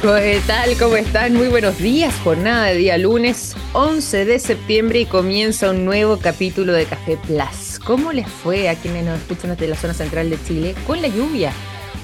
¿Qué 0.00 0.40
tal? 0.46 0.78
¿Cómo 0.78 0.94
están? 0.94 1.34
Muy 1.34 1.48
buenos 1.48 1.78
días. 1.78 2.14
Jornada 2.22 2.66
de 2.66 2.76
día 2.76 2.96
lunes 2.98 3.56
11 3.72 4.26
de 4.26 4.38
septiembre 4.38 5.00
y 5.00 5.06
comienza 5.06 5.70
un 5.70 5.84
nuevo 5.84 6.18
capítulo 6.18 6.72
de 6.72 6.84
Café 6.84 7.18
Plus. 7.26 7.80
¿Cómo 7.84 8.12
les 8.12 8.28
fue 8.28 8.68
a 8.68 8.76
quienes 8.76 9.04
nos 9.04 9.18
escuchan 9.18 9.50
desde 9.50 9.66
la 9.66 9.74
zona 9.74 9.94
central 9.94 10.30
de 10.30 10.40
Chile 10.44 10.76
con 10.86 11.02
la 11.02 11.08
lluvia? 11.08 11.52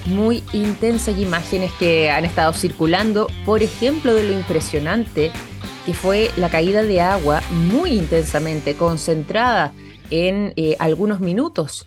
Muy 0.06 0.42
intensa 0.52 1.12
y 1.12 1.22
imágenes 1.22 1.70
que 1.78 2.10
han 2.10 2.24
estado 2.24 2.52
circulando, 2.52 3.28
por 3.44 3.62
ejemplo, 3.62 4.12
de 4.12 4.24
lo 4.24 4.32
impresionante 4.32 5.30
que 5.86 5.94
fue 5.94 6.32
la 6.36 6.48
caída 6.48 6.82
de 6.82 7.00
agua 7.00 7.42
muy 7.50 7.92
intensamente 7.92 8.74
concentrada 8.74 9.72
en 10.10 10.52
eh, 10.56 10.74
algunos 10.80 11.20
minutos 11.20 11.86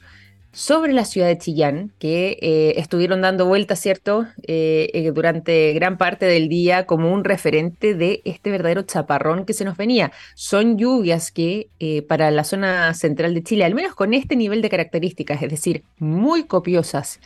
sobre 0.58 0.92
la 0.92 1.06
ciudad 1.06 1.28
de 1.28 1.38
Chillán, 1.38 1.92
que 2.00 2.40
eh, 2.42 2.74
estuvieron 2.78 3.22
dando 3.22 3.46
vueltas, 3.46 3.80
¿cierto?, 3.80 4.26
eh, 4.48 4.90
eh, 4.96 5.12
durante 5.14 5.72
gran 5.74 6.00
parte 6.00 6.26
del 6.26 6.50
día 6.50 6.88
como 6.88 7.14
un 7.14 7.24
referente 7.24 7.94
de 7.94 8.24
este 8.26 8.50
verdadero 8.50 8.82
chaparrón 8.82 9.46
que 9.46 9.54
se 9.54 9.66
nos 9.66 9.78
venía. 9.78 10.12
Son 10.34 10.80
lluvias 10.80 11.32
que 11.32 11.68
para 12.08 12.32
la 12.32 12.44
zona 12.44 12.92
central 12.96 13.36
de 13.36 13.44
Chile, 13.44 13.66
al 13.66 13.76
menos 13.76 13.94
con 13.94 14.16
este 14.16 14.36
nivel 14.36 14.64
de 14.64 14.72
características, 14.72 15.44
es 15.44 15.52
decir, 15.52 15.84
muy 16.00 16.46
copiosas 16.46 17.20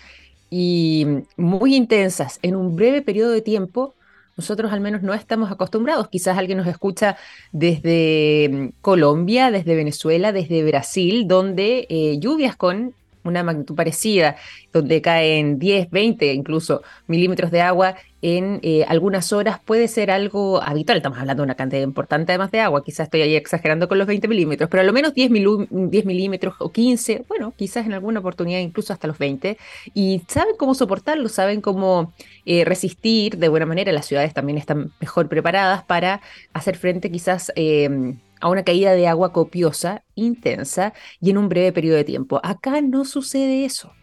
y 0.49 1.07
muy 1.37 1.75
intensas 1.75 2.37
en 2.41 2.57
un 2.57 2.75
breve 2.75 3.01
periodo 3.01 3.31
de 3.31 3.41
tiempo, 3.41 3.93
nosotros 4.35 4.73
al 4.73 4.81
menos 4.81 5.03
no 5.03 5.13
estamos 5.13 5.49
acostumbrados. 5.49 6.09
Quizás 6.09 6.37
alguien 6.37 6.57
nos 6.57 6.67
escucha 6.67 7.15
desde 7.53 8.49
mm, 8.51 8.67
Colombia, 8.81 9.51
desde 9.51 9.73
Venezuela, 9.75 10.33
desde 10.33 10.65
Brasil, 10.65 11.29
donde 11.29 11.87
lluvias 12.19 12.57
con 12.57 12.93
una 13.23 13.43
magnitud 13.43 13.75
parecida, 13.75 14.35
donde 14.71 15.01
caen 15.01 15.59
10, 15.59 15.89
20 15.89 16.33
incluso 16.33 16.81
milímetros 17.07 17.51
de 17.51 17.61
agua 17.61 17.95
en 18.21 18.59
eh, 18.61 18.85
algunas 18.87 19.33
horas, 19.33 19.59
puede 19.65 19.87
ser 19.87 20.11
algo 20.11 20.61
habitual. 20.61 20.97
Estamos 20.97 21.17
hablando 21.17 21.41
de 21.41 21.45
una 21.45 21.55
cantidad 21.55 21.81
importante 21.81 22.31
además 22.31 22.51
de 22.51 22.59
agua, 22.59 22.83
quizás 22.83 23.05
estoy 23.05 23.21
ahí 23.21 23.35
exagerando 23.35 23.87
con 23.87 23.97
los 23.97 24.07
20 24.07 24.27
milímetros, 24.27 24.69
pero 24.69 24.81
a 24.81 24.83
lo 24.83 24.93
menos 24.93 25.13
10, 25.13 25.31
10 25.69 26.05
milímetros 26.05 26.55
o 26.59 26.71
15, 26.71 27.25
bueno, 27.27 27.53
quizás 27.55 27.85
en 27.85 27.93
alguna 27.93 28.19
oportunidad 28.19 28.59
incluso 28.59 28.93
hasta 28.93 29.07
los 29.07 29.17
20. 29.17 29.57
Y 29.93 30.21
saben 30.27 30.55
cómo 30.57 30.75
soportarlo, 30.75 31.29
saben 31.29 31.61
cómo 31.61 32.13
eh, 32.45 32.63
resistir 32.65 33.37
de 33.37 33.49
buena 33.49 33.65
manera. 33.65 33.91
Las 33.91 34.05
ciudades 34.05 34.33
también 34.33 34.57
están 34.57 34.91
mejor 34.99 35.27
preparadas 35.27 35.83
para 35.83 36.21
hacer 36.53 36.77
frente 36.77 37.11
quizás... 37.11 37.51
Eh, 37.55 38.15
a 38.41 38.49
una 38.49 38.63
caída 38.63 38.93
de 38.93 39.07
agua 39.07 39.31
copiosa, 39.31 40.03
intensa 40.15 40.93
y 41.19 41.29
en 41.29 41.37
un 41.37 41.49
breve 41.49 41.71
periodo 41.71 41.97
de 41.97 42.03
tiempo. 42.03 42.39
Acá 42.43 42.81
no 42.81 43.05
sucede 43.05 43.65
eso. 43.65 43.93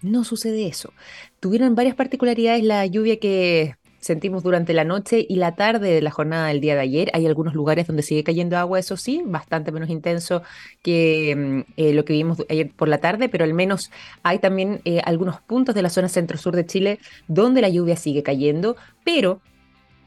No 0.00 0.24
sucede 0.24 0.66
eso. 0.68 0.92
Tuvieron 1.40 1.74
varias 1.74 1.96
particularidades 1.96 2.62
la 2.62 2.86
lluvia 2.86 3.18
que 3.18 3.74
sentimos 4.00 4.42
durante 4.42 4.72
la 4.72 4.84
noche 4.84 5.26
y 5.28 5.36
la 5.36 5.54
tarde 5.54 5.92
de 5.92 6.02
la 6.02 6.10
jornada 6.10 6.48
del 6.48 6.60
día 6.60 6.74
de 6.74 6.80
ayer. 6.80 7.10
Hay 7.14 7.26
algunos 7.26 7.54
lugares 7.54 7.86
donde 7.86 8.02
sigue 8.02 8.24
cayendo 8.24 8.56
agua, 8.56 8.78
eso 8.78 8.96
sí, 8.96 9.22
bastante 9.24 9.72
menos 9.72 9.90
intenso 9.90 10.42
que 10.82 11.34
mm, 11.36 11.72
eh, 11.76 11.92
lo 11.92 12.04
que 12.04 12.12
vimos 12.12 12.38
ayer 12.48 12.70
por 12.74 12.88
la 12.88 12.98
tarde, 12.98 13.28
pero 13.28 13.44
al 13.44 13.54
menos 13.54 13.90
hay 14.22 14.38
también 14.38 14.80
eh, 14.84 15.00
algunos 15.04 15.40
puntos 15.40 15.74
de 15.74 15.82
la 15.82 15.90
zona 15.90 16.08
centro-sur 16.08 16.54
de 16.54 16.66
Chile 16.66 16.98
donde 17.26 17.60
la 17.60 17.68
lluvia 17.68 17.96
sigue 17.96 18.22
cayendo, 18.22 18.76
pero 19.04 19.40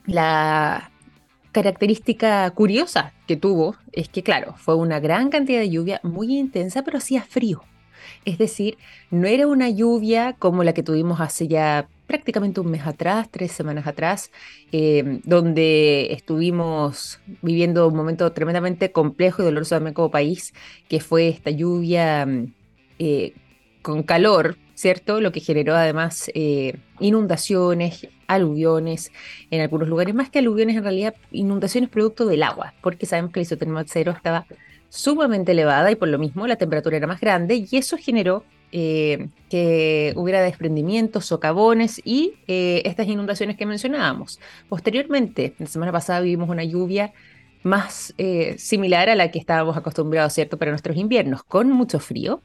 la, 0.05 0.91
característica 1.51 2.49
curiosa 2.51 3.13
que 3.27 3.35
tuvo 3.35 3.75
es 3.91 4.09
que, 4.09 4.23
claro, 4.23 4.55
fue 4.57 4.75
una 4.75 4.99
gran 4.99 5.29
cantidad 5.29 5.59
de 5.59 5.69
lluvia 5.69 5.99
muy 6.03 6.37
intensa, 6.37 6.83
pero 6.83 6.97
hacía 6.97 7.21
frío. 7.23 7.63
Es 8.25 8.37
decir, 8.37 8.77
no 9.09 9.27
era 9.27 9.47
una 9.47 9.69
lluvia 9.69 10.35
como 10.37 10.63
la 10.63 10.73
que 10.73 10.83
tuvimos 10.83 11.19
hace 11.19 11.47
ya 11.47 11.87
prácticamente 12.07 12.59
un 12.59 12.69
mes 12.69 12.85
atrás, 12.85 13.29
tres 13.31 13.51
semanas 13.51 13.87
atrás, 13.87 14.31
eh, 14.71 15.21
donde 15.23 16.11
estuvimos 16.11 17.19
viviendo 17.41 17.87
un 17.87 17.95
momento 17.95 18.31
tremendamente 18.33 18.91
complejo 18.91 19.41
y 19.41 19.45
doloroso 19.45 19.75
también 19.75 19.93
como 19.93 20.11
país, 20.11 20.53
que 20.89 20.99
fue 20.99 21.29
esta 21.29 21.51
lluvia 21.51 22.27
eh, 22.99 23.33
con 23.81 24.03
calor, 24.03 24.57
¿cierto? 24.81 25.21
Lo 25.21 25.31
que 25.31 25.41
generó 25.41 25.75
además 25.75 26.31
eh, 26.33 26.75
inundaciones, 26.99 28.07
aluviones 28.25 29.11
en 29.51 29.61
algunos 29.61 29.87
lugares, 29.87 30.15
más 30.15 30.31
que 30.31 30.39
aluviones 30.39 30.75
en 30.75 30.83
realidad, 30.83 31.13
inundaciones 31.31 31.91
producto 31.91 32.25
del 32.25 32.41
agua, 32.41 32.73
porque 32.81 33.05
sabemos 33.05 33.31
que 33.31 33.39
el 33.39 33.43
isotermal 33.43 33.85
cero 33.87 34.11
estaba 34.15 34.47
sumamente 34.89 35.51
elevada 35.51 35.91
y 35.91 35.95
por 35.95 36.07
lo 36.07 36.17
mismo 36.17 36.47
la 36.47 36.55
temperatura 36.55 36.97
era 36.97 37.05
más 37.05 37.21
grande 37.21 37.63
y 37.71 37.77
eso 37.77 37.95
generó 37.95 38.43
eh, 38.71 39.27
que 39.49 40.13
hubiera 40.15 40.41
desprendimientos, 40.41 41.27
socavones 41.27 42.01
y 42.03 42.33
eh, 42.47 42.81
estas 42.83 43.07
inundaciones 43.07 43.57
que 43.57 43.67
mencionábamos. 43.67 44.39
Posteriormente, 44.67 45.53
la 45.59 45.67
semana 45.67 45.91
pasada 45.91 46.21
vivimos 46.21 46.49
una 46.49 46.63
lluvia 46.63 47.13
más 47.61 48.15
similar 48.57 49.09
a 49.09 49.15
la 49.15 49.29
que 49.29 49.37
estábamos 49.37 49.77
acostumbrados, 49.77 50.33
¿cierto?, 50.33 50.57
para 50.57 50.71
nuestros 50.71 50.97
inviernos, 50.97 51.43
con 51.43 51.69
mucho 51.69 51.99
frío, 51.99 52.41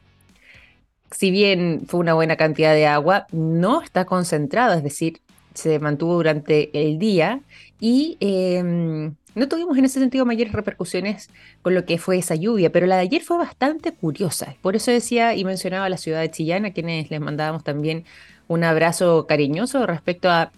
si 1.10 1.30
bien 1.30 1.82
fue 1.86 2.00
una 2.00 2.14
buena 2.14 2.36
cantidad 2.36 2.74
de 2.74 2.86
agua, 2.86 3.26
no 3.32 3.82
está 3.82 4.04
concentrado, 4.04 4.74
es 4.74 4.82
decir, 4.82 5.20
se 5.54 5.78
mantuvo 5.78 6.14
durante 6.14 6.70
el 6.78 6.98
día 6.98 7.40
y 7.80 8.16
em, 8.20 9.14
no 9.34 9.48
tuvimos 9.48 9.76
en 9.78 9.84
ese 9.84 10.00
sentido 10.00 10.24
mayores 10.26 10.52
repercusiones 10.52 11.30
con 11.62 11.74
lo 11.74 11.84
que 11.84 11.98
fue 11.98 12.18
esa 12.18 12.34
lluvia, 12.34 12.72
pero 12.72 12.86
la 12.86 12.96
de 12.96 13.02
ayer 13.02 13.22
fue 13.22 13.38
bastante 13.38 13.92
curiosa. 13.92 14.56
Por 14.62 14.76
eso 14.76 14.90
decía 14.90 15.34
y 15.34 15.44
mencionaba 15.44 15.86
a 15.86 15.88
la 15.88 15.96
ciudad 15.98 16.20
de 16.20 16.30
Chillán, 16.30 16.64
a 16.64 16.72
quienes 16.72 17.10
les 17.10 17.20
mandábamos 17.20 17.64
también 17.64 18.04
un 18.48 18.64
abrazo 18.64 19.26
cariñoso 19.26 19.86
respecto 19.86 20.30
a 20.30 20.52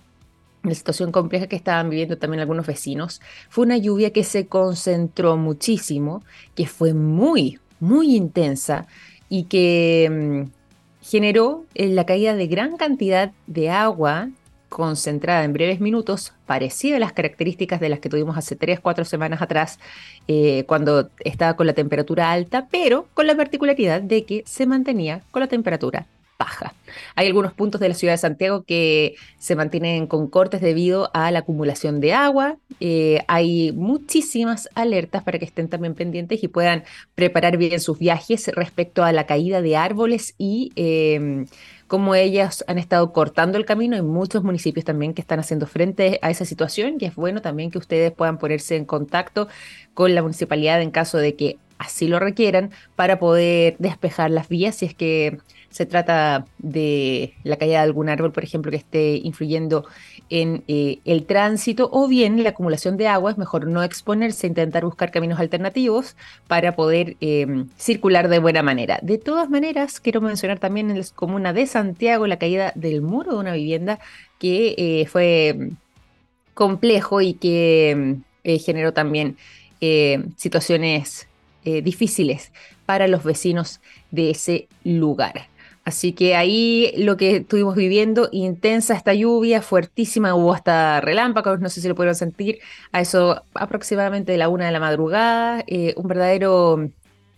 la 0.63 0.75
situación 0.75 1.13
compleja 1.13 1.47
que 1.47 1.57
estaban 1.57 1.89
viviendo 1.91 2.19
también 2.19 2.41
algunos 2.41 2.67
vecinos. 2.67 3.21
Fue 3.49 3.65
una 3.65 3.79
lluvia 3.79 4.13
que 4.13 4.25
se 4.25 4.47
concentró 4.47 5.37
muchísimo, 5.37 6.23
que 6.55 6.67
fue 6.67 6.95
muy, 6.95 7.59
muy 7.81 8.17
intensa 8.17 8.87
y 9.29 9.45
que 9.45 10.09
mm, 10.11 10.51
generó 11.03 11.65
eh, 11.75 11.89
la 11.89 12.07
caída 12.07 12.35
de 12.35 12.47
gran 12.47 12.77
cantidad 12.77 13.33
de 13.47 13.71
agua 13.71 14.31
concentrada 14.69 15.45
en 15.45 15.53
breves 15.53 15.81
minutos, 15.81 16.35
parecida 16.47 16.97
a 16.97 17.01
las 17.01 17.13
características 17.13 17.81
de 17.81 17.89
las 17.89 18.01
que 18.01 18.09
tuvimos 18.09 18.37
hace 18.37 18.55
3, 18.55 18.81
4 18.81 19.05
semanas 19.05 19.41
atrás, 19.41 19.79
eh, 20.29 20.65
cuando 20.67 21.11
estaba 21.21 21.57
con 21.57 21.67
la 21.67 21.73
temperatura 21.73 22.31
alta, 22.31 22.69
pero 22.71 23.07
con 23.15 23.27
la 23.27 23.35
particularidad 23.35 24.03
de 24.03 24.25
que 24.25 24.43
se 24.47 24.67
mantenía 24.67 25.23
con 25.31 25.41
la 25.41 25.47
temperatura 25.49 26.07
baja. 26.39 26.73
Hay 27.17 27.27
algunos 27.27 27.53
puntos 27.53 27.81
de 27.81 27.89
la 27.89 27.95
ciudad 27.95 28.15
de 28.15 28.19
Santiago 28.19 28.63
que 28.63 29.17
se 29.39 29.57
mantienen 29.57 30.07
con 30.07 30.29
cortes 30.29 30.61
debido 30.61 31.11
a 31.13 31.31
la 31.31 31.41
acumulación 31.41 32.01
de 32.01 32.13
agua. 32.13 32.57
Eh, 32.81 33.21
hay 33.27 33.73
muchísimas 33.73 34.69
alertas 34.75 35.25
para 35.25 35.39
que 35.39 35.45
estén 35.45 35.69
también 35.69 35.95
pendientes 35.95 36.43
y 36.43 36.49
puedan 36.49 36.85
preparar 37.15 37.57
bien 37.57 37.81
sus 37.81 37.99
viajes 37.99 38.49
respecto 38.55 39.05
a 39.05 39.13
la 39.13 39.27
caída 39.27 39.61
de 39.61 39.77
árboles 39.77 40.35
y 40.39 40.73
eh, 40.77 41.45
cómo 41.89 42.15
ellas 42.15 42.65
han 42.69 42.79
estado 42.79 43.13
cortando 43.13 43.59
el 43.59 43.65
camino. 43.65 43.97
Hay 43.97 44.03
muchos 44.03 44.45
municipios 44.45 44.85
también 44.85 45.15
que 45.15 45.21
están 45.21 45.41
haciendo 45.41 45.67
frente 45.67 46.21
a 46.23 46.31
esa 46.31 46.45
situación 46.45 46.99
y 47.01 47.07
es 47.07 47.17
bueno 47.17 47.43
también 47.43 47.71
que 47.73 47.79
ustedes 47.79 48.13
puedan 48.13 48.39
ponerse 48.39 48.77
en 48.77 48.85
contacto 48.85 49.49
con 49.95 50.15
la 50.15 50.23
municipalidad 50.23 50.81
en 50.81 50.93
caso 50.93 51.19
de 51.19 51.35
que 51.35 51.59
así 51.79 52.09
lo 52.09 52.19
requieran 52.19 52.71
para 52.97 53.19
poder 53.19 53.77
despejar 53.79 54.31
las 54.31 54.49
vías 54.49 54.77
si 54.77 54.87
es 54.87 54.95
que 54.95 55.39
se 55.71 55.87
trata 55.87 56.47
de 56.59 57.35
la 57.45 57.57
caída 57.57 57.75
de 57.75 57.85
algún 57.85 58.09
árbol, 58.09 58.33
por 58.33 58.43
ejemplo, 58.43 58.71
que 58.71 58.79
esté 58.79 59.17
influyendo 59.17 59.85
en 60.31 60.65
eh, 60.67 60.99
el 61.05 61.25
tránsito 61.27 61.89
o 61.93 62.09
bien 62.09 62.43
la 62.43 62.51
acumulación 62.51 62.97
de 62.97 63.07
agua. 63.07 63.31
Es 63.31 63.39
mejor 63.39 63.67
no 63.67 63.83
exponerse, 63.83 64.47
intentar 64.47 64.85
buscar 64.85 65.11
caminos 65.11 65.39
alternativos 65.39 66.17
para 66.47 66.75
poder 66.75 67.17
em, 67.21 67.69
circular 67.77 68.29
de 68.29 68.39
buena 68.39 68.63
manera. 68.63 68.99
De 69.03 69.19
todas 69.19 69.51
maneras, 69.51 70.01
quiero 70.01 70.21
mencionar 70.21 70.59
también 70.59 70.91
en 70.91 70.99
la 70.99 71.07
comuna 71.15 71.53
de 71.53 71.67
Santiago 71.67 72.27
la 72.27 72.39
caída 72.39 72.73
del 72.75 73.03
muro 73.03 73.35
de 73.35 73.39
una 73.39 73.53
vivienda 73.53 73.99
que 74.39 74.75
eh, 74.79 75.07
fue 75.07 75.71
complejo 76.55 77.21
y 77.21 77.35
que 77.35 77.91
em, 77.91 78.23
eh, 78.45 78.59
generó 78.59 78.93
también 78.93 79.37
situaciones 80.37 81.29
difíciles 81.65 82.53
para 82.87 83.09
los 83.09 83.25
vecinos 83.25 83.81
de 84.11 84.31
ese 84.31 84.69
lugar. 84.85 85.49
Así 85.89 86.13
que 86.13 86.37
ahí 86.37 86.93
lo 86.99 87.17
que 87.17 87.37
estuvimos 87.37 87.75
viviendo, 87.75 88.29
intensa 88.31 88.93
esta 88.93 89.15
lluvia, 89.15 89.63
fuertísima, 89.63 90.35
hubo 90.35 90.53
hasta 90.53 91.01
relámpagos, 91.01 91.61
no 91.61 91.71
sé 91.71 91.81
si 91.81 91.89
lo 91.89 91.95
pudieron 91.95 92.15
sentir, 92.15 92.59
a 92.93 93.01
eso 93.01 93.43
aproximadamente 93.55 94.33
de 94.33 94.37
la 94.37 94.51
una 94.51 94.67
de 94.67 94.73
la 94.73 94.81
madrugada, 94.81 95.65
eh, 95.67 95.95
un 95.97 96.07
verdadero 96.07 96.91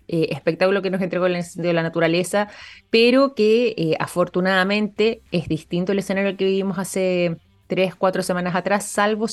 eh, 0.08 0.31
espectáculo 0.31 0.82
que 0.82 0.90
nos 0.90 1.00
entregó 1.00 1.26
el 1.26 1.40
de 1.55 1.72
la 1.72 1.84
naturaleza, 1.84 2.49
pero 2.90 3.37
que 3.37 3.69
eh, 3.78 3.94
afortunadamente 4.00 5.22
es 5.31 5.46
distinto 5.46 5.93
el 5.93 6.00
escenario 6.00 6.37
que 6.37 6.44
vivimos 6.44 6.76
hace 6.81 7.37
tres, 7.69 7.94
cuatro 7.94 8.25
semanas 8.25 8.56
atrás, 8.56 8.84
salvo 8.84 9.28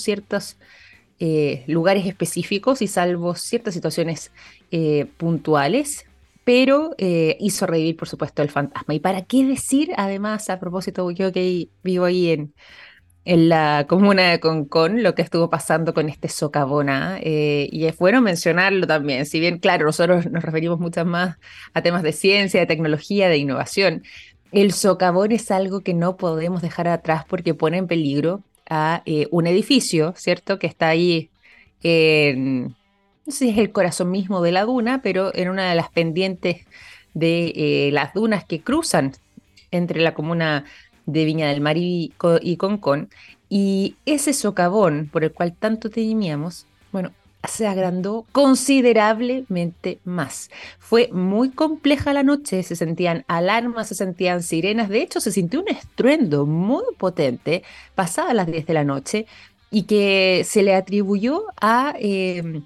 ciertos 1.18 1.68
lugares 1.68 2.06
específicos 2.06 2.82
y 2.82 2.88
salvo 2.88 3.36
ciertas 3.36 3.74
situaciones 3.74 4.32
puntuales 5.18 6.06
pero 6.44 6.92
eh, 6.98 7.36
hizo 7.42 7.66
revivir, 7.66 7.98
por 7.98 8.08
supuesto, 8.08 8.42
el 8.42 8.50
fantasma. 8.50 8.94
¿Y 8.94 9.02
para 9.02 9.24
qué 9.26 9.44
decir, 9.44 9.90
además, 9.98 10.50
a 10.50 10.62
propósito, 10.62 11.12
yo 11.12 11.34
que 11.34 11.68
vivo 11.84 12.06
ahí 12.06 12.30
en, 12.30 12.54
en 13.28 13.50
la 13.50 13.86
comuna 13.90 14.32
de 14.32 14.40
Concón 14.40 15.04
lo 15.04 15.14
que 15.14 15.22
estuvo 15.22 15.50
pasando 15.50 15.94
con 15.94 16.08
este 16.08 16.30
socavón. 16.30 16.90
¿ah? 16.90 17.20
Eh, 17.22 17.68
y 17.74 17.86
es 17.86 17.98
bueno 17.98 18.22
mencionarlo 18.22 18.88
también, 18.88 19.26
si 19.26 19.42
bien, 19.42 19.60
claro, 19.60 19.86
nosotros 19.86 20.32
nos 20.32 20.42
referimos 20.44 20.80
mucho 20.80 21.04
más 21.04 21.38
a 21.74 21.82
temas 21.82 22.04
de 22.04 22.14
ciencia, 22.14 22.62
de 22.62 22.66
tecnología, 22.66 23.28
de 23.28 23.38
innovación. 23.38 24.04
El 24.54 24.72
socavón 24.72 25.34
es 25.34 25.52
algo 25.52 25.82
que 25.82 25.94
no 25.94 26.16
podemos 26.16 26.62
dejar 26.62 26.88
atrás 26.88 27.26
porque 27.28 27.54
pone 27.54 27.78
en 27.78 27.88
peligro 27.88 28.46
a 28.70 29.04
eh, 29.06 29.28
un 29.32 29.48
edificio, 29.48 30.14
¿cierto? 30.18 30.60
Que 30.60 30.68
está 30.68 30.90
ahí 30.90 31.30
en, 31.84 32.76
no 33.26 33.34
sé 33.34 33.46
si 33.46 33.50
es 33.50 33.58
el 33.58 33.72
corazón 33.72 34.12
mismo 34.12 34.42
de 34.42 34.52
la 34.52 34.66
duna, 34.66 35.02
pero 35.02 35.36
en 35.36 35.50
una 35.50 35.70
de 35.70 35.76
las 35.76 35.90
pendientes 35.90 36.66
de 37.14 37.54
eh, 37.56 37.90
las 37.92 38.14
dunas 38.14 38.46
que 38.46 38.62
cruzan 38.62 39.14
entre 39.72 40.02
la 40.02 40.14
comuna 40.14 40.66
de 41.06 41.26
Viña 41.26 41.48
del 41.48 41.62
Mar 41.62 41.78
y, 41.78 42.14
Concón. 42.58 43.10
Y 43.50 43.96
ese 44.06 44.34
socavón 44.34 45.10
por 45.12 45.24
el 45.24 45.32
cual 45.32 45.54
tanto 45.54 45.90
temíamos, 45.90 46.68
bueno, 46.92 47.12
se 47.48 47.68
agrandó 47.68 48.26
considerablemente 48.32 50.00
más. 50.04 50.50
Fue 50.80 51.10
muy 51.12 51.50
compleja 51.50 52.14
la 52.14 52.24
noche, 52.24 52.64
se 52.64 52.76
sentían 52.76 53.26
alarmas, 53.28 53.88
se 53.88 53.96
sentían 53.96 54.44
sirenas, 54.44 54.90
de 54.90 55.02
hecho 55.02 55.20
se 55.20 55.32
sintió 55.32 55.62
un 55.62 55.70
estruendo 55.70 56.46
muy 56.46 56.84
potente 56.98 57.64
pasada 57.96 58.34
las 58.34 58.48
10 58.48 58.66
de 58.66 58.74
la 58.74 58.84
noche 58.84 59.26
y 59.72 59.84
que 59.84 60.44
se 60.46 60.64
le 60.64 60.76
atribuyó 60.76 61.46
a 61.60 61.96
eh, 62.00 62.62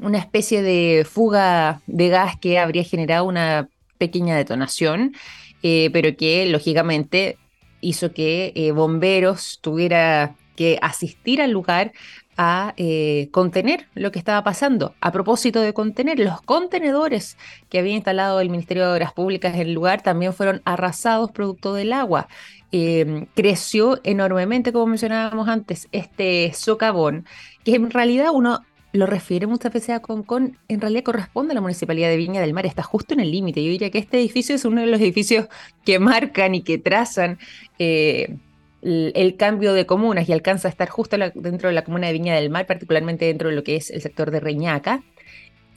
una 0.00 0.18
especie 0.18 0.62
de 0.62 1.06
fuga 1.08 1.82
de 1.86 2.08
gas 2.08 2.38
que 2.38 2.58
habría 2.58 2.84
generado 2.84 3.24
una 3.24 3.68
pequeña 3.98 4.36
detonación, 4.36 5.14
eh, 5.62 5.90
pero 5.92 6.16
que 6.16 6.46
lógicamente 6.46 7.36
hizo 7.80 8.12
que 8.12 8.52
eh, 8.54 8.72
bomberos 8.72 9.58
tuviera 9.60 10.34
que 10.56 10.78
asistir 10.80 11.42
al 11.42 11.50
lugar 11.50 11.92
a 12.36 12.74
eh, 12.76 13.28
contener 13.30 13.86
lo 13.94 14.10
que 14.12 14.18
estaba 14.18 14.42
pasando. 14.42 14.94
A 15.00 15.12
propósito 15.12 15.60
de 15.60 15.74
contener, 15.74 16.18
los 16.18 16.40
contenedores 16.42 17.36
que 17.68 17.78
había 17.78 17.94
instalado 17.94 18.40
el 18.40 18.50
Ministerio 18.50 18.86
de 18.86 18.92
Obras 18.94 19.12
Públicas 19.12 19.54
en 19.54 19.60
el 19.60 19.74
lugar 19.74 20.02
también 20.02 20.32
fueron 20.32 20.62
arrasados 20.64 21.30
producto 21.30 21.74
del 21.74 21.92
agua. 21.92 22.28
Em, 22.70 23.26
creció 23.34 24.00
enormemente, 24.02 24.72
como 24.72 24.86
mencionábamos 24.86 25.48
antes, 25.48 25.88
este 25.92 26.52
socavón, 26.54 27.26
que 27.64 27.74
en 27.74 27.90
realidad 27.90 28.30
uno 28.32 28.64
lo 28.92 29.06
refiere 29.06 29.46
muchas 29.46 29.72
veces 29.72 29.90
a 29.90 30.00
Concón, 30.00 30.58
en 30.68 30.80
realidad 30.80 31.02
corresponde 31.02 31.52
a 31.52 31.54
la 31.54 31.60
Municipalidad 31.60 32.08
de 32.08 32.16
Viña 32.16 32.40
del 32.40 32.52
Mar, 32.52 32.66
está 32.66 32.82
justo 32.82 33.14
en 33.14 33.20
el 33.20 33.30
límite. 33.30 33.64
Yo 33.64 33.70
diría 33.70 33.90
que 33.90 33.98
este 33.98 34.18
edificio 34.18 34.54
es 34.54 34.64
uno 34.64 34.82
de 34.82 34.86
los 34.86 35.00
edificios 35.00 35.48
que 35.84 35.98
marcan 35.98 36.54
y 36.54 36.62
que 36.62 36.78
trazan 36.78 37.38
eh, 37.78 38.36
el, 38.82 39.36
cambio 39.36 39.72
de 39.72 39.86
comunas 39.86 40.28
y 40.28 40.32
alcanza 40.32 40.68
a 40.68 40.70
estar 40.70 40.88
justo 40.88 41.16
dentro 41.34 41.68
de 41.68 41.74
la 41.74 41.84
comuna 41.84 42.08
de 42.08 42.12
Viña 42.12 42.34
del 42.34 42.50
Mar, 42.50 42.66
particularmente 42.66 43.26
dentro 43.26 43.48
de 43.48 43.54
lo 43.54 43.64
que 43.64 43.76
es 43.76 43.90
el 43.90 44.02
sector 44.02 44.30
de 44.30 44.40
Reñaca 44.40 45.02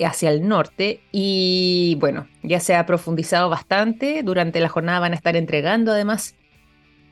hacia 0.03 0.29
el 0.29 0.47
norte 0.47 0.99
y 1.11 1.95
bueno, 1.99 2.27
ya 2.43 2.59
se 2.59 2.75
ha 2.75 2.85
profundizado 2.85 3.49
bastante, 3.49 4.23
durante 4.23 4.59
la 4.59 4.67
jornada 4.67 4.99
van 4.99 5.13
a 5.13 5.15
estar 5.15 5.37
entregando 5.37 5.93
además 5.93 6.35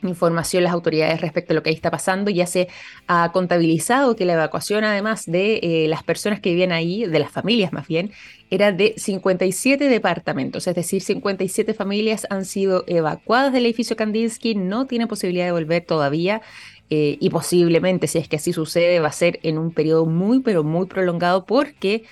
información 0.10 0.64
las 0.64 0.74
autoridades 0.74 1.22
respecto 1.22 1.54
a 1.54 1.56
lo 1.56 1.64
que 1.64 1.70
ahí 1.70 1.76
está 1.76 1.92
pasando. 1.92 2.32
Ya 2.32 2.46
se 2.46 2.68
ha 3.08 3.32
contabilizado 3.32 4.16
que 4.16 4.26
la 4.26 4.34
evacuación, 4.34 4.84
además 4.84 5.26
de 5.26 5.60
eh, 5.64 5.88
las 5.88 6.04
personas 6.04 6.40
que 6.40 6.50
vivían 6.50 6.72
ahí, 6.72 7.06
de 7.06 7.20
las 7.20 7.32
familias 7.32 7.74
más 7.74 7.88
bien, 7.88 8.12
era 8.50 8.72
de 8.72 8.94
57 8.98 9.90
departamentos, 9.90 10.68
es 10.68 10.76
decir, 10.76 11.02
57 11.02 11.74
familias 11.74 12.28
han 12.30 12.46
sido 12.46 12.84
evacuadas 12.86 13.52
del 13.52 13.66
edificio 13.66 13.96
Kandinsky, 13.96 14.54
no 14.54 14.86
tienen 14.86 15.08
posibilidad 15.08 15.46
de 15.46 15.52
volver 15.52 15.84
todavía. 15.86 16.42
Eh, 16.90 17.18
y 17.20 17.30
posiblemente, 17.32 18.08
si 18.08 18.20
es 18.20 18.28
que 18.28 18.36
así 18.36 18.54
sucede, 18.54 19.00
va 19.00 19.08
a 19.08 19.12
ser 19.12 19.40
en 19.42 19.58
un 19.58 19.72
periodo 19.72 20.06
muy, 20.06 20.42
pero 20.42 20.64
muy 20.64 20.86
prolongado 20.86 21.46
porque 21.46 22.04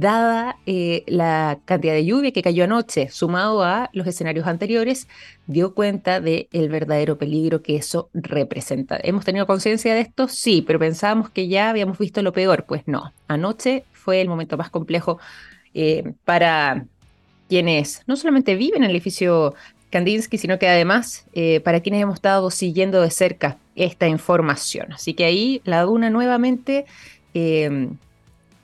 dada 0.00 0.56
eh, 0.66 1.04
la 1.06 1.58
cantidad 1.64 1.92
de 1.92 2.04
lluvia 2.04 2.32
que 2.32 2.42
cayó 2.42 2.64
anoche, 2.64 3.08
sumado 3.08 3.62
a 3.62 3.90
los 3.92 4.06
escenarios 4.06 4.46
anteriores, 4.46 5.08
dio 5.46 5.74
cuenta 5.74 6.20
del 6.20 6.48
el 6.52 6.68
verdadero 6.68 7.18
peligro 7.18 7.62
que 7.62 7.76
eso 7.76 8.10
representa. 8.14 8.98
¿Hemos 9.02 9.24
tenido 9.24 9.46
conciencia 9.46 9.94
de 9.94 10.00
esto? 10.00 10.28
Sí, 10.28 10.62
pero 10.62 10.78
pensábamos 10.78 11.30
que 11.30 11.48
ya 11.48 11.70
habíamos 11.70 11.98
visto 11.98 12.22
lo 12.22 12.32
peor. 12.32 12.64
Pues 12.64 12.82
no, 12.86 13.12
anoche 13.26 13.84
fue 13.92 14.20
el 14.20 14.28
momento 14.28 14.56
más 14.56 14.70
complejo 14.70 15.18
eh, 15.74 16.12
para 16.24 16.84
quienes 17.48 18.02
no 18.06 18.16
solamente 18.16 18.54
viven 18.54 18.82
en 18.84 18.90
el 18.90 18.96
edificio 18.96 19.54
Kandinsky, 19.90 20.38
sino 20.38 20.58
que 20.58 20.68
además 20.68 21.26
eh, 21.32 21.60
para 21.60 21.80
quienes 21.80 22.02
hemos 22.02 22.16
estado 22.16 22.50
siguiendo 22.50 23.00
de 23.00 23.10
cerca 23.10 23.58
esta 23.74 24.06
información. 24.06 24.92
Así 24.92 25.14
que 25.14 25.24
ahí 25.24 25.62
la 25.64 25.82
duna 25.82 26.10
nuevamente 26.10 26.84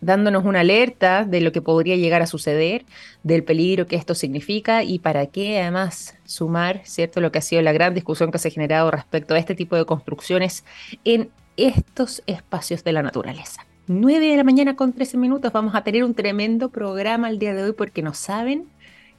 dándonos 0.04 0.44
una 0.44 0.60
alerta 0.60 1.24
de 1.24 1.40
lo 1.40 1.52
que 1.52 1.62
podría 1.62 1.96
llegar 1.96 2.22
a 2.22 2.26
suceder, 2.26 2.84
del 3.22 3.44
peligro 3.44 3.86
que 3.86 3.96
esto 3.96 4.14
significa 4.14 4.82
y 4.82 4.98
para 4.98 5.26
qué 5.26 5.60
además 5.60 6.16
sumar, 6.24 6.82
¿cierto?, 6.84 7.20
lo 7.20 7.32
que 7.32 7.38
ha 7.38 7.42
sido 7.42 7.62
la 7.62 7.72
gran 7.72 7.94
discusión 7.94 8.30
que 8.30 8.38
se 8.38 8.48
ha 8.48 8.50
generado 8.50 8.90
respecto 8.90 9.34
a 9.34 9.38
este 9.38 9.54
tipo 9.54 9.76
de 9.76 9.86
construcciones 9.86 10.64
en 11.04 11.30
estos 11.56 12.22
espacios 12.26 12.84
de 12.84 12.92
la 12.92 13.02
naturaleza. 13.02 13.66
9 13.86 14.28
de 14.28 14.36
la 14.36 14.44
mañana 14.44 14.76
con 14.76 14.92
13 14.92 15.16
minutos 15.18 15.52
vamos 15.52 15.74
a 15.74 15.84
tener 15.84 16.04
un 16.04 16.14
tremendo 16.14 16.70
programa 16.70 17.28
el 17.28 17.38
día 17.38 17.54
de 17.54 17.64
hoy 17.64 17.72
porque 17.72 18.02
no 18.02 18.14
saben 18.14 18.66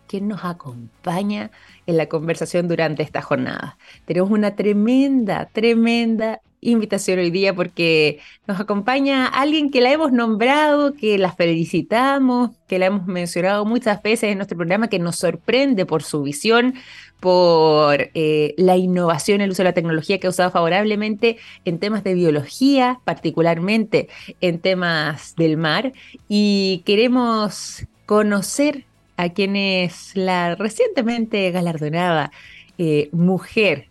quién 0.07 0.27
nos 0.27 0.43
acompaña 0.43 1.51
en 1.85 1.97
la 1.97 2.07
conversación 2.07 2.67
durante 2.67 3.03
esta 3.03 3.21
jornada. 3.21 3.77
Tenemos 4.05 4.31
una 4.31 4.55
tremenda, 4.55 5.49
tremenda 5.51 6.41
invitación 6.71 7.19
hoy 7.19 7.31
día 7.31 7.53
porque 7.53 8.19
nos 8.47 8.59
acompaña 8.59 9.27
alguien 9.27 9.69
que 9.69 9.81
la 9.81 9.91
hemos 9.91 10.11
nombrado, 10.11 10.93
que 10.93 11.17
la 11.17 11.31
felicitamos, 11.31 12.51
que 12.67 12.79
la 12.79 12.87
hemos 12.87 13.07
mencionado 13.07 13.65
muchas 13.65 14.01
veces 14.01 14.31
en 14.31 14.37
nuestro 14.37 14.57
programa, 14.57 14.87
que 14.87 14.99
nos 14.99 15.17
sorprende 15.17 15.85
por 15.85 16.03
su 16.03 16.23
visión, 16.23 16.73
por 17.19 18.09
eh, 18.13 18.53
la 18.57 18.77
innovación, 18.77 19.41
el 19.41 19.51
uso 19.51 19.63
de 19.63 19.69
la 19.69 19.73
tecnología 19.73 20.19
que 20.19 20.27
ha 20.27 20.29
usado 20.29 20.51
favorablemente 20.51 21.37
en 21.63 21.79
temas 21.79 22.03
de 22.03 22.13
biología, 22.13 22.99
particularmente 23.03 24.09
en 24.41 24.59
temas 24.59 25.35
del 25.35 25.57
mar. 25.57 25.93
Y 26.27 26.83
queremos 26.85 27.85
conocer 28.05 28.85
a 29.17 29.29
quien 29.29 29.55
es 29.55 30.11
la 30.15 30.55
recientemente 30.55 31.49
galardonada 31.51 32.31
eh, 32.77 33.09
mujer 33.11 33.87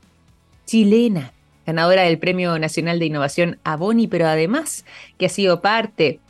chilena 0.66 1.32
ganadora 1.66 2.02
del 2.02 2.18
Premio 2.18 2.58
Nacional 2.58 2.98
de 2.98 3.06
Innovación 3.06 3.58
Aboni, 3.64 4.08
pero 4.08 4.26
además 4.26 4.84
que 5.18 5.26
ha 5.26 5.30
sido 5.30 5.60
parte 5.60 6.20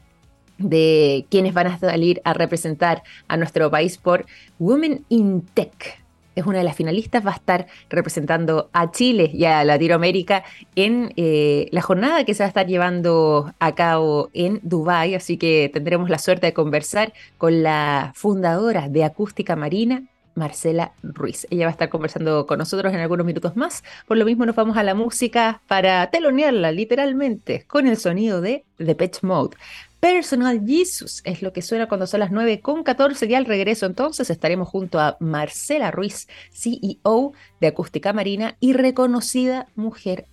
de 0.58 1.26
quienes 1.30 1.54
van 1.54 1.66
a 1.66 1.78
salir 1.78 2.20
a 2.24 2.32
representar 2.32 3.02
a 3.28 3.36
nuestro 3.36 3.70
país 3.70 3.98
por 3.98 4.26
Women 4.58 5.04
in 5.08 5.42
Tech. 5.54 6.04
Es 6.34 6.46
una 6.46 6.58
de 6.58 6.64
las 6.64 6.76
finalistas, 6.76 7.24
va 7.24 7.30
a 7.30 7.36
estar 7.36 7.66
representando 7.88 8.68
a 8.72 8.90
Chile 8.90 9.30
y 9.32 9.44
a 9.44 9.64
Latinoamérica 9.64 10.42
en 10.74 11.12
eh, 11.16 11.68
la 11.70 11.80
jornada 11.80 12.24
que 12.24 12.34
se 12.34 12.42
va 12.42 12.46
a 12.46 12.48
estar 12.48 12.66
llevando 12.66 13.52
a 13.60 13.74
cabo 13.76 14.30
en 14.32 14.58
Dubái, 14.64 15.14
así 15.14 15.36
que 15.36 15.70
tendremos 15.72 16.10
la 16.10 16.18
suerte 16.18 16.46
de 16.46 16.52
conversar 16.52 17.12
con 17.38 17.62
la 17.62 18.12
fundadora 18.16 18.88
de 18.88 19.04
Acústica 19.04 19.54
Marina, 19.54 20.02
Marcela 20.34 20.92
Ruiz. 21.02 21.46
Ella 21.50 21.66
va 21.66 21.70
a 21.70 21.72
estar 21.72 21.88
conversando 21.88 22.46
con 22.46 22.58
nosotros 22.58 22.92
en 22.92 23.00
algunos 23.00 23.26
minutos 23.26 23.56
más. 23.56 23.84
Por 24.06 24.16
lo 24.16 24.24
mismo 24.24 24.46
nos 24.46 24.56
vamos 24.56 24.76
a 24.76 24.82
la 24.82 24.94
música 24.94 25.60
para 25.66 26.10
telonearla 26.10 26.72
literalmente 26.72 27.64
con 27.66 27.86
el 27.86 27.96
sonido 27.96 28.40
de 28.40 28.64
The 28.78 28.94
Patch 28.94 29.22
Mode. 29.22 29.56
Personal 30.00 30.60
Jesus 30.66 31.22
es 31.24 31.40
lo 31.40 31.54
que 31.54 31.62
suena 31.62 31.88
cuando 31.88 32.06
son 32.06 32.20
las 32.20 32.30
9 32.30 32.60
con 32.60 32.82
14 32.82 33.24
y 33.24 33.34
al 33.34 33.46
regreso 33.46 33.86
entonces 33.86 34.28
estaremos 34.28 34.68
junto 34.68 35.00
a 35.00 35.16
Marcela 35.18 35.90
Ruiz, 35.90 36.28
CEO 36.52 37.32
de 37.60 37.66
Acústica 37.66 38.12
Marina 38.12 38.56
y 38.60 38.74
reconocida 38.74 39.66
mujer 39.76 40.26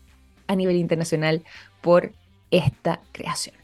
a 0.47 0.57
nivel 0.57 0.75
internacional 0.75 1.43
por 1.81 2.11
esta 2.51 2.99
creación. 3.13 3.60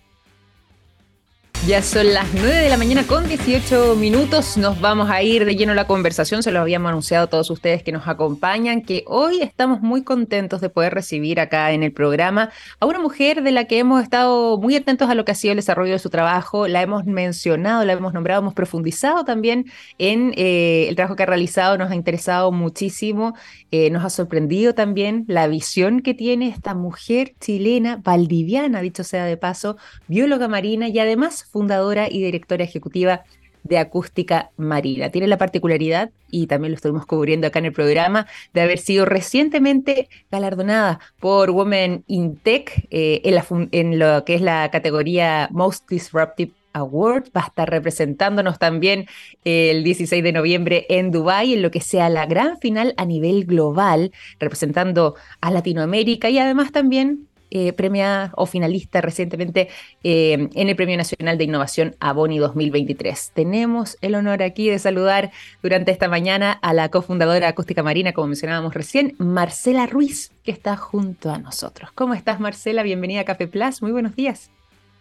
Ya 1.67 1.81
son 1.81 2.13
las 2.13 2.33
9 2.33 2.49
de 2.49 2.69
la 2.69 2.77
mañana 2.77 3.05
con 3.05 3.27
18 3.27 3.97
minutos. 3.97 4.55
Nos 4.55 4.79
vamos 4.79 5.09
a 5.09 5.21
ir 5.21 5.43
de 5.43 5.53
lleno 5.57 5.73
a 5.73 5.75
la 5.75 5.85
conversación. 5.85 6.41
Se 6.41 6.49
lo 6.49 6.61
habíamos 6.61 6.87
anunciado 6.87 7.25
a 7.25 7.27
todos 7.27 7.49
ustedes 7.49 7.83
que 7.83 7.91
nos 7.91 8.07
acompañan, 8.07 8.81
que 8.81 9.03
hoy 9.05 9.41
estamos 9.41 9.81
muy 9.81 10.01
contentos 10.01 10.61
de 10.61 10.69
poder 10.69 10.93
recibir 10.93 11.41
acá 11.41 11.73
en 11.73 11.83
el 11.83 11.91
programa 11.91 12.51
a 12.79 12.85
una 12.85 12.99
mujer 12.99 13.43
de 13.43 13.51
la 13.51 13.65
que 13.65 13.79
hemos 13.79 14.01
estado 14.01 14.57
muy 14.57 14.77
atentos 14.77 15.09
a 15.09 15.15
lo 15.15 15.25
que 15.25 15.33
ha 15.33 15.35
sido 15.35 15.51
el 15.51 15.57
desarrollo 15.57 15.91
de 15.91 15.99
su 15.99 16.09
trabajo. 16.09 16.69
La 16.69 16.81
hemos 16.81 17.03
mencionado, 17.03 17.83
la 17.83 17.91
hemos 17.91 18.13
nombrado, 18.13 18.39
hemos 18.39 18.53
profundizado 18.53 19.25
también 19.25 19.65
en 19.97 20.31
eh, 20.37 20.85
el 20.87 20.95
trabajo 20.95 21.17
que 21.17 21.23
ha 21.23 21.25
realizado. 21.25 21.77
Nos 21.77 21.91
ha 21.91 21.95
interesado 21.95 22.53
muchísimo. 22.53 23.33
Eh, 23.71 23.89
nos 23.89 24.05
ha 24.05 24.09
sorprendido 24.09 24.73
también 24.73 25.25
la 25.27 25.47
visión 25.47 25.99
que 25.99 26.13
tiene 26.13 26.47
esta 26.47 26.73
mujer 26.75 27.33
chilena, 27.41 27.99
valdiviana, 28.01 28.79
dicho 28.79 29.03
sea 29.03 29.25
de 29.25 29.35
paso, 29.35 29.75
bióloga 30.07 30.47
marina 30.47 30.87
y 30.87 30.97
además 30.99 31.43
fundadora 31.57 32.07
y 32.07 32.21
directora 32.21 32.63
ejecutiva 32.63 33.23
de 33.63 33.79
acústica 33.79 34.51
marina. 34.57 35.09
Tiene 35.09 35.25
la 35.25 35.39
particularidad, 35.39 36.11
y 36.29 36.45
también 36.45 36.71
lo 36.71 36.75
estuvimos 36.75 37.07
cubriendo 37.07 37.47
acá 37.47 37.57
en 37.57 37.65
el 37.65 37.73
programa, 37.73 38.27
de 38.53 38.61
haber 38.61 38.77
sido 38.77 39.05
recientemente 39.05 40.07
galardonada 40.31 40.99
por 41.19 41.49
Women 41.49 42.03
in 42.05 42.37
Tech 42.37 42.87
eh, 42.91 43.21
en, 43.23 43.69
en 43.71 43.97
lo 43.97 44.23
que 44.23 44.35
es 44.35 44.41
la 44.41 44.69
categoría 44.69 45.49
Most 45.51 45.89
Disruptive 45.89 46.51
Award. 46.73 47.31
Va 47.35 47.41
a 47.41 47.47
estar 47.47 47.67
representándonos 47.67 48.59
también 48.59 49.07
el 49.43 49.83
16 49.83 50.23
de 50.23 50.31
noviembre 50.31 50.85
en 50.89 51.09
Dubái, 51.09 51.55
en 51.55 51.63
lo 51.63 51.71
que 51.71 51.81
sea 51.81 52.07
la 52.09 52.27
gran 52.27 52.59
final 52.59 52.93
a 52.97 53.05
nivel 53.05 53.45
global, 53.45 54.11
representando 54.39 55.15
a 55.41 55.49
Latinoamérica 55.49 56.29
y 56.29 56.37
además 56.37 56.71
también 56.71 57.27
eh, 57.51 57.73
premiada 57.73 58.31
o 58.35 58.45
finalista 58.45 59.01
recientemente 59.01 59.69
eh, 60.03 60.49
en 60.53 60.69
el 60.69 60.75
Premio 60.75 60.97
Nacional 60.97 61.37
de 61.37 61.45
Innovación 61.45 61.95
Aboni 61.99 62.37
2023. 62.39 63.31
Tenemos 63.33 63.97
el 64.01 64.15
honor 64.15 64.43
aquí 64.43 64.69
de 64.69 64.79
saludar 64.79 65.31
durante 65.61 65.91
esta 65.91 66.07
mañana 66.07 66.51
a 66.51 66.73
la 66.73 66.89
cofundadora 66.89 67.47
Acústica 67.47 67.83
Marina, 67.83 68.13
como 68.13 68.27
mencionábamos 68.27 68.73
recién, 68.73 69.15
Marcela 69.17 69.85
Ruiz, 69.85 70.31
que 70.43 70.51
está 70.51 70.75
junto 70.75 71.31
a 71.31 71.37
nosotros. 71.37 71.91
¿Cómo 71.93 72.13
estás, 72.13 72.39
Marcela? 72.39 72.83
Bienvenida 72.83 73.21
a 73.21 73.25
Café 73.25 73.47
Plus. 73.47 73.81
Muy 73.81 73.91
buenos 73.91 74.15
días. 74.15 74.51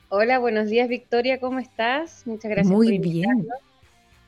Hola, 0.08 0.38
buenos 0.38 0.70
días, 0.70 0.88
Victoria. 0.88 1.40
¿Cómo 1.40 1.58
estás? 1.58 2.22
Muchas 2.26 2.50
gracias. 2.50 2.72
Muy 2.72 2.98
bien. 2.98 3.46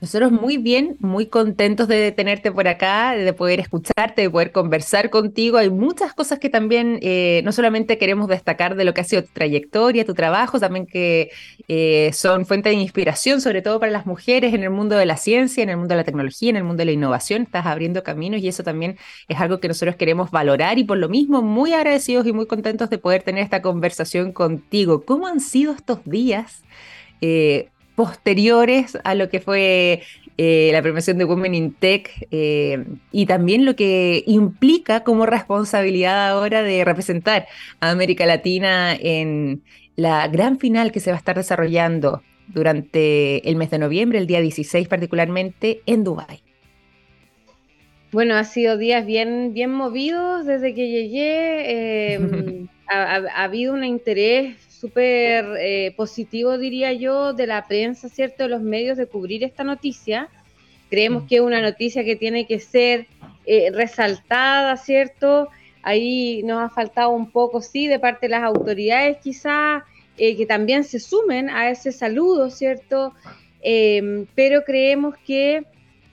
Nosotros 0.00 0.30
muy 0.30 0.58
bien, 0.58 0.96
muy 1.00 1.26
contentos 1.26 1.88
de 1.88 2.12
tenerte 2.12 2.52
por 2.52 2.68
acá, 2.68 3.16
de 3.16 3.32
poder 3.32 3.58
escucharte, 3.58 4.22
de 4.22 4.30
poder 4.30 4.52
conversar 4.52 5.10
contigo. 5.10 5.58
Hay 5.58 5.70
muchas 5.70 6.14
cosas 6.14 6.38
que 6.38 6.48
también 6.48 7.00
eh, 7.02 7.40
no 7.44 7.50
solamente 7.50 7.98
queremos 7.98 8.28
destacar 8.28 8.76
de 8.76 8.84
lo 8.84 8.94
que 8.94 9.00
ha 9.00 9.04
sido 9.04 9.22
tu 9.24 9.32
trayectoria, 9.32 10.04
tu 10.04 10.14
trabajo, 10.14 10.60
también 10.60 10.86
que 10.86 11.30
eh, 11.66 12.10
son 12.12 12.46
fuente 12.46 12.68
de 12.68 12.76
inspiración, 12.76 13.40
sobre 13.40 13.60
todo 13.60 13.80
para 13.80 13.90
las 13.90 14.06
mujeres 14.06 14.54
en 14.54 14.62
el 14.62 14.70
mundo 14.70 14.96
de 14.96 15.04
la 15.04 15.16
ciencia, 15.16 15.64
en 15.64 15.70
el 15.70 15.76
mundo 15.76 15.94
de 15.94 15.96
la 15.96 16.04
tecnología, 16.04 16.50
en 16.50 16.56
el 16.56 16.64
mundo 16.64 16.82
de 16.82 16.84
la 16.84 16.92
innovación. 16.92 17.42
Estás 17.42 17.66
abriendo 17.66 18.04
caminos 18.04 18.40
y 18.40 18.46
eso 18.46 18.62
también 18.62 18.98
es 19.26 19.40
algo 19.40 19.58
que 19.58 19.66
nosotros 19.66 19.96
queremos 19.96 20.30
valorar 20.30 20.78
y 20.78 20.84
por 20.84 20.98
lo 20.98 21.08
mismo 21.08 21.42
muy 21.42 21.72
agradecidos 21.72 22.24
y 22.24 22.32
muy 22.32 22.46
contentos 22.46 22.88
de 22.88 22.98
poder 22.98 23.24
tener 23.24 23.42
esta 23.42 23.62
conversación 23.62 24.30
contigo. 24.30 25.04
¿Cómo 25.04 25.26
han 25.26 25.40
sido 25.40 25.72
estos 25.72 26.04
días? 26.04 26.62
Eh, 27.20 27.68
posteriores 27.98 28.96
a 29.02 29.16
lo 29.16 29.28
que 29.28 29.40
fue 29.40 30.02
eh, 30.36 30.70
la 30.72 30.82
premiación 30.82 31.18
de 31.18 31.24
Women 31.24 31.52
in 31.52 31.74
Tech 31.74 32.28
eh, 32.30 32.84
y 33.10 33.26
también 33.26 33.64
lo 33.64 33.74
que 33.74 34.22
implica 34.24 35.02
como 35.02 35.26
responsabilidad 35.26 36.28
ahora 36.28 36.62
de 36.62 36.84
representar 36.84 37.48
a 37.80 37.90
América 37.90 38.24
Latina 38.24 38.94
en 38.94 39.64
la 39.96 40.28
gran 40.28 40.60
final 40.60 40.92
que 40.92 41.00
se 41.00 41.10
va 41.10 41.16
a 41.16 41.18
estar 41.18 41.34
desarrollando 41.34 42.22
durante 42.46 43.48
el 43.48 43.56
mes 43.56 43.70
de 43.70 43.80
noviembre, 43.80 44.20
el 44.20 44.28
día 44.28 44.40
16 44.40 44.86
particularmente, 44.86 45.80
en 45.84 46.04
Dubái. 46.04 46.40
Bueno, 48.12 48.36
ha 48.36 48.44
sido 48.44 48.78
días 48.78 49.04
bien, 49.04 49.54
bien 49.54 49.72
movidos 49.72 50.46
desde 50.46 50.72
que 50.72 50.88
llegué. 50.88 52.14
Em, 52.14 52.68
ha, 52.86 53.42
habido 53.42 53.74
un 53.74 53.82
interés 53.82 54.67
súper 54.80 55.56
eh, 55.58 55.92
positivo, 55.96 56.56
diría 56.56 56.92
yo, 56.92 57.32
de 57.32 57.46
la 57.46 57.66
prensa, 57.66 58.08
¿cierto? 58.08 58.44
De 58.44 58.48
los 58.48 58.62
medios 58.62 58.96
de 58.96 59.06
cubrir 59.06 59.42
esta 59.42 59.64
noticia. 59.64 60.28
Creemos 60.88 61.24
mm. 61.24 61.26
que 61.26 61.36
es 61.36 61.40
una 61.40 61.60
noticia 61.60 62.04
que 62.04 62.16
tiene 62.16 62.46
que 62.46 62.60
ser 62.60 63.06
eh, 63.44 63.70
resaltada, 63.72 64.76
¿cierto? 64.76 65.48
Ahí 65.82 66.42
nos 66.44 66.62
ha 66.62 66.70
faltado 66.70 67.10
un 67.10 67.30
poco, 67.30 67.60
sí, 67.60 67.88
de 67.88 67.98
parte 67.98 68.26
de 68.26 68.30
las 68.30 68.42
autoridades 68.44 69.18
quizás, 69.22 69.82
eh, 70.16 70.36
que 70.36 70.46
también 70.46 70.84
se 70.84 71.00
sumen 71.00 71.50
a 71.50 71.70
ese 71.70 71.90
saludo, 71.90 72.50
¿cierto? 72.50 73.14
Em, 73.60 74.26
pero 74.34 74.62
creemos 74.64 75.16
que 75.26 75.64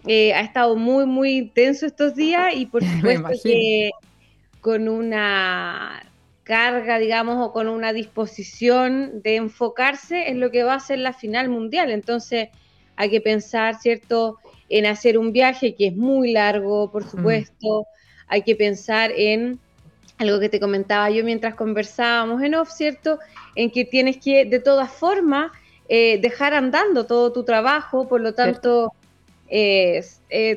ha 0.08 0.42
estado 0.42 0.76
muy, 0.76 1.08
muy 1.08 1.38
intenso 1.38 1.86
estos 1.86 2.16
días 2.16 2.54
y 2.56 2.68
por 2.68 2.84
supuesto 2.86 3.30
que 3.44 3.90
con 4.62 4.88
una 4.88 6.04
carga, 6.46 7.00
digamos, 7.00 7.46
o 7.46 7.52
con 7.52 7.68
una 7.68 7.92
disposición 7.92 9.22
de 9.24 9.36
enfocarse 9.36 10.30
en 10.30 10.40
lo 10.40 10.52
que 10.52 10.64
va 10.64 10.76
a 10.76 10.80
ser 10.80 11.00
la 11.00 11.12
final 11.12 11.50
mundial. 11.50 11.90
Entonces, 11.92 12.50
hay 12.96 13.10
que 13.10 13.20
pensar, 13.20 13.76
¿cierto?, 13.76 14.38
en 14.70 14.86
hacer 14.86 15.18
un 15.18 15.32
viaje 15.34 15.76
que 15.76 15.88
es 15.88 15.96
muy 15.96 16.32
largo, 16.32 16.92
por 16.92 17.04
mm. 17.06 17.10
supuesto. 17.10 17.88
Hay 18.28 18.44
que 18.44 18.56
pensar 18.56 19.12
en 19.12 19.60
algo 20.20 20.40
que 20.40 20.48
te 20.48 20.60
comentaba 20.60 21.10
yo 21.10 21.24
mientras 21.24 21.56
conversábamos 21.56 22.42
en 22.44 22.56
off, 22.56 22.70
¿cierto? 22.72 23.20
En 23.56 23.72
que 23.72 23.84
tienes 23.84 24.18
que, 24.18 24.46
de 24.46 24.60
todas 24.60 24.92
formas, 24.92 25.52
eh, 25.90 26.20
dejar 26.22 26.54
andando 26.54 27.08
todo 27.08 27.34
tu 27.34 27.44
trabajo, 27.44 28.08
por 28.08 28.22
lo 28.22 28.36
tanto, 28.36 28.94
eh, 29.50 30.04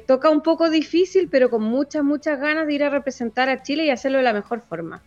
toca 0.07 0.29
un 0.29 0.43
poco 0.43 0.69
difícil, 0.69 1.29
pero 1.31 1.49
con 1.49 1.63
muchas, 1.63 2.05
muchas 2.05 2.39
ganas 2.39 2.67
de 2.67 2.75
ir 2.75 2.85
a 2.85 2.91
representar 2.91 3.49
a 3.49 3.63
Chile 3.63 3.87
y 3.87 3.91
hacerlo 3.91 4.19
de 4.19 4.25
la 4.25 4.35
mejor 4.35 4.61
forma 4.61 5.03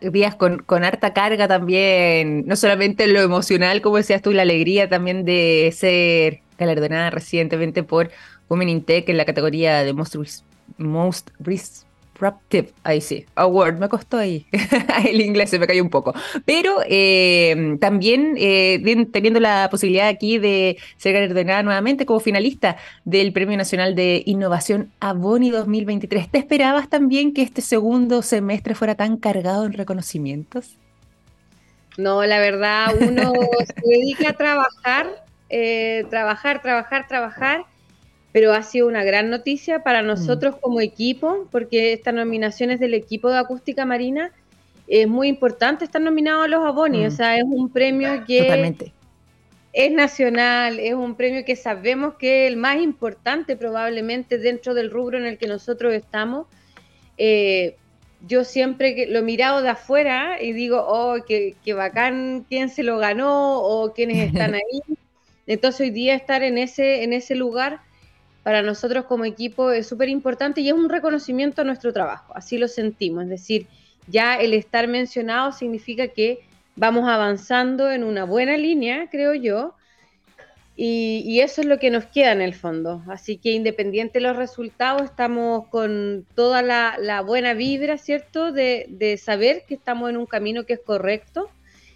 días 0.00 0.34
con, 0.34 0.58
con, 0.58 0.84
harta 0.84 1.12
carga 1.12 1.48
también, 1.48 2.46
no 2.46 2.56
solamente 2.56 3.06
lo 3.06 3.20
emocional, 3.20 3.80
como 3.80 3.96
decías 3.96 4.22
tú, 4.22 4.32
la 4.32 4.42
alegría 4.42 4.88
también 4.88 5.24
de 5.24 5.72
ser 5.76 6.40
galardonada 6.58 7.10
recientemente 7.10 7.82
por 7.82 8.10
Women 8.48 8.68
in 8.68 8.84
Tech 8.84 9.08
en 9.08 9.16
la 9.16 9.24
categoría 9.24 9.84
de 9.84 9.92
Most, 9.92 10.16
Most 10.78 11.30
Ahí 12.82 13.00
sí, 13.00 13.26
award, 13.34 13.78
me 13.78 13.88
costó 13.88 14.16
ahí, 14.16 14.46
el 15.08 15.20
inglés 15.20 15.50
se 15.50 15.58
me 15.58 15.66
cayó 15.66 15.82
un 15.82 15.90
poco, 15.90 16.14
pero 16.44 16.78
eh, 16.88 17.76
también 17.80 18.34
eh, 18.38 19.06
teniendo 19.12 19.40
la 19.40 19.68
posibilidad 19.70 20.08
aquí 20.08 20.38
de 20.38 20.78
ser 20.96 21.14
galardonada 21.14 21.62
nuevamente 21.62 22.06
como 22.06 22.20
finalista 22.20 22.76
del 23.04 23.32
Premio 23.32 23.56
Nacional 23.56 23.94
de 23.94 24.22
Innovación 24.26 24.92
Aboni 25.00 25.50
2023. 25.50 26.30
¿Te 26.30 26.38
esperabas 26.38 26.88
también 26.88 27.34
que 27.34 27.42
este 27.42 27.60
segundo 27.60 28.22
semestre 28.22 28.74
fuera 28.74 28.94
tan 28.94 29.16
cargado 29.16 29.66
en 29.66 29.72
reconocimientos? 29.72 30.76
No, 31.96 32.24
la 32.24 32.38
verdad, 32.38 32.94
uno 33.00 33.32
se 33.66 33.88
dedica 33.88 34.30
a 34.30 34.32
trabajar, 34.32 35.24
eh, 35.48 36.04
trabajar, 36.10 36.62
trabajar, 36.62 37.06
trabajar 37.06 37.66
pero 38.34 38.52
ha 38.52 38.64
sido 38.64 38.88
una 38.88 39.04
gran 39.04 39.30
noticia 39.30 39.84
para 39.84 40.02
mm. 40.02 40.06
nosotros 40.06 40.56
como 40.60 40.80
equipo, 40.80 41.46
porque 41.52 41.92
estas 41.92 42.14
nominaciones 42.14 42.80
del 42.80 42.92
equipo 42.92 43.30
de 43.30 43.38
acústica 43.38 43.86
marina 43.86 44.32
es 44.88 45.06
muy 45.06 45.28
importante 45.28 45.84
estar 45.84 46.02
nominado 46.02 46.42
a 46.42 46.48
los 46.48 46.64
Aboni, 46.64 47.06
o 47.06 47.10
mm. 47.10 47.12
sea, 47.12 47.36
es 47.36 47.44
un 47.46 47.70
premio 47.70 48.24
que 48.26 48.74
es 49.72 49.92
nacional, 49.92 50.80
es 50.80 50.94
un 50.94 51.14
premio 51.14 51.44
que 51.44 51.54
sabemos 51.54 52.14
que 52.14 52.46
es 52.46 52.50
el 52.50 52.56
más 52.56 52.82
importante 52.82 53.56
probablemente 53.56 54.36
dentro 54.38 54.74
del 54.74 54.90
rubro 54.90 55.16
en 55.16 55.26
el 55.26 55.38
que 55.38 55.46
nosotros 55.46 55.94
estamos. 55.94 56.48
Eh, 57.16 57.76
yo 58.26 58.42
siempre 58.42 59.06
lo 59.10 59.20
he 59.20 59.22
mirado 59.22 59.62
de 59.62 59.68
afuera 59.68 60.42
y 60.42 60.52
digo, 60.52 60.84
oh, 60.84 61.18
qué, 61.24 61.54
qué 61.64 61.72
bacán 61.72 62.44
quién 62.48 62.68
se 62.68 62.82
lo 62.82 62.98
ganó 62.98 63.60
o 63.60 63.92
quiénes 63.92 64.26
están 64.26 64.54
ahí. 64.54 64.80
Entonces 65.46 65.82
hoy 65.82 65.90
día 65.90 66.16
estar 66.16 66.42
en 66.42 66.58
ese, 66.58 67.04
en 67.04 67.12
ese 67.12 67.36
lugar 67.36 67.80
para 68.44 68.62
nosotros 68.62 69.06
como 69.06 69.24
equipo 69.24 69.72
es 69.72 69.88
súper 69.88 70.08
importante 70.08 70.60
y 70.60 70.68
es 70.68 70.74
un 70.74 70.88
reconocimiento 70.88 71.62
a 71.62 71.64
nuestro 71.64 71.92
trabajo, 71.92 72.32
así 72.36 72.58
lo 72.58 72.68
sentimos, 72.68 73.24
es 73.24 73.30
decir, 73.30 73.66
ya 74.06 74.36
el 74.36 74.54
estar 74.54 74.86
mencionado 74.86 75.50
significa 75.50 76.08
que 76.08 76.40
vamos 76.76 77.08
avanzando 77.08 77.90
en 77.90 78.04
una 78.04 78.24
buena 78.24 78.56
línea, 78.56 79.08
creo 79.10 79.34
yo, 79.34 79.74
y, 80.76 81.40
eso 81.40 81.60
es 81.60 81.68
lo 81.68 81.78
que 81.78 81.90
nos 81.90 82.04
queda 82.06 82.32
en 82.32 82.40
el 82.40 82.52
fondo. 82.52 83.02
Así 83.06 83.36
que 83.36 83.52
independiente 83.52 84.18
de 84.18 84.24
los 84.24 84.36
resultados, 84.36 85.02
estamos 85.02 85.68
con 85.68 86.26
toda 86.34 86.62
la, 86.62 87.20
buena 87.22 87.54
vibra, 87.54 87.96
¿cierto? 87.96 88.50
De, 88.50 89.20
saber 89.22 89.64
que 89.68 89.74
estamos 89.74 90.10
en 90.10 90.16
un 90.16 90.26
camino 90.26 90.64
que 90.64 90.74
es 90.74 90.80
correcto 90.80 91.48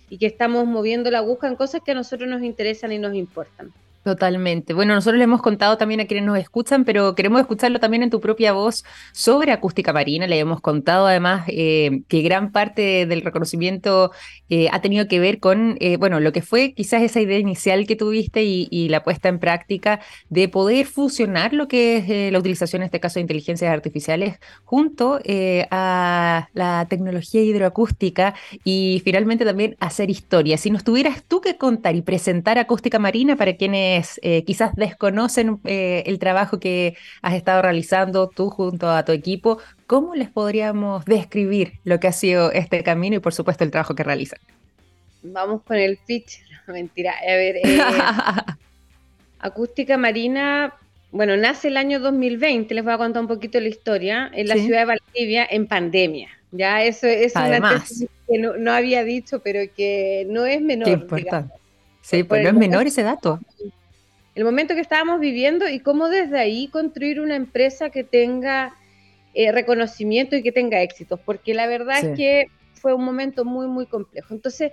y 0.09 0.19
que 0.19 0.27
estamos 0.27 0.67
moviendo 0.67 1.11
la 1.11 1.19
aguja 1.19 1.49
en 1.49 1.57
cosas 1.57 1.83
que 1.85 1.91
a 1.91 1.95
nosotros 1.95 2.29
nos 2.29 2.43
interesan 2.43 2.93
y 2.93 2.99
nos 2.99 3.15
importan. 3.15 3.73
Totalmente. 4.09 4.73
Bueno, 4.73 4.95
nosotros 4.95 5.19
le 5.19 5.25
hemos 5.25 5.43
contado 5.43 5.77
también 5.77 6.01
a 6.01 6.07
quienes 6.07 6.25
nos 6.25 6.39
escuchan, 6.39 6.87
pero 6.87 7.15
queremos 7.15 7.43
escucharlo 7.43 7.79
también 7.79 8.03
en 8.03 8.09
tu 8.09 8.23
propia 8.23 8.55
voz 8.55 8.83
sobre 9.13 9.53
acústica 9.53 9.93
marina. 9.93 10.27
Le 10.27 10.39
hemos 10.39 10.63
contado 10.63 11.07
además 11.07 11.45
eh, 11.49 12.01
que 12.09 12.23
gran 12.23 12.51
parte 12.51 13.05
del 13.05 13.21
reconocimiento 13.21 14.11
eh, 14.49 14.71
ha 14.73 14.81
tenido 14.81 15.09
que 15.09 15.21
ver 15.21 15.41
con, 15.41 15.77
eh, 15.81 15.99
bueno, 15.99 16.21
lo 16.21 16.33
que 16.33 16.41
fue 16.41 16.73
quizás 16.73 17.03
esa 17.03 17.21
idea 17.21 17.39
inicial 17.39 17.87
que 17.87 17.97
tuviste 17.97 18.45
y, 18.45 18.89
la 18.89 19.05
puesta 19.05 19.29
en 19.29 19.39
práctica 19.39 20.01
de 20.31 20.49
poder 20.49 20.87
fusionar 20.87 21.53
lo 21.53 21.69
que 21.69 21.99
es 21.99 22.33
la 22.33 22.39
utilización, 22.39 22.81
en 22.81 22.87
este 22.87 23.01
caso, 23.01 23.17
de 23.17 23.23
inteligencias 23.23 23.71
artificiales 23.71 24.39
junto 24.65 25.21
a 25.71 26.49
la 26.55 26.87
tecnología 26.89 27.43
hidroacústica 27.43 28.35
y 28.65 29.03
finalmente 29.05 29.45
también 29.45 29.77
hacer 29.81 30.09
historia. 30.09 30.57
Si 30.57 30.71
nos 30.71 30.85
tuvieras 30.85 31.23
tú 31.25 31.43
que 31.43 31.59
contar 31.59 31.95
y 31.97 32.01
presentar 32.01 32.59
acústica 32.59 32.99
marina 32.99 33.37
para 33.37 33.57
quienes 33.57 33.98
eh, 34.23 34.45
quizás 34.45 34.75
desconocen 34.75 35.61
eh, 35.65 36.03
el 36.07 36.19
trabajo 36.19 36.59
que 36.59 36.97
has 37.23 37.35
estado 37.35 37.63
realizando 37.63 38.29
tú 38.29 38.51
junto 38.51 38.89
a 38.89 39.05
tu 39.05 39.13
equipo, 39.13 39.59
¿cómo 39.87 40.15
les 40.15 40.31
podríamos 40.31 41.05
describir 41.05 41.75
lo 41.85 42.01
que 42.01 42.09
ha 42.09 42.13
sido 42.13 42.53
este 42.53 42.83
camino 42.83 43.17
y 43.17 43.21
por 43.21 43.35
supuesto 43.35 43.65
el 43.65 43.71
trabajo 43.71 43.95
que 43.95 44.05
realizan? 44.05 44.39
Vamos 45.23 45.63
con 45.63 45.77
el 45.77 45.99
pitch, 46.07 46.41
mentira. 46.67 47.15
A 47.21 47.35
ver, 47.35 47.57
eh, 47.57 47.79
Acústica 49.41 49.97
Marina, 49.97 50.75
bueno, 51.11 51.37
nace 51.37 51.69
el 51.69 51.77
año 51.77 52.01
2020, 52.01 52.75
les 52.75 52.85
voy 52.85 52.93
a 52.93 52.99
contar 52.99 53.23
un 53.23 53.29
poquito 53.29 53.61
la 53.61 53.69
historia, 53.69 54.31
en 54.35 54.49
la 54.49 54.57
ciudad 54.57 54.81
de 54.81 54.85
Valdivia 54.85 55.47
en 55.49 55.67
pandemia. 55.67 56.29
Ya 56.51 56.83
eso 56.83 57.07
es 57.07 57.35
una 57.37 57.85
que 58.27 58.39
no, 58.39 58.73
había 58.73 59.05
dicho, 59.05 59.41
pero 59.41 59.61
que 59.75 60.27
no 60.29 60.47
es 60.47 60.61
menor. 60.61 61.07
Sí, 62.03 62.23
pues 62.23 62.43
no 62.43 62.49
es 62.49 62.55
menor 62.55 62.87
ese 62.87 63.03
dato. 63.03 63.41
El 64.39 64.45
momento 64.45 64.77
que 64.77 64.81
estábamos 64.81 65.19
viviendo 65.19 65.69
y 65.69 65.81
cómo 65.81 66.09
desde 66.09 66.39
ahí 66.39 66.69
construir 66.69 67.21
una 67.21 67.35
empresa 67.35 67.91
que 67.91 68.05
tenga 68.05 68.73
eh, 69.35 69.51
reconocimiento 69.51 70.37
y 70.37 70.45
que 70.45 70.53
tenga 70.53 70.81
éxitos, 70.81 71.19
porque 71.19 71.55
la 71.55 71.67
verdad 71.67 71.99
es 72.05 72.17
que 72.17 72.47
fue 72.75 72.95
un 72.95 73.05
momento 73.05 73.45
muy, 73.45 73.67
muy 73.67 73.87
complejo. 73.87 74.33
Entonces, 74.33 74.71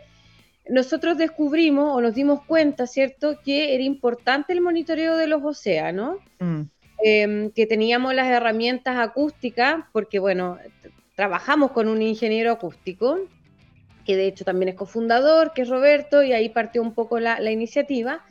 nosotros 0.69 1.17
descubrimos 1.17 1.97
o 1.97 1.99
nos 1.99 2.13
dimos 2.13 2.43
cuenta, 2.43 2.85
¿cierto?, 2.85 3.39
que 3.43 3.73
era 3.73 3.81
importante 3.81 4.53
el 4.53 4.61
monitoreo 4.61 5.17
de 5.17 5.25
los 5.25 5.43
océanos, 5.43 6.19
mm. 6.37 6.61
em, 7.03 7.49
que 7.49 7.65
teníamos 7.65 8.13
las 8.13 8.27
herramientas 8.27 8.97
acústicas, 8.97 9.83
porque, 9.91 10.19
bueno, 10.19 10.59
trabajamos 11.15 11.71
con 11.71 11.87
un 11.87 12.03
ingeniero 12.03 12.51
acústico, 12.51 13.17
que 14.05 14.15
de 14.15 14.27
hecho 14.27 14.45
también 14.45 14.69
es 14.69 14.75
cofundador, 14.75 15.53
que 15.53 15.63
es 15.63 15.69
Roberto, 15.69 16.21
y 16.21 16.33
ahí 16.33 16.49
partió 16.49 16.83
un 16.83 16.93
poco 16.93 17.19
la, 17.19 17.51
iniciativa, 17.51 18.23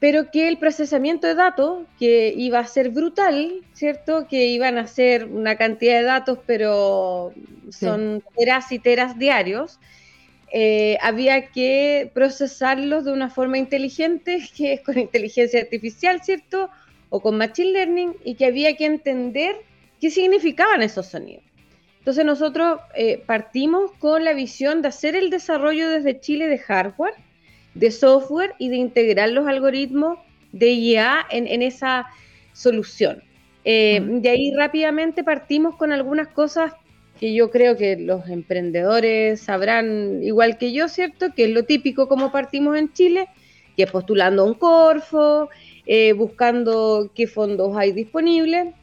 pero 0.00 0.30
que 0.30 0.48
el 0.48 0.58
procesamiento 0.58 1.26
de 1.26 1.34
datos, 1.34 1.84
que 1.98 2.32
iba 2.36 2.60
a 2.60 2.66
ser 2.66 2.90
brutal, 2.90 3.62
¿cierto? 3.72 4.28
Que 4.28 4.46
iban 4.46 4.78
a 4.78 4.86
ser 4.86 5.24
una 5.24 5.56
cantidad 5.56 5.98
de 5.98 6.04
datos, 6.04 6.38
pero 6.46 7.32
son 7.70 8.22
teras 8.36 8.70
y 8.70 8.78
teras 8.78 9.18
diarios, 9.18 9.80
eh, 10.52 10.96
había 11.02 11.48
que 11.48 12.10
procesarlos 12.14 13.04
de 13.04 13.12
una 13.12 13.28
forma 13.28 13.58
inteligente, 13.58 14.48
que 14.56 14.74
es 14.74 14.80
con 14.82 14.98
inteligencia 14.98 15.60
artificial, 15.60 16.22
¿cierto? 16.22 16.70
O 17.10 17.20
con 17.20 17.36
machine 17.36 17.72
learning, 17.72 18.14
y 18.24 18.34
que 18.34 18.46
había 18.46 18.76
que 18.76 18.86
entender 18.86 19.56
qué 20.00 20.10
significaban 20.10 20.82
esos 20.82 21.06
sonidos. 21.06 21.42
Entonces 21.98 22.24
nosotros 22.24 22.80
eh, 22.94 23.22
partimos 23.26 23.90
con 23.98 24.24
la 24.24 24.32
visión 24.32 24.80
de 24.80 24.88
hacer 24.88 25.16
el 25.16 25.28
desarrollo 25.28 25.90
desde 25.90 26.20
Chile 26.20 26.46
de 26.46 26.58
hardware, 26.58 27.14
de 27.74 27.90
software 27.90 28.54
y 28.58 28.68
de 28.68 28.76
integrar 28.76 29.30
los 29.30 29.46
algoritmos 29.46 30.18
de 30.52 30.70
IA 30.72 31.26
en, 31.30 31.62
esa 31.62 32.06
solución. 32.52 33.22
Eh, 33.64 34.00
de 34.02 34.30
ahí 34.30 34.52
rápidamente 34.54 35.22
partimos 35.22 35.76
con 35.76 35.92
algunas 35.92 36.28
cosas 36.28 36.72
que 37.18 37.34
yo 37.34 37.50
creo 37.50 37.76
que 37.76 37.96
los 37.96 38.28
emprendedores 38.28 39.40
sabrán 39.40 40.22
igual 40.22 40.56
que 40.56 40.72
yo, 40.72 40.88
¿cierto? 40.88 41.34
Que 41.34 41.44
es 41.44 41.50
lo 41.50 41.64
típico 41.64 42.08
como 42.08 42.30
partimos 42.30 42.76
en 42.76 42.92
Chile, 42.92 43.28
que 43.76 43.84
es 43.84 43.90
postulando 43.90 44.44
un 44.44 44.54
Corfo, 44.54 45.48
eh, 45.86 46.12
buscando 46.12 47.10
qué 47.14 47.26
fondos 47.26 47.76
hay 47.76 47.92
disponibles. 47.92 48.74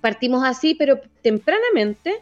Partimos 0.00 0.44
así, 0.44 0.74
pero 0.74 1.00
tempranamente 1.22 2.14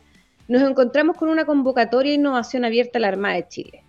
nos 0.48 0.62
encontramos 0.62 1.16
con 1.16 1.28
una 1.28 1.44
convocatoria 1.44 2.12
de 2.12 2.18
innovación 2.18 2.64
abierta 2.64 2.98
a 2.98 3.00
la 3.00 3.08
Armada 3.08 3.36
de 3.36 3.48
Chile, 3.48 3.82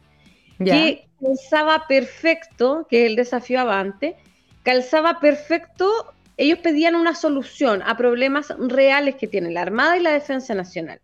que 0.63 1.06
calzaba 1.21 1.87
perfecto, 1.87 2.85
que 2.89 3.03
es 3.03 3.09
el 3.09 3.15
desafío 3.15 3.59
Avante, 3.59 4.15
calzaba 4.63 5.19
perfecto, 5.19 5.89
ellos 6.37 6.59
pedían 6.59 6.95
una 6.95 7.15
solución 7.15 7.81
a 7.83 7.97
problemas 7.97 8.53
reales 8.57 9.15
que 9.15 9.27
tiene 9.27 9.51
la 9.51 9.61
Armada 9.61 9.97
y 9.97 10.01
la 10.01 10.11
Defensa 10.11 10.53
Nacional. 10.53 10.99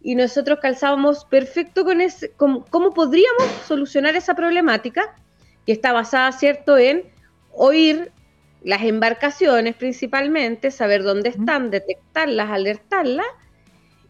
Y 0.00 0.14
nosotros 0.14 0.60
calzábamos 0.60 1.24
perfecto 1.24 1.84
con 1.84 2.00
ese, 2.00 2.30
cómo, 2.36 2.64
podríamos 2.94 3.44
solucionar 3.66 4.14
esa 4.14 4.34
problemática, 4.34 5.14
que 5.66 5.72
está 5.72 5.92
basada, 5.92 6.30
¿cierto?, 6.32 6.78
en 6.78 7.04
oír 7.52 8.12
las 8.62 8.82
embarcaciones 8.82 9.74
principalmente, 9.74 10.70
saber 10.70 11.02
dónde 11.02 11.30
están, 11.30 11.70
detectarlas, 11.70 12.50
alertarlas, 12.50 13.26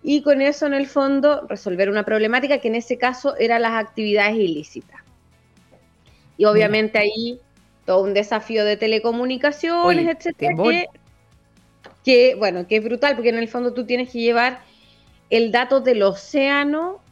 y 0.02 0.23
con 0.23 0.43
eso 0.43 0.67
en 0.67 0.75
el 0.75 0.87
fondo 0.87 1.47
resolver 1.49 1.90
una 1.90 2.05
problemática 2.05 2.59
que 2.59 2.69
en 2.69 2.76
ese 2.76 2.99
caso 2.99 3.37
eran 3.37 3.62
las 3.62 3.73
actividades 3.73 4.37
ilícitas. 4.37 4.98
Y 6.38 6.47
obviamente 6.47 6.99
ahí 6.99 7.38
todo 7.85 8.02
un 8.02 8.14
desafío 8.14 8.65
de 8.65 8.78
telecomunicaciones, 8.78 10.08
etcétera, 10.08 10.54
que, 12.04 12.34
bueno, 12.36 12.67
que 12.67 12.76
es 12.76 12.84
brutal 12.84 13.15
porque 13.15 13.28
en 13.28 13.39
el 13.39 13.49
fondo 13.49 13.75
tú 13.75 13.84
tienes 13.84 14.10
que 14.10 14.21
llevar 14.21 14.60
el 15.28 15.52
dato 15.52 15.80
del 15.80 16.02
océano 16.02 17.02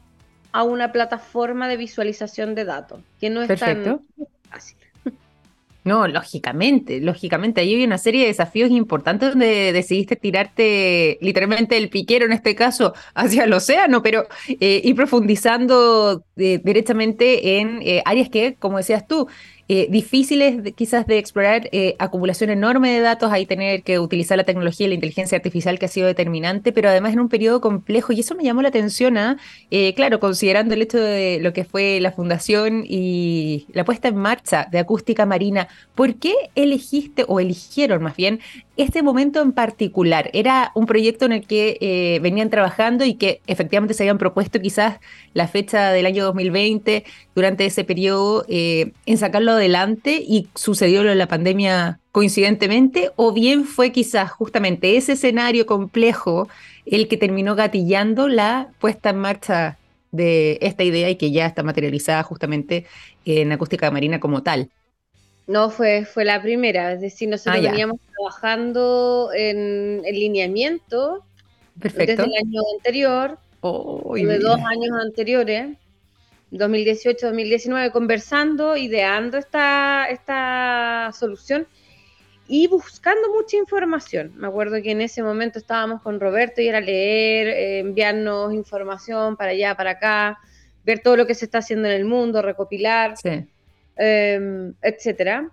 a 0.53 0.63
una 0.63 0.93
plataforma 0.93 1.69
de 1.69 1.77
visualización 1.77 2.55
de 2.55 2.65
datos, 2.65 3.03
que 3.21 3.29
no 3.29 3.43
es 3.43 3.61
tan 3.61 4.01
fácil. 4.49 4.79
No, 5.87 6.09
lógicamente, 6.09 7.01
lógicamente. 7.01 7.61
Ahí 7.61 7.77
hay 7.77 7.85
una 7.85 7.97
serie 7.97 8.23
de 8.23 8.27
desafíos 8.27 8.73
importantes 8.73 9.31
donde 9.31 9.73
decidiste 9.73 10.17
tirarte 10.17 11.17
literalmente 11.21 11.77
el 11.77 11.91
piquero 11.91 12.27
en 12.27 12.33
este 12.33 12.57
caso 12.57 12.93
hacia 13.15 13.45
el 13.45 13.53
océano, 13.53 14.03
pero 14.03 14.27
eh, 14.49 14.81
ir 14.83 14.97
profundizando 14.97 16.25
eh, 16.37 16.61
directamente 16.65 17.61
en 17.61 17.83
eh, 17.83 18.03
áreas 18.05 18.29
que, 18.31 18.57
como 18.57 18.79
decías 18.79 19.07
tú, 19.07 19.29
eh, 19.69 19.89
difíciles 19.91 20.73
quizás 20.77 21.09
de 21.09 21.19
explorar, 21.19 21.69
eh, 21.73 21.97
acumulación 21.99 22.51
enorme 22.51 22.93
de 22.93 23.01
datos, 23.01 23.33
ahí 23.33 23.47
tener 23.47 23.83
que 23.83 23.99
utilizar 23.99 24.39
la 24.39 24.45
tecnología 24.45 24.87
y 24.87 24.91
la 24.91 24.95
inteligencia 24.95 25.35
artificial 25.35 25.81
que 25.81 25.87
ha 25.87 25.89
sido 25.89 26.07
determinante, 26.07 26.71
pero 26.71 26.89
además 26.89 27.15
en 27.15 27.19
un 27.19 27.29
periodo 27.29 27.61
complejo 27.61 28.13
y 28.13 28.21
eso 28.21 28.37
me 28.37 28.45
llamó 28.45 28.63
la 28.63 28.69
atención, 28.69 29.19
¿ah? 29.19 29.39
eh, 29.73 29.93
claro, 29.95 30.21
considerando 30.21 30.75
el 30.75 30.83
hecho 30.83 30.99
de 30.99 31.41
lo 31.41 31.53
que 31.53 31.65
fue 31.65 31.99
la 32.01 32.13
fundación 32.13 32.85
y 32.87 33.67
la 33.73 33.85
puesta 33.85 34.07
en 34.07 34.15
marcha 34.15 34.69
de 34.71 34.79
acústica 34.79 35.27
marina, 35.27 35.67
¿por 35.97 36.15
qué 36.15 36.35
elegiste 36.55 37.25
o 37.27 37.41
eligieron 37.41 38.05
más 38.05 38.15
bien 38.15 38.39
este 38.77 39.03
momento 39.03 39.43
en 39.43 39.51
particular? 39.51 40.31
¿Era 40.33 40.71
un 40.77 40.87
proyecto 40.87 41.25
en 41.25 41.33
el 41.33 41.47
que 41.47 42.21
venían 42.23 42.51
trabajando 42.51 43.05
y 43.05 43.15
que 43.15 43.41
efectivamente 43.49 43.95
se 43.95 44.05
habían 44.05 44.19
propuesto 44.19 44.61
quizás 44.61 45.01
la 45.35 45.49
fecha 45.49 45.91
del 45.91 46.07
año 46.07 46.25
2020 46.25 47.05
durante 47.35 47.67
ese 47.67 47.85
periodo 47.85 48.45
en 48.49 49.19
sacarlo 49.19 49.56
adelante 49.57 50.23
y 50.27 50.49
sucedió 50.55 51.03
lo 51.03 51.11
de 51.11 51.17
la 51.17 51.29
pandemia 51.29 52.01
coincidentemente, 52.13 53.11
o 53.17 53.33
bien 53.33 53.65
fue 53.65 53.93
quizás 53.93 54.31
justamente 54.31 54.97
ese 54.97 55.13
escenario 55.13 55.67
complejo 55.67 56.49
el 56.87 57.09
que 57.09 57.17
terminó 57.17 57.55
gatillando 57.55 58.29
la 58.29 58.69
puesta 58.79 59.11
en 59.11 59.19
marcha 59.19 59.77
de 60.13 60.59
esta 60.63 60.83
idea 60.83 61.11
y 61.11 61.17
que 61.17 61.31
ya 61.31 61.47
está 61.47 61.63
materializada 61.63 62.23
justamente 62.23 62.87
en 63.25 63.53
acústica 63.53 63.91
marina 63.91 64.21
como 64.21 64.43
tal. 64.43 64.71
No, 65.47 65.71
fue, 65.71 66.05
fue 66.05 66.25
la 66.25 66.43
primera, 66.43 66.93
es 66.93 67.01
decir, 67.01 67.29
nosotros 67.29 67.57
ah, 67.59 67.71
veníamos 67.71 68.01
trabajando 68.17 69.31
en, 69.35 70.03
el 70.05 70.15
lineamiento 70.15 71.25
desde 71.77 72.15
el 72.15 72.21
año 72.21 72.63
anterior, 72.77 73.39
de 73.63 74.39
dos 74.39 74.59
años 74.65 74.91
anteriores, 75.01 75.77
2018-2019 76.59 77.91
conversando, 77.93 78.77
ideando 78.77 79.39
esta, 79.39 80.07
esta 80.11 81.11
solución 81.13 81.67
y 82.49 82.69
buscando 82.69 83.33
mucha 83.33 83.57
información. 83.57 84.33
Me 84.37 84.47
acuerdo 84.47 84.81
que 84.83 84.93
en 84.93 85.01
ese 85.01 85.23
momento 85.23 85.59
estábamos 85.59 86.03
con 86.03 86.21
Roberto 86.21 86.61
y 86.61 86.69
era 86.69 86.81
leer, 86.81 87.49
eh, 87.49 87.79
enviarnos 87.81 88.55
información 88.55 89.37
para 89.37 89.51
allá, 89.51 89.75
para 89.75 89.91
acá, 89.93 90.39
ver 90.85 91.01
todo 91.01 91.17
lo 91.17 91.27
que 91.27 91.35
se 91.35 91.47
está 91.47 91.59
haciendo 91.59 91.89
en 91.89 91.95
el 91.95 92.05
mundo, 92.05 92.43
recopilar, 92.43 93.15
em, 93.97 94.75
etcétera. 94.83 95.51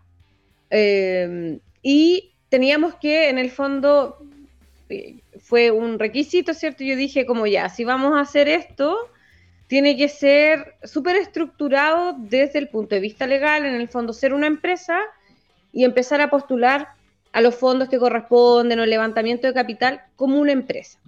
Em, 0.69 1.59
y 1.81 2.33
teníamos 2.49 2.95
que, 2.95 3.29
en 3.29 3.39
el 3.39 3.49
fondo, 3.49 4.19
eh, 4.89 5.21
fue 5.39 5.71
un 5.71 5.97
requisito, 5.97 6.53
¿cierto? 6.53 6.83
Yo 6.83 6.95
dije, 6.95 7.25
como 7.25 7.47
ya, 7.47 7.69
si 7.69 7.83
vamos 7.83 8.15
a 8.15 8.21
hacer 8.21 8.47
esto, 8.47 9.09
tiene 9.73 9.97
que 9.97 10.07
ser 10.07 10.75
súper 10.83 11.15
estructurado 11.15 12.15
desde 12.15 12.59
el 12.59 12.67
punto 12.67 12.93
de 12.93 13.01
vista 13.01 13.25
legal, 13.25 13.65
en 13.65 13.73
el 13.73 13.89
fondo 13.89 14.13
ser 14.13 14.31
una 14.31 14.45
empresa 14.45 14.99
y 15.71 15.83
empezar 15.83 16.21
a 16.21 16.29
postular 16.29 16.89
a 17.31 17.41
los 17.41 17.55
fondos 17.55 17.89
que 17.89 17.97
corresponden 17.97 18.79
o 18.79 18.83
el 18.83 18.91
levantamiento 18.91 19.47
de 19.47 19.53
capital 19.55 20.03
como 20.15 20.37
una 20.37 20.51
empresa. 20.51 20.99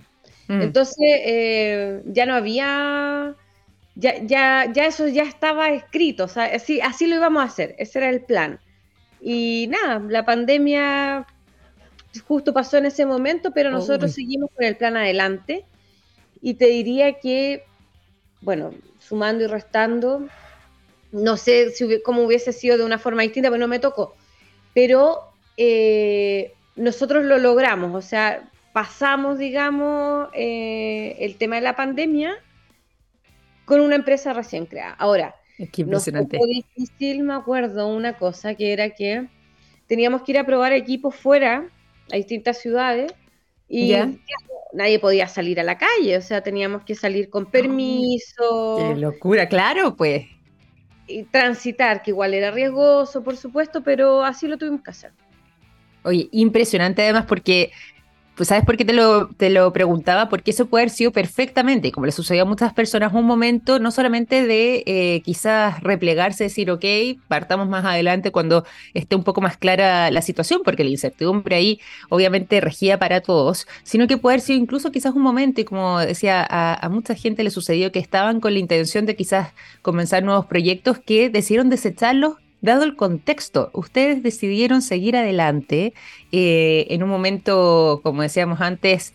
Mm. 0.47 0.63
Entonces, 0.63 0.97
eh, 0.97 2.01
ya 2.07 2.25
no 2.25 2.33
había, 2.33 3.35
ya, 3.93 4.23
ya, 4.23 4.65
ya 4.73 4.85
eso 4.87 5.07
ya 5.09 5.21
estaba 5.21 5.69
escrito, 5.69 6.23
o 6.23 6.27
sea, 6.27 6.45
así, 6.45 6.81
así 6.81 7.05
lo 7.05 7.17
íbamos 7.17 7.43
a 7.43 7.45
hacer, 7.45 7.75
ese 7.77 7.99
era 7.99 8.09
el 8.09 8.21
plan. 8.21 8.59
Y 9.21 9.67
nada, 9.69 9.99
la 10.09 10.25
pandemia 10.25 11.27
justo 12.27 12.51
pasó 12.51 12.77
en 12.77 12.87
ese 12.87 13.05
momento, 13.05 13.51
pero 13.51 13.69
nosotros 13.69 14.11
seguimos 14.11 14.49
con 14.55 14.65
el 14.65 14.75
plan 14.75 14.97
adelante. 14.97 15.65
Y 16.41 16.55
te 16.55 16.65
diría 16.65 17.19
que 17.19 17.63
bueno, 18.45 18.71
sumando 18.99 19.43
y 19.43 19.47
restando, 19.47 20.27
no 21.11 21.35
sé 21.35 21.71
si 21.71 22.01
cómo 22.03 22.21
hubiese 22.21 22.53
sido 22.53 22.77
de 22.77 22.85
una 22.85 22.99
forma 22.99 23.23
distinta, 23.23 23.49
pero 23.49 23.59
no 23.59 23.67
me 23.67 23.79
tocó. 23.79 24.15
Pero 24.75 25.31
eh, 25.57 26.53
nosotros 26.75 27.25
lo 27.25 27.39
logramos, 27.39 27.95
o 27.95 28.07
sea, 28.07 28.49
pasamos, 28.71 29.39
digamos, 29.39 30.29
eh, 30.33 31.15
el 31.19 31.37
tema 31.37 31.55
de 31.55 31.61
la 31.61 31.75
pandemia 31.75 32.35
con 33.65 33.81
una 33.81 33.95
empresa 33.95 34.31
recién 34.31 34.67
creada. 34.67 34.93
Ahora, 34.93 35.35
es 35.57 35.71
que 35.71 35.81
impresionante. 35.81 36.37
difícil, 36.47 37.23
me 37.23 37.33
acuerdo, 37.33 37.87
una 37.87 38.17
cosa 38.17 38.53
que 38.53 38.73
era 38.73 38.91
que 38.91 39.27
teníamos 39.87 40.21
que 40.21 40.33
ir 40.33 40.37
a 40.37 40.45
probar 40.45 40.71
equipos 40.71 41.15
fuera, 41.15 41.67
a 42.11 42.15
distintas 42.15 42.59
ciudades, 42.59 43.11
y 43.67 43.95
nadie 44.75 44.99
podía 44.99 45.27
salir 45.27 45.59
a 45.59 45.63
la 45.63 45.77
calle, 45.77 46.17
o 46.17 46.21
sea, 46.21 46.41
teníamos 46.41 46.83
que 46.83 46.95
salir 46.95 47.29
con 47.29 47.45
permiso. 47.45 48.75
¡Qué 48.77 48.95
locura! 48.99 49.47
Claro, 49.47 49.95
pues. 49.95 50.27
Y 51.07 51.23
transitar, 51.23 52.01
que 52.01 52.11
igual 52.11 52.33
era 52.33 52.51
riesgoso, 52.51 53.23
por 53.23 53.37
supuesto, 53.37 53.81
pero 53.81 54.23
así 54.23 54.47
lo 54.47 54.57
tuvimos 54.57 54.81
que 54.81 54.91
hacer. 54.91 55.11
Oye, 56.03 56.29
impresionante 56.31 57.01
además 57.01 57.25
porque 57.25 57.71
pues 58.35 58.49
sabes 58.49 58.65
por 58.65 58.77
qué 58.77 58.85
te 58.85 58.93
lo, 58.93 59.27
te 59.27 59.49
lo 59.49 59.71
preguntaba, 59.73 60.29
porque 60.29 60.51
eso 60.51 60.65
puede 60.67 60.83
haber 60.83 60.89
sido 60.89 61.11
perfectamente, 61.11 61.91
como 61.91 62.05
le 62.05 62.11
sucedió 62.11 62.43
a 62.43 62.45
muchas 62.45 62.73
personas, 62.73 63.13
un 63.13 63.25
momento 63.25 63.79
no 63.79 63.91
solamente 63.91 64.45
de 64.45 64.83
eh, 64.85 65.21
quizás 65.23 65.81
replegarse, 65.81 66.45
decir, 66.45 66.69
ok, 66.69 66.85
partamos 67.27 67.67
más 67.69 67.85
adelante 67.85 68.31
cuando 68.31 68.65
esté 68.93 69.15
un 69.15 69.23
poco 69.23 69.41
más 69.41 69.57
clara 69.57 70.11
la 70.11 70.21
situación, 70.21 70.61
porque 70.63 70.83
la 70.83 70.89
incertidumbre 70.89 71.55
ahí 71.55 71.79
obviamente 72.09 72.61
regía 72.61 72.99
para 72.99 73.21
todos, 73.21 73.67
sino 73.83 74.07
que 74.07 74.17
puede 74.17 74.35
haber 74.35 74.41
sido 74.41 74.59
incluso 74.59 74.91
quizás 74.91 75.15
un 75.15 75.21
momento, 75.21 75.61
y 75.61 75.65
como 75.65 75.99
decía, 75.99 76.45
a, 76.49 76.73
a 76.85 76.89
mucha 76.89 77.15
gente 77.15 77.43
le 77.43 77.51
sucedió 77.51 77.91
que 77.91 77.99
estaban 77.99 78.39
con 78.41 78.53
la 78.53 78.59
intención 78.59 79.05
de 79.05 79.15
quizás 79.15 79.53
comenzar 79.81 80.23
nuevos 80.23 80.45
proyectos 80.45 80.99
que 80.99 81.29
decidieron 81.29 81.69
desecharlos 81.69 82.35
dado 82.65 82.83
el 82.83 82.95
contexto, 82.95 83.69
ustedes 83.73 84.21
decidieron 84.23 84.81
seguir 84.81 85.15
adelante 85.15 85.93
eh, 86.31 86.87
en 86.89 87.03
un 87.03 87.09
momento, 87.09 88.01
como 88.03 88.21
decíamos 88.21 88.61
antes, 88.61 89.13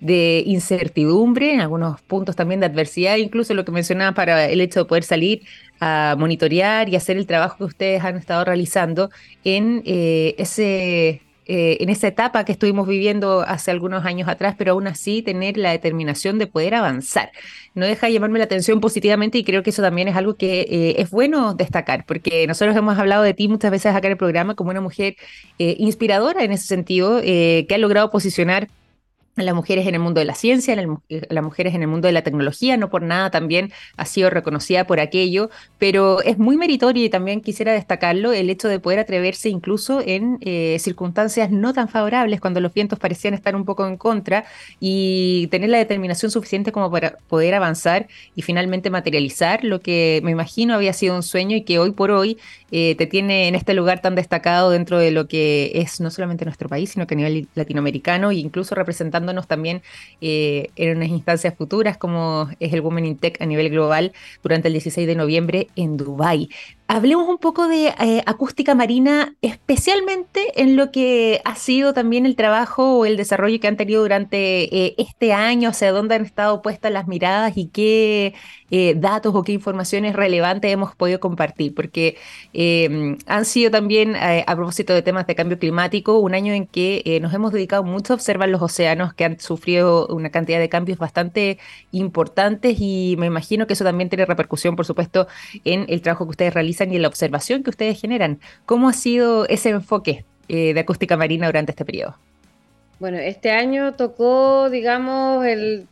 de 0.00 0.42
incertidumbre, 0.46 1.54
en 1.54 1.60
algunos 1.60 2.00
puntos 2.02 2.36
también 2.36 2.60
de 2.60 2.66
adversidad, 2.66 3.16
incluso 3.16 3.54
lo 3.54 3.64
que 3.64 3.72
mencionaba 3.72 4.12
para 4.12 4.46
el 4.46 4.60
hecho 4.60 4.80
de 4.80 4.84
poder 4.84 5.02
salir 5.02 5.42
a 5.80 6.14
monitorear 6.18 6.88
y 6.88 6.96
hacer 6.96 7.16
el 7.16 7.26
trabajo 7.26 7.56
que 7.58 7.64
ustedes 7.64 8.04
han 8.04 8.16
estado 8.16 8.44
realizando 8.44 9.10
en 9.44 9.82
eh, 9.86 10.34
ese 10.38 11.23
eh, 11.46 11.78
en 11.80 11.88
esa 11.88 12.08
etapa 12.08 12.44
que 12.44 12.52
estuvimos 12.52 12.88
viviendo 12.88 13.42
hace 13.42 13.70
algunos 13.70 14.04
años 14.04 14.28
atrás, 14.28 14.54
pero 14.56 14.72
aún 14.72 14.86
así 14.86 15.22
tener 15.22 15.56
la 15.56 15.70
determinación 15.70 16.38
de 16.38 16.46
poder 16.46 16.74
avanzar. 16.74 17.30
No 17.74 17.86
deja 17.86 18.06
de 18.06 18.14
llamarme 18.14 18.38
la 18.38 18.46
atención 18.46 18.80
positivamente 18.80 19.38
y 19.38 19.44
creo 19.44 19.62
que 19.62 19.70
eso 19.70 19.82
también 19.82 20.08
es 20.08 20.16
algo 20.16 20.36
que 20.36 20.60
eh, 20.62 20.94
es 20.98 21.10
bueno 21.10 21.54
destacar, 21.54 22.04
porque 22.06 22.46
nosotros 22.46 22.76
hemos 22.76 22.98
hablado 22.98 23.22
de 23.22 23.34
ti 23.34 23.48
muchas 23.48 23.70
veces 23.70 23.94
acá 23.94 24.06
en 24.06 24.12
el 24.12 24.18
programa 24.18 24.54
como 24.54 24.70
una 24.70 24.80
mujer 24.80 25.16
eh, 25.58 25.76
inspiradora 25.78 26.44
en 26.44 26.52
ese 26.52 26.66
sentido, 26.66 27.20
que 27.20 27.66
ha 27.74 27.78
logrado 27.78 28.10
posicionar 28.10 28.68
las 29.36 29.54
mujeres 29.54 29.86
en 29.86 29.94
el 29.94 30.00
mundo 30.00 30.20
de 30.20 30.24
la 30.24 30.34
ciencia, 30.34 30.76
las 30.76 31.44
mujeres 31.44 31.74
en 31.74 31.82
el 31.82 31.88
mundo 31.88 32.06
de 32.06 32.12
la 32.12 32.22
tecnología, 32.22 32.76
no 32.76 32.90
por 32.90 33.02
nada 33.02 33.30
también 33.30 33.72
ha 33.96 34.04
sido 34.04 34.30
reconocida 34.30 34.86
por 34.86 35.00
aquello, 35.00 35.50
pero 35.78 36.22
es 36.22 36.38
muy 36.38 36.56
meritorio 36.56 37.04
y 37.04 37.08
también 37.08 37.40
quisiera 37.40 37.72
destacarlo 37.72 38.32
el 38.32 38.48
hecho 38.50 38.68
de 38.68 38.78
poder 38.78 38.98
atreverse 39.00 39.48
incluso 39.48 40.00
en 40.04 40.38
eh, 40.40 40.76
circunstancias 40.78 41.50
no 41.50 41.72
tan 41.72 41.88
favorables, 41.88 42.40
cuando 42.40 42.60
los 42.60 42.72
vientos 42.72 42.98
parecían 42.98 43.34
estar 43.34 43.56
un 43.56 43.64
poco 43.64 43.86
en 43.86 43.96
contra, 43.96 44.44
y 44.80 45.48
tener 45.48 45.70
la 45.70 45.78
determinación 45.78 46.30
suficiente 46.30 46.72
como 46.72 46.90
para 46.90 47.16
poder 47.28 47.54
avanzar 47.54 48.06
y 48.34 48.42
finalmente 48.42 48.90
materializar 48.90 49.64
lo 49.64 49.80
que 49.80 50.20
me 50.24 50.30
imagino 50.30 50.74
había 50.74 50.92
sido 50.92 51.16
un 51.16 51.22
sueño 51.22 51.56
y 51.56 51.62
que 51.62 51.78
hoy 51.78 51.92
por 51.92 52.10
hoy 52.10 52.38
eh, 52.70 52.94
te 52.96 53.06
tiene 53.06 53.48
en 53.48 53.54
este 53.54 53.74
lugar 53.74 54.00
tan 54.00 54.14
destacado 54.14 54.70
dentro 54.70 54.98
de 54.98 55.10
lo 55.10 55.28
que 55.28 55.72
es 55.74 56.00
no 56.00 56.10
solamente 56.10 56.44
nuestro 56.44 56.68
país, 56.68 56.90
sino 56.90 57.06
que 57.06 57.14
a 57.14 57.16
nivel 57.16 57.48
latinoamericano 57.54 58.30
e 58.30 58.36
incluso 58.36 58.74
representando 58.74 59.23
también 59.46 59.82
eh, 60.20 60.70
en 60.76 60.96
unas 60.96 61.08
instancias 61.08 61.54
futuras 61.54 61.96
como 61.96 62.48
es 62.60 62.72
el 62.72 62.80
Women 62.80 63.06
in 63.06 63.18
Tech 63.18 63.40
a 63.40 63.46
nivel 63.46 63.70
global 63.70 64.12
durante 64.42 64.68
el 64.68 64.74
16 64.74 65.06
de 65.06 65.14
noviembre 65.14 65.68
en 65.76 65.96
Dubái. 65.96 66.50
Hablemos 66.86 67.26
un 67.30 67.38
poco 67.38 67.66
de 67.66 67.94
eh, 67.98 68.22
acústica 68.26 68.74
marina, 68.74 69.34
especialmente 69.40 70.60
en 70.62 70.76
lo 70.76 70.92
que 70.92 71.40
ha 71.46 71.54
sido 71.56 71.94
también 71.94 72.26
el 72.26 72.36
trabajo 72.36 72.98
o 72.98 73.06
el 73.06 73.16
desarrollo 73.16 73.58
que 73.58 73.66
han 73.66 73.78
tenido 73.78 74.02
durante 74.02 74.64
eh, 74.64 74.94
este 74.98 75.32
año, 75.32 75.70
hacia 75.70 75.92
dónde 75.92 76.16
han 76.16 76.26
estado 76.26 76.60
puestas 76.60 76.92
las 76.92 77.08
miradas 77.08 77.56
y 77.56 77.68
qué 77.68 78.34
eh, 78.70 78.94
datos 78.98 79.34
o 79.34 79.42
qué 79.44 79.52
informaciones 79.52 80.14
relevantes 80.14 80.70
hemos 80.70 80.94
podido 80.94 81.20
compartir, 81.20 81.74
porque 81.74 82.18
han 83.26 83.44
sido 83.44 83.70
también, 83.70 84.14
a 84.16 84.54
propósito 84.54 84.92
de 84.92 85.02
temas 85.02 85.26
de 85.26 85.34
cambio 85.34 85.58
climático, 85.58 86.18
un 86.18 86.34
año 86.34 86.52
en 86.52 86.66
que 86.66 87.18
nos 87.22 87.32
hemos 87.32 87.52
dedicado 87.52 87.82
mucho 87.82 88.12
a 88.12 88.16
observar 88.16 88.48
los 88.48 88.60
océanos 88.62 89.14
que 89.14 89.24
han 89.24 89.40
sufrido 89.40 90.06
una 90.08 90.30
cantidad 90.30 90.58
de 90.58 90.68
cambios 90.68 90.98
bastante 90.98 91.58
importantes 91.92 92.76
y 92.78 93.16
me 93.18 93.26
imagino 93.26 93.66
que 93.66 93.72
eso 93.72 93.84
también 93.84 94.10
tiene 94.10 94.26
repercusión, 94.26 94.76
por 94.76 94.86
supuesto, 94.86 95.28
en 95.64 95.86
el 95.88 96.02
trabajo 96.02 96.24
que 96.26 96.30
ustedes 96.30 96.54
realizan 96.54 96.73
y 96.80 96.96
en 96.96 97.02
la 97.02 97.08
observación 97.08 97.62
que 97.62 97.70
ustedes 97.70 98.00
generan. 98.00 98.40
¿Cómo 98.66 98.88
ha 98.88 98.92
sido 98.92 99.46
ese 99.48 99.70
enfoque 99.70 100.24
eh, 100.48 100.74
de 100.74 100.80
acústica 100.80 101.16
marina 101.16 101.46
durante 101.46 101.72
este 101.72 101.84
periodo? 101.84 102.16
Bueno, 103.00 103.18
este 103.18 103.50
año 103.50 103.94
tocó, 103.94 104.70
digamos, 104.70 105.44
el, 105.44 105.86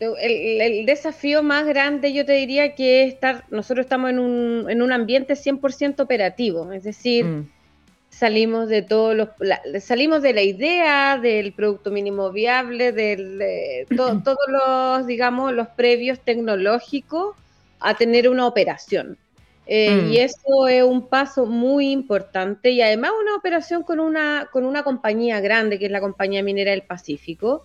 el, 0.00 0.86
desafío 0.86 1.42
más 1.42 1.66
grande, 1.66 2.12
yo 2.12 2.24
te 2.24 2.32
diría 2.32 2.74
que 2.74 3.04
estar, 3.04 3.44
nosotros 3.50 3.84
estamos 3.84 4.10
en 4.10 4.18
un, 4.18 4.70
en 4.70 4.82
un 4.82 4.92
ambiente 4.92 5.34
100% 5.34 6.00
operativo, 6.00 6.72
es 6.72 6.84
decir, 6.84 7.24
mm. 7.24 7.50
salimos 8.08 8.68
de 8.68 8.82
todos 8.82 9.16
los, 9.16 9.28
salimos 9.82 10.22
de 10.22 10.32
la 10.32 10.42
idea 10.42 11.18
del 11.18 11.52
producto 11.52 11.90
mínimo 11.90 12.30
viable, 12.30 12.92
de 12.92 13.86
todos 13.96 14.38
los, 14.48 15.06
digamos, 15.06 15.52
los 15.52 15.68
previos 15.68 16.20
tecnológicos 16.20 17.34
a 17.80 17.94
tener 17.94 18.28
una 18.28 18.46
operación. 18.46 19.18
Eh, 19.70 19.90
mm. 19.94 20.12
Y 20.12 20.16
eso 20.16 20.66
es 20.66 20.82
un 20.82 21.08
paso 21.08 21.44
muy 21.44 21.90
importante 21.90 22.70
y 22.70 22.80
además 22.80 23.12
una 23.20 23.36
operación 23.36 23.82
con 23.82 24.00
una, 24.00 24.48
con 24.50 24.64
una 24.64 24.82
compañía 24.82 25.40
grande, 25.40 25.78
que 25.78 25.86
es 25.86 25.92
la 25.92 26.00
Compañía 26.00 26.42
Minera 26.42 26.70
del 26.70 26.82
Pacífico, 26.82 27.64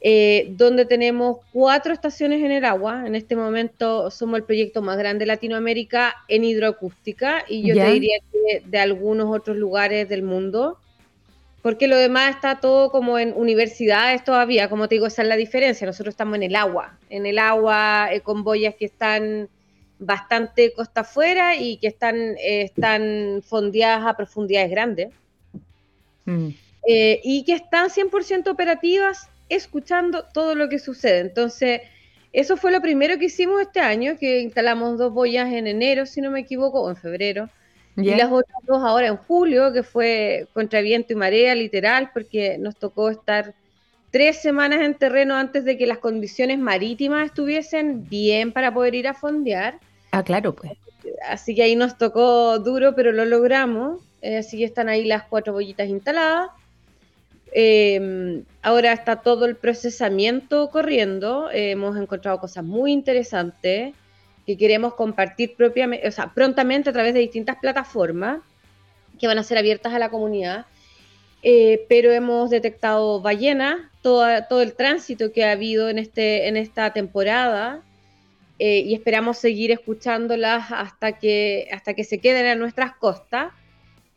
eh, 0.00 0.48
donde 0.56 0.84
tenemos 0.84 1.38
cuatro 1.52 1.92
estaciones 1.92 2.42
en 2.42 2.50
el 2.50 2.64
agua. 2.64 3.06
En 3.06 3.14
este 3.14 3.36
momento 3.36 4.10
somos 4.10 4.38
el 4.38 4.44
proyecto 4.44 4.82
más 4.82 4.98
grande 4.98 5.20
de 5.20 5.26
Latinoamérica 5.26 6.16
en 6.26 6.42
hidroacústica 6.42 7.44
y 7.48 7.68
yo 7.68 7.76
te 7.76 7.92
diría 7.92 8.16
que 8.32 8.64
de 8.66 8.78
algunos 8.80 9.32
otros 9.32 9.56
lugares 9.56 10.08
del 10.08 10.24
mundo. 10.24 10.78
Porque 11.62 11.86
lo 11.86 11.96
demás 11.96 12.34
está 12.34 12.58
todo 12.58 12.90
como 12.90 13.20
en 13.20 13.32
universidades 13.36 14.24
todavía, 14.24 14.68
como 14.68 14.88
te 14.88 14.96
digo, 14.96 15.06
esa 15.06 15.22
es 15.22 15.28
la 15.28 15.36
diferencia. 15.36 15.86
Nosotros 15.86 16.14
estamos 16.14 16.34
en 16.34 16.42
el 16.42 16.56
agua, 16.56 16.98
en 17.08 17.24
el 17.24 17.38
agua 17.38 18.08
eh, 18.10 18.22
con 18.22 18.42
boyas 18.42 18.74
que 18.74 18.86
están 18.86 19.48
bastante 20.04 20.72
costa 20.72 21.02
afuera 21.02 21.56
y 21.56 21.76
que 21.78 21.88
están, 21.88 22.16
eh, 22.16 22.62
están 22.62 23.42
fondeadas 23.42 24.06
a 24.06 24.16
profundidades 24.16 24.70
grandes. 24.70 25.10
Mm. 26.24 26.48
Eh, 26.86 27.20
y 27.22 27.44
que 27.44 27.54
están 27.54 27.90
100% 27.90 28.50
operativas 28.50 29.28
escuchando 29.48 30.24
todo 30.32 30.54
lo 30.54 30.68
que 30.68 30.78
sucede. 30.78 31.20
Entonces, 31.20 31.82
eso 32.32 32.56
fue 32.56 32.72
lo 32.72 32.80
primero 32.80 33.18
que 33.18 33.26
hicimos 33.26 33.60
este 33.60 33.80
año, 33.80 34.16
que 34.18 34.40
instalamos 34.40 34.98
dos 34.98 35.12
boyas 35.12 35.52
en 35.52 35.66
enero, 35.66 36.06
si 36.06 36.20
no 36.20 36.30
me 36.30 36.40
equivoco, 36.40 36.82
o 36.82 36.90
en 36.90 36.96
febrero. 36.96 37.48
Y 37.94 38.14
las 38.14 38.32
otras 38.32 38.58
dos 38.66 38.82
ahora 38.82 39.08
en 39.08 39.18
julio, 39.18 39.70
que 39.70 39.82
fue 39.82 40.48
contra 40.54 40.80
viento 40.80 41.12
y 41.12 41.16
marea, 41.16 41.54
literal, 41.54 42.10
porque 42.14 42.56
nos 42.58 42.74
tocó 42.76 43.10
estar 43.10 43.54
tres 44.10 44.40
semanas 44.40 44.80
en 44.80 44.94
terreno 44.94 45.34
antes 45.36 45.64
de 45.64 45.76
que 45.76 45.86
las 45.86 45.98
condiciones 45.98 46.58
marítimas 46.58 47.26
estuviesen 47.26 48.08
bien 48.08 48.52
para 48.52 48.72
poder 48.72 48.94
ir 48.94 49.08
a 49.08 49.14
fondear. 49.14 49.78
Ah, 50.12 50.22
claro, 50.22 50.54
pues. 50.54 50.72
Así 51.28 51.54
que 51.54 51.62
ahí 51.62 51.74
nos 51.74 51.98
tocó 51.98 52.58
duro, 52.58 52.94
pero 52.94 53.12
lo 53.12 53.24
logramos. 53.24 54.00
Eh, 54.20 54.38
así 54.38 54.58
que 54.58 54.64
están 54.64 54.88
ahí 54.88 55.04
las 55.04 55.24
cuatro 55.24 55.52
bollitas 55.54 55.88
instaladas. 55.88 56.50
Em, 57.54 58.44
ahora 58.62 58.92
está 58.92 59.16
todo 59.16 59.46
el 59.46 59.56
procesamiento 59.56 60.70
corriendo. 60.70 61.50
hemos 61.50 61.96
encontrado 61.96 62.38
cosas 62.38 62.64
muy 62.64 62.92
interesantes 62.92 63.94
que 64.46 64.56
queremos 64.56 64.94
compartir 64.94 65.54
propiamente, 65.56 66.06
o 66.08 66.12
sea, 66.12 66.32
prontamente 66.34 66.90
a 66.90 66.92
través 66.92 67.14
de 67.14 67.20
distintas 67.20 67.56
plataformas 67.56 68.40
que 69.18 69.26
van 69.26 69.38
a 69.38 69.42
ser 69.44 69.58
abiertas 69.58 69.94
a 69.94 69.98
la 69.98 70.10
comunidad. 70.10 70.66
Eh, 71.42 71.86
pero 71.88 72.12
hemos 72.12 72.50
detectado 72.50 73.20
ballenas, 73.20 73.76
todo, 74.02 74.26
todo 74.48 74.62
el 74.62 74.74
tránsito 74.74 75.32
que 75.32 75.44
ha 75.44 75.52
habido 75.52 75.88
en, 75.88 75.98
este, 75.98 76.48
en 76.48 76.56
esta 76.56 76.92
temporada 76.92 77.82
eh, 78.58 78.80
y 78.80 78.94
esperamos 78.94 79.38
seguir 79.38 79.70
escuchándolas 79.70 80.70
hasta 80.70 81.18
que, 81.18 81.68
hasta 81.72 81.94
que 81.94 82.04
se 82.04 82.18
queden 82.18 82.46
en 82.46 82.58
nuestras 82.58 82.94
costas. 82.96 83.52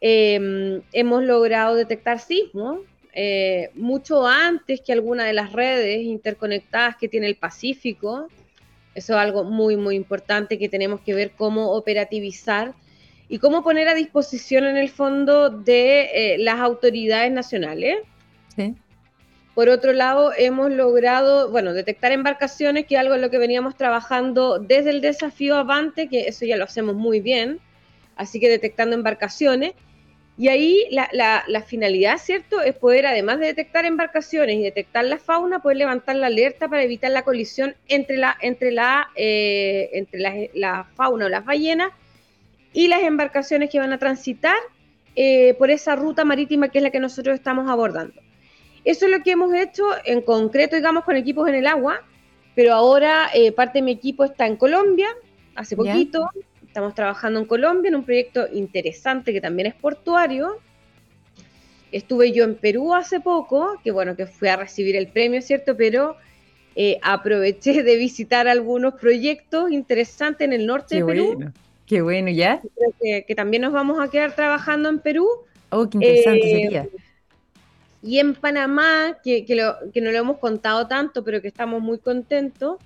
Em, 0.01 0.81
hemos 0.91 1.23
logrado 1.23 1.75
detectar 1.75 2.19
sismos 2.19 2.79
eh, 3.13 3.69
mucho 3.75 4.27
antes 4.27 4.81
que 4.81 4.91
alguna 4.91 5.23
de 5.23 5.33
las 5.33 5.53
redes 5.53 6.01
interconectadas 6.01 6.97
que 6.97 7.07
tiene 7.07 7.27
el 7.27 7.35
Pacífico. 7.35 8.27
Eso 8.93 9.13
es 9.13 9.19
algo 9.19 9.45
muy, 9.45 9.77
muy 9.77 9.95
importante 9.95 10.59
que 10.59 10.69
tenemos 10.69 10.99
que 11.01 11.13
ver 11.13 11.31
cómo 11.31 11.71
operativizar 11.71 12.73
y 13.29 13.39
cómo 13.39 13.63
poner 13.63 13.87
a 13.87 13.93
disposición 13.93 14.65
en 14.65 14.77
el 14.77 14.89
fondo 14.89 15.49
de 15.49 16.01
eh, 16.13 16.37
las 16.37 16.59
autoridades 16.59 17.31
nacionales. 17.31 17.99
Sí. 18.55 18.75
Por 19.55 19.69
otro 19.69 19.93
lado, 19.93 20.33
hemos 20.37 20.69
logrado, 20.69 21.49
bueno, 21.49 21.73
detectar 21.73 22.11
embarcaciones, 22.11 22.85
que 22.85 22.95
es 22.95 22.99
algo 22.99 23.15
en 23.15 23.21
lo 23.21 23.29
que 23.29 23.37
veníamos 23.37 23.77
trabajando 23.77 24.59
desde 24.59 24.89
el 24.89 24.99
desafío 24.99 25.55
Avante, 25.55 26.09
que 26.09 26.27
eso 26.27 26.45
ya 26.45 26.57
lo 26.57 26.65
hacemos 26.65 26.93
muy 26.95 27.21
bien, 27.21 27.61
así 28.17 28.41
que 28.41 28.49
detectando 28.49 28.97
embarcaciones. 28.97 29.71
Y 30.37 30.49
ahí 30.49 30.85
la, 30.91 31.63
finalidad, 31.65 32.17
¿cierto?, 32.17 32.61
es 32.61 32.75
poder, 32.75 33.05
además 33.05 33.39
de 33.39 33.45
detectar 33.45 33.85
embarcaciones 33.85 34.57
y 34.57 34.61
detectar 34.61 35.05
la 35.05 35.19
fauna, 35.19 35.61
poder 35.61 35.77
levantar 35.77 36.17
la 36.17 36.27
alerta 36.27 36.67
para 36.67 36.83
evitar 36.83 37.11
la 37.11 37.21
colisión 37.21 37.75
entre 37.87 38.17
la, 38.17 38.35
entre 38.41 38.73
la, 38.73 39.07
eh, 39.15 39.89
entre 39.93 40.51
la, 40.53 40.83
fauna 40.95 41.27
o 41.27 41.29
las 41.29 41.45
ballenas 41.45 41.91
y 42.73 42.89
las 42.89 43.03
embarcaciones 43.03 43.69
que 43.69 43.79
van 43.79 43.93
a 43.93 43.99
transitar 43.99 44.57
eh, 45.15 45.53
por 45.53 45.71
esa 45.71 45.95
ruta 45.95 46.25
marítima 46.25 46.67
que 46.67 46.79
es 46.79 46.83
la 46.83 46.89
que 46.89 46.99
nosotros 46.99 47.35
estamos 47.35 47.69
abordando. 47.69 48.25
Eso 48.85 49.05
es 49.05 49.11
lo 49.11 49.23
que 49.23 49.31
hemos 49.31 49.53
hecho 49.53 49.83
en 50.05 50.21
concreto, 50.21 50.75
digamos, 50.75 51.03
con 51.03 51.17
equipos 51.17 51.49
en 51.49 51.55
el 51.55 51.67
agua, 51.67 52.01
pero 52.55 52.73
ahora 52.73 53.29
eh, 53.33 53.51
parte 53.51 53.79
de 53.79 53.81
mi 53.81 53.91
equipo 53.91 54.23
está 54.23 54.47
en 54.47 54.55
Colombia, 54.55 55.09
hace 55.55 55.75
poquito, 55.75 56.29
Estamos 56.75 56.93
trabajando 56.93 57.39
en 57.39 57.45
Colombia 57.45 57.87
en 57.87 57.95
un 57.95 58.03
proyecto 58.03 58.47
interesante 58.51 59.31
que 59.31 59.39
también 59.39 59.65
es 59.65 59.75
portuario. 59.75 60.57
Estuve 61.93 62.33
yo 62.33 62.43
en 62.43 62.55
Perú 62.55 62.93
hace 62.93 63.21
poco, 63.21 63.79
que 63.81 63.91
bueno, 63.91 64.17
que 64.17 64.25
fui 64.25 64.49
a 64.49 64.57
recibir 64.57 64.97
el 64.97 65.07
premio, 65.07 65.41
¿cierto? 65.41 65.77
Pero 65.77 66.17
eh, 66.75 66.99
aproveché 67.01 67.81
de 67.81 67.95
visitar 67.95 68.49
algunos 68.49 68.95
proyectos 68.95 69.71
interesantes 69.71 70.45
en 70.45 70.51
el 70.51 70.65
norte 70.65 70.97
de 70.97 71.05
Perú. 71.05 71.53
Qué 71.85 72.01
bueno, 72.01 72.29
¿ya? 72.29 72.61
que, 73.01 73.35
también 73.35 73.61
nos 73.61 73.71
vamos 73.71 73.97
a 74.01 74.09
quedar 74.09 74.35
trabajando 74.35 74.89
en 74.89 74.99
Perú. 74.99 75.29
Oh, 75.69 75.89
qué 75.89 75.97
interesante 75.99 76.45
eh, 76.45 76.61
sería. 76.61 76.89
Y 78.05 78.19
en 78.19 78.35
Panamá, 78.35 79.17
que, 79.23 79.45
que, 79.45 79.59
que 79.91 80.01
no 80.01 80.11
lo 80.11 80.17
hemos 80.17 80.37
contado 80.37 80.87
tanto, 80.87 81.23
pero 81.23 81.41
que 81.41 81.47
estamos 81.47 81.81
muy 81.81 81.97
contentos, 81.97 82.77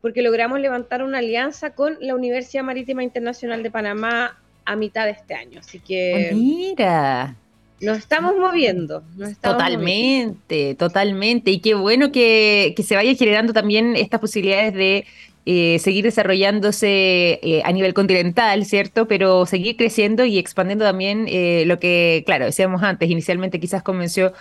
porque 0.00 0.22
logramos 0.22 0.60
levantar 0.60 1.02
una 1.02 1.18
alianza 1.18 1.70
con 1.70 1.96
la 2.00 2.14
Universidad 2.14 2.62
Marítima 2.62 3.02
Internacional 3.02 3.64
de 3.64 3.72
Panamá 3.72 4.38
a 4.64 4.76
mitad 4.76 5.06
de 5.06 5.12
este 5.12 5.34
año. 5.34 5.58
Así 5.58 5.80
que... 5.80 6.28
Ah, 6.30 6.34
mira. 6.34 7.36
Nos 7.80 7.98
estamos 7.98 8.36
moviendo. 8.36 9.02
totalmente, 9.40 10.74
totalmente. 10.76 11.50
Y 11.50 11.60
qué 11.60 11.74
bueno 11.74 12.12
que, 12.12 12.72
que 12.76 12.82
se 12.84 12.94
vaya 12.94 13.14
generando 13.14 13.52
también 13.52 13.96
estas 13.96 14.20
posibilidades 14.20 14.74
de 14.74 15.06
eh, 15.50 15.78
seguir 15.78 16.04
desarrollándose 16.04 17.40
eh, 17.42 17.62
a 17.64 17.72
nivel 17.72 17.94
continental, 17.94 18.66
¿cierto? 18.66 19.08
Pero 19.08 19.46
seguir 19.46 19.78
creciendo 19.78 20.26
y 20.26 20.36
expandiendo 20.36 20.84
también 20.84 21.24
eh, 21.26 21.64
lo 21.66 21.78
que, 21.78 22.22
claro, 22.26 22.44
decíamos 22.44 22.82
antes, 22.82 23.08
inicialmente 23.08 23.58
quizás 23.58 23.82
convenció 23.82 24.34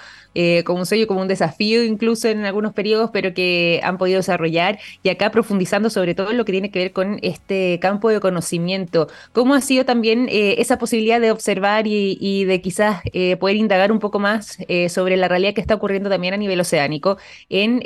como 0.65 0.79
un 0.79 0.85
sueño, 0.85 1.07
como 1.07 1.21
un 1.21 1.27
desafío 1.27 1.83
incluso 1.83 2.27
en 2.27 2.45
algunos 2.45 2.73
periodos, 2.73 3.09
pero 3.11 3.33
que 3.33 3.79
han 3.83 3.97
podido 3.97 4.17
desarrollar 4.17 4.79
y 5.03 5.09
acá 5.09 5.31
profundizando 5.31 5.89
sobre 5.89 6.13
todo 6.13 6.31
en 6.31 6.37
lo 6.37 6.45
que 6.45 6.51
tiene 6.51 6.69
que 6.69 6.79
ver 6.79 6.91
con 6.93 7.19
este 7.21 7.79
campo 7.81 8.09
de 8.09 8.19
conocimiento. 8.19 9.07
¿Cómo 9.33 9.55
ha 9.55 9.61
sido 9.61 9.85
también 9.85 10.27
esa 10.29 10.77
posibilidad 10.77 11.19
de 11.19 11.31
observar 11.31 11.87
y, 11.87 12.45
de 12.45 12.61
quizás 12.61 13.01
poder 13.39 13.55
indagar 13.55 13.91
un 13.91 13.99
poco 13.99 14.19
más 14.19 14.57
sobre 14.89 15.17
la 15.17 15.27
realidad 15.27 15.53
que 15.53 15.61
está 15.61 15.75
ocurriendo 15.75 16.09
también 16.09 16.33
a 16.33 16.37
nivel 16.37 16.59
oceánico 16.59 17.17
en, 17.49 17.81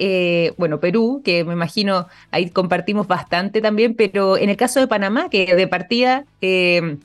bueno, 0.57 0.79
Perú, 0.79 1.21
que 1.23 1.43
me 1.43 1.53
imagino 1.53 2.07
ahí 2.31 2.49
compartimos 2.49 3.07
bastante 3.07 3.61
también, 3.61 3.95
pero 3.95 4.37
en 4.37 4.49
el 4.49 4.57
caso 4.57 4.79
de 4.79 4.87
Panamá, 4.87 5.29
que 5.29 5.55
de 5.55 5.67
partida 5.67 6.25
eh, 6.41 6.97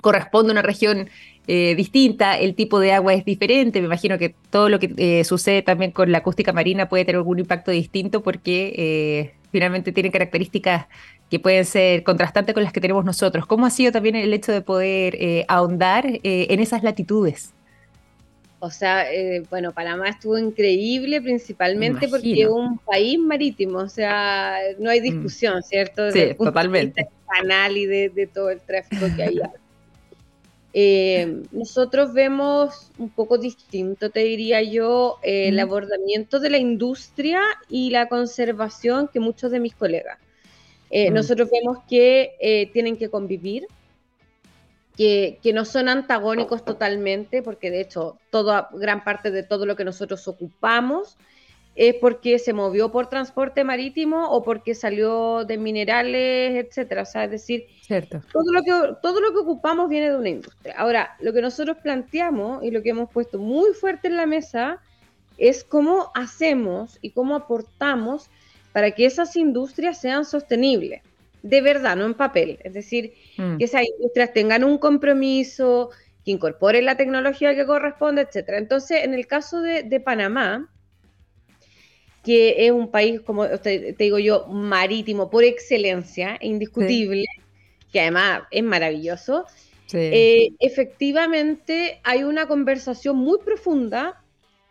corresponde 0.00 0.50
a 0.50 0.52
una 0.52 0.62
región 0.62 1.08
eh, 1.46 1.74
distinta, 1.76 2.38
el 2.38 2.54
tipo 2.54 2.80
de 2.80 2.92
agua 2.92 3.14
es 3.14 3.24
diferente, 3.24 3.80
me 3.80 3.86
imagino 3.86 4.18
que 4.18 4.34
todo 4.50 4.68
lo 4.68 4.78
que 4.78 4.92
eh, 4.96 5.24
sucede 5.24 5.62
también 5.62 5.90
con 5.90 6.10
la 6.10 6.18
acústica 6.18 6.52
marina 6.52 6.88
puede 6.88 7.04
tener 7.04 7.16
algún 7.16 7.38
impacto 7.38 7.70
distinto 7.70 8.22
porque 8.22 9.34
finalmente 9.52 9.92
tiene 9.92 10.10
características 10.10 10.86
que 11.30 11.38
pueden 11.38 11.64
ser 11.64 12.02
contrastantes 12.02 12.54
con 12.54 12.64
las 12.64 12.72
que 12.72 12.80
tenemos 12.80 13.04
nosotros. 13.04 13.46
¿Cómo 13.46 13.66
ha 13.66 13.70
sido 13.70 13.92
también 13.92 14.16
el 14.16 14.32
hecho 14.32 14.52
de 14.52 14.62
poder 14.62 15.44
ahondar 15.48 16.06
en 16.22 16.60
esas 16.60 16.82
latitudes? 16.82 17.54
O 18.64 18.70
sea, 18.70 19.12
eh, 19.12 19.42
bueno, 19.50 19.72
Panamá 19.72 20.08
estuvo 20.08 20.38
increíble 20.38 21.20
principalmente 21.20 22.08
porque 22.08 22.44
es 22.44 22.48
un 22.48 22.78
país 22.78 23.18
marítimo, 23.18 23.80
o 23.80 23.88
sea, 23.90 24.56
no 24.78 24.88
hay 24.88 25.00
mm. 25.00 25.02
discusión, 25.02 25.62
¿cierto? 25.62 26.10
sí, 26.10 26.32
totalmente. 26.38 27.06
canal 27.28 27.76
y 27.76 27.84
de, 27.84 28.30
todo 28.32 28.48
el 28.48 28.62
tráfico 28.62 29.04
que 29.14 29.22
hay. 29.22 29.40
Eh, 30.76 31.42
nosotros 31.52 32.12
vemos 32.12 32.90
un 32.98 33.08
poco 33.08 33.38
distinto, 33.38 34.10
te 34.10 34.20
diría 34.20 34.60
yo, 34.60 35.18
eh, 35.22 35.48
el 35.48 35.60
abordamiento 35.60 36.40
de 36.40 36.50
la 36.50 36.58
industria 36.58 37.40
y 37.68 37.90
la 37.90 38.08
conservación 38.08 39.08
que 39.08 39.20
muchos 39.20 39.52
de 39.52 39.60
mis 39.60 39.74
colegas. 39.74 40.18
Mm. 40.90 41.14
Nosotros 41.14 41.48
vemos 41.50 41.78
que 41.88 42.68
tienen 42.72 42.96
que 42.96 43.08
convivir, 43.08 43.66
que, 44.96 45.52
no 45.52 45.64
son 45.64 45.88
antagónicos 45.88 46.64
totalmente, 46.64 47.42
porque 47.42 47.70
de 47.70 47.80
hecho 47.80 48.18
toda, 48.30 48.68
gran 48.72 49.02
parte 49.02 49.30
de 49.30 49.42
todo 49.42 49.66
lo 49.66 49.76
que 49.76 49.84
nosotros 49.84 50.26
ocupamos 50.28 51.16
es 51.74 51.94
porque 51.96 52.38
se 52.38 52.52
movió 52.52 52.92
por 52.92 53.08
transporte 53.08 53.64
marítimo 53.64 54.30
o 54.30 54.42
porque 54.42 54.74
salió 54.74 55.44
de 55.44 55.58
minerales, 55.58 56.64
etcétera. 56.64 57.02
O 57.02 57.06
sea, 57.06 57.24
es 57.24 57.30
decir, 57.30 57.66
Cierto. 57.82 58.22
Todo, 58.32 58.52
lo 58.52 58.62
que, 58.62 58.96
todo 59.02 59.20
lo 59.20 59.32
que 59.32 59.38
ocupamos 59.38 59.88
viene 59.88 60.10
de 60.10 60.16
una 60.16 60.28
industria. 60.28 60.74
Ahora, 60.76 61.16
lo 61.20 61.32
que 61.32 61.42
nosotros 61.42 61.76
planteamos 61.82 62.64
y 62.64 62.70
lo 62.70 62.82
que 62.82 62.90
hemos 62.90 63.10
puesto 63.10 63.38
muy 63.38 63.74
fuerte 63.74 64.08
en 64.08 64.16
la 64.16 64.26
mesa 64.26 64.80
es 65.36 65.64
cómo 65.64 66.10
hacemos 66.14 66.98
y 67.02 67.10
cómo 67.10 67.34
aportamos 67.34 68.30
para 68.72 68.92
que 68.92 69.06
esas 69.06 69.36
industrias 69.36 70.00
sean 70.00 70.24
sostenibles 70.24 71.02
de 71.44 71.60
verdad, 71.60 71.94
no 71.94 72.06
en 72.06 72.14
papel. 72.14 72.58
Es 72.64 72.72
decir, 72.72 73.12
mm. 73.36 73.58
que 73.58 73.64
esas 73.64 73.82
industrias 73.84 74.32
tengan 74.32 74.64
un 74.64 74.78
compromiso, 74.78 75.90
que 76.24 76.30
incorporen 76.30 76.86
la 76.86 76.96
tecnología 76.96 77.54
que 77.54 77.66
corresponde, 77.66 78.22
etcétera. 78.22 78.58
Entonces, 78.58 79.04
en 79.04 79.12
el 79.12 79.26
caso 79.26 79.60
de, 79.60 80.00
Panamá, 80.00 80.70
que 82.24 82.66
es 82.66 82.72
un 82.72 82.90
país, 82.90 83.20
como 83.20 83.46
te, 83.46 83.94
digo 83.98 84.18
yo, 84.18 84.46
marítimo 84.46 85.30
por 85.30 85.44
excelencia, 85.44 86.38
indiscutible, 86.40 87.24
que 87.92 88.00
además 88.00 88.42
es 88.50 88.64
maravilloso, 88.64 89.44
eh, 89.92 90.48
efectivamente 90.58 92.00
hay 92.02 92.24
una 92.24 92.48
conversación 92.48 93.16
muy 93.16 93.38
profunda 93.44 94.20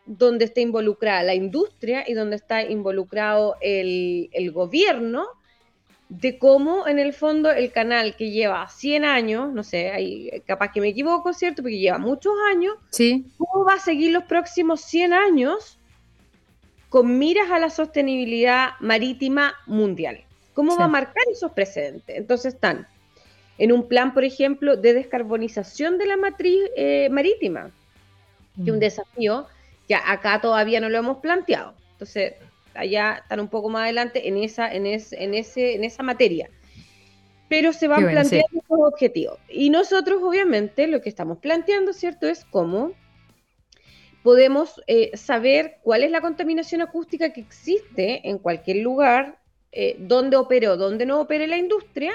donde 0.06 0.46
está 0.46 0.60
involucrada 0.60 1.24
la 1.24 1.36
industria 1.36 2.04
y 2.06 2.14
donde 2.14 2.36
está 2.36 2.64
involucrado 2.64 3.56
el, 3.62 4.30
el 4.34 4.52
gobierno 4.52 5.28
de 6.10 6.38
cómo 6.38 6.88
en 6.88 7.00
el 7.00 7.14
fondo 7.14 7.52
el 7.52 7.72
canal 7.72 8.16
que 8.16 8.32
lleva 8.32 8.68
100 8.68 9.06
años, 9.06 9.54
no 9.54 9.64
sé, 9.64 9.92
hay, 9.92 10.42
capaz 10.46 10.72
que 10.72 10.82
me 10.82 10.90
equivoco, 10.90 11.34
¿cierto? 11.34 11.62
Porque 11.62 11.80
lleva 11.80 11.98
muchos 11.98 12.34
años, 12.52 12.76
sí. 12.92 13.26
¿cómo 13.38 13.66
va 13.66 13.76
a 13.76 13.80
seguir 13.80 14.12
los 14.12 14.24
próximos 14.24 14.82
100 14.82 15.14
años 15.14 15.80
con 16.94 17.18
miras 17.18 17.50
a 17.50 17.58
la 17.58 17.72
sostenibilidad 17.72 18.74
marítima 18.80 19.56
mundial? 19.66 20.24
¿Cómo 20.54 20.78
va 20.78 20.86
a 20.86 20.88
marcar 20.88 21.24
esos 21.32 21.52
precedentes? 21.54 22.16
Entonces 22.16 22.54
están 22.54 22.86
en 23.58 23.72
un 23.72 23.88
plan, 23.88 24.14
por 24.14 24.24
ejemplo, 24.24 24.78
de 24.78 24.94
descarbonización 24.94 25.98
de 25.98 26.06
la 26.06 26.18
matriz 26.18 26.60
eh, 26.78 27.10
marítima, 27.10 27.72
que 28.58 28.62
es 28.62 28.70
un 28.70 28.76
mm. 28.76 28.80
desafío 28.80 29.48
que 29.88 29.96
acá 29.96 30.40
todavía 30.40 30.80
no 30.80 30.88
lo 30.88 31.00
hemos 31.00 31.18
planteado. 31.18 31.74
Entonces, 31.94 32.36
allá 32.76 33.22
están 33.24 33.40
un 33.40 33.48
poco 33.48 33.70
más 33.70 33.86
adelante 33.86 34.28
en 34.28 34.38
esa, 34.38 34.72
en, 34.72 34.86
en, 34.86 35.34
ese, 35.34 35.74
en 35.74 35.84
esa 35.84 36.04
materia. 36.04 36.52
Pero 37.50 37.74
se 37.74 37.88
van 37.88 38.04
planteando 38.04 38.50
sí. 38.52 38.68
objetivos. 38.68 39.40
Y 39.50 39.72
nosotros, 39.72 40.22
obviamente, 40.22 40.86
lo 40.86 41.02
que 41.02 41.10
estamos 41.10 41.40
planteando, 41.40 41.92
¿cierto?, 41.92 42.28
es 42.28 42.46
cómo 42.46 42.92
podemos 44.24 44.82
eh, 44.88 45.16
saber 45.16 45.78
cuál 45.84 46.04
es 46.04 46.12
la 46.12 46.22
contaminación 46.22 46.82
acústica 46.82 47.34
que 47.34 47.42
existe 47.42 48.28
en 48.28 48.40
cualquier 48.40 48.78
lugar, 48.78 49.38
eh, 49.72 49.96
dónde 50.00 50.38
operó, 50.38 50.78
dónde 50.78 51.06
no 51.06 51.20
opere 51.20 51.46
la 51.48 51.58
industria, 51.58 52.14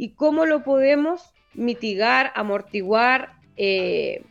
y 0.00 0.14
cómo 0.14 0.46
lo 0.46 0.62
podemos 0.62 1.34
mitigar, 1.52 2.32
amortiguar, 2.34 3.34
eh, 3.58 4.22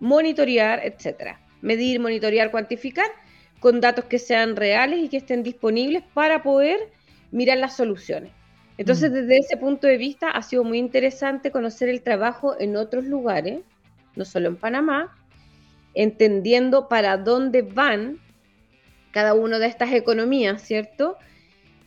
monitorear, 0.00 0.84
etcétera. 0.84 1.40
Medir, 1.60 2.00
monitorear, 2.00 2.50
cuantificar 2.50 3.06
con 3.60 3.80
datos 3.80 4.06
que 4.06 4.18
sean 4.18 4.56
reales 4.56 4.98
y 4.98 5.08
que 5.08 5.18
estén 5.18 5.44
disponibles 5.44 6.02
para 6.14 6.42
poder 6.42 6.78
mirar 7.30 7.58
las 7.58 7.76
soluciones. 7.76 8.32
Entonces, 8.76 9.10
mm. 9.10 9.14
desde 9.14 9.38
ese 9.38 9.56
punto 9.56 9.86
de 9.86 9.98
vista, 9.98 10.30
ha 10.30 10.42
sido 10.42 10.64
muy 10.64 10.78
interesante 10.78 11.52
conocer 11.52 11.88
el 11.88 12.02
trabajo 12.02 12.56
en 12.58 12.76
otros 12.76 13.04
lugares, 13.04 13.60
no 14.16 14.24
solo 14.24 14.48
en 14.48 14.56
Panamá, 14.56 15.16
entendiendo 15.94 16.88
para 16.88 17.16
dónde 17.16 17.62
van 17.62 18.18
cada 19.10 19.34
una 19.34 19.58
de 19.58 19.66
estas 19.66 19.92
economías, 19.92 20.62
¿cierto? 20.62 21.16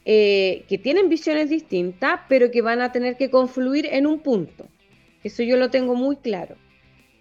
Eh, 0.06 0.66
que 0.68 0.78
tienen 0.78 1.10
visiones 1.10 1.50
distintas, 1.50 2.22
pero 2.28 2.50
que 2.52 2.62
van 2.62 2.82
a 2.82 2.92
tener 2.92 3.18
que 3.18 3.30
confluir 3.30 3.86
en 3.86 4.08
un 4.08 4.20
punto. 4.20 4.66
Eso 5.24 5.44
yo 5.44 5.58
lo 5.58 5.70
tengo 5.70 5.96
muy 5.96 6.16
claro. 6.16 6.56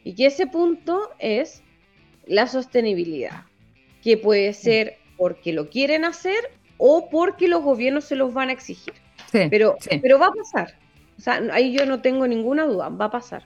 Y 0.02 0.14
que 0.14 0.26
ese 0.26 0.46
punto 0.46 1.10
es 1.18 1.62
la 2.26 2.46
sostenibilidad 2.46 3.44
que 4.02 4.16
puede 4.16 4.54
ser 4.54 4.96
porque 5.18 5.52
lo 5.52 5.68
quieren 5.68 6.04
hacer 6.04 6.38
o 6.78 7.10
porque 7.10 7.48
los 7.48 7.62
gobiernos 7.62 8.04
se 8.04 8.16
los 8.16 8.32
van 8.32 8.48
a 8.48 8.52
exigir. 8.52 8.94
pero, 9.50 9.76
pero 10.00 10.18
va 10.18 10.28
a 10.28 10.32
pasar. 10.32 10.74
O 11.18 11.20
sea, 11.20 11.42
ahí 11.52 11.76
yo 11.76 11.84
no 11.84 12.00
tengo 12.00 12.26
ninguna 12.26 12.64
duda, 12.64 12.88
va 12.88 13.06
a 13.06 13.10
pasar. 13.10 13.44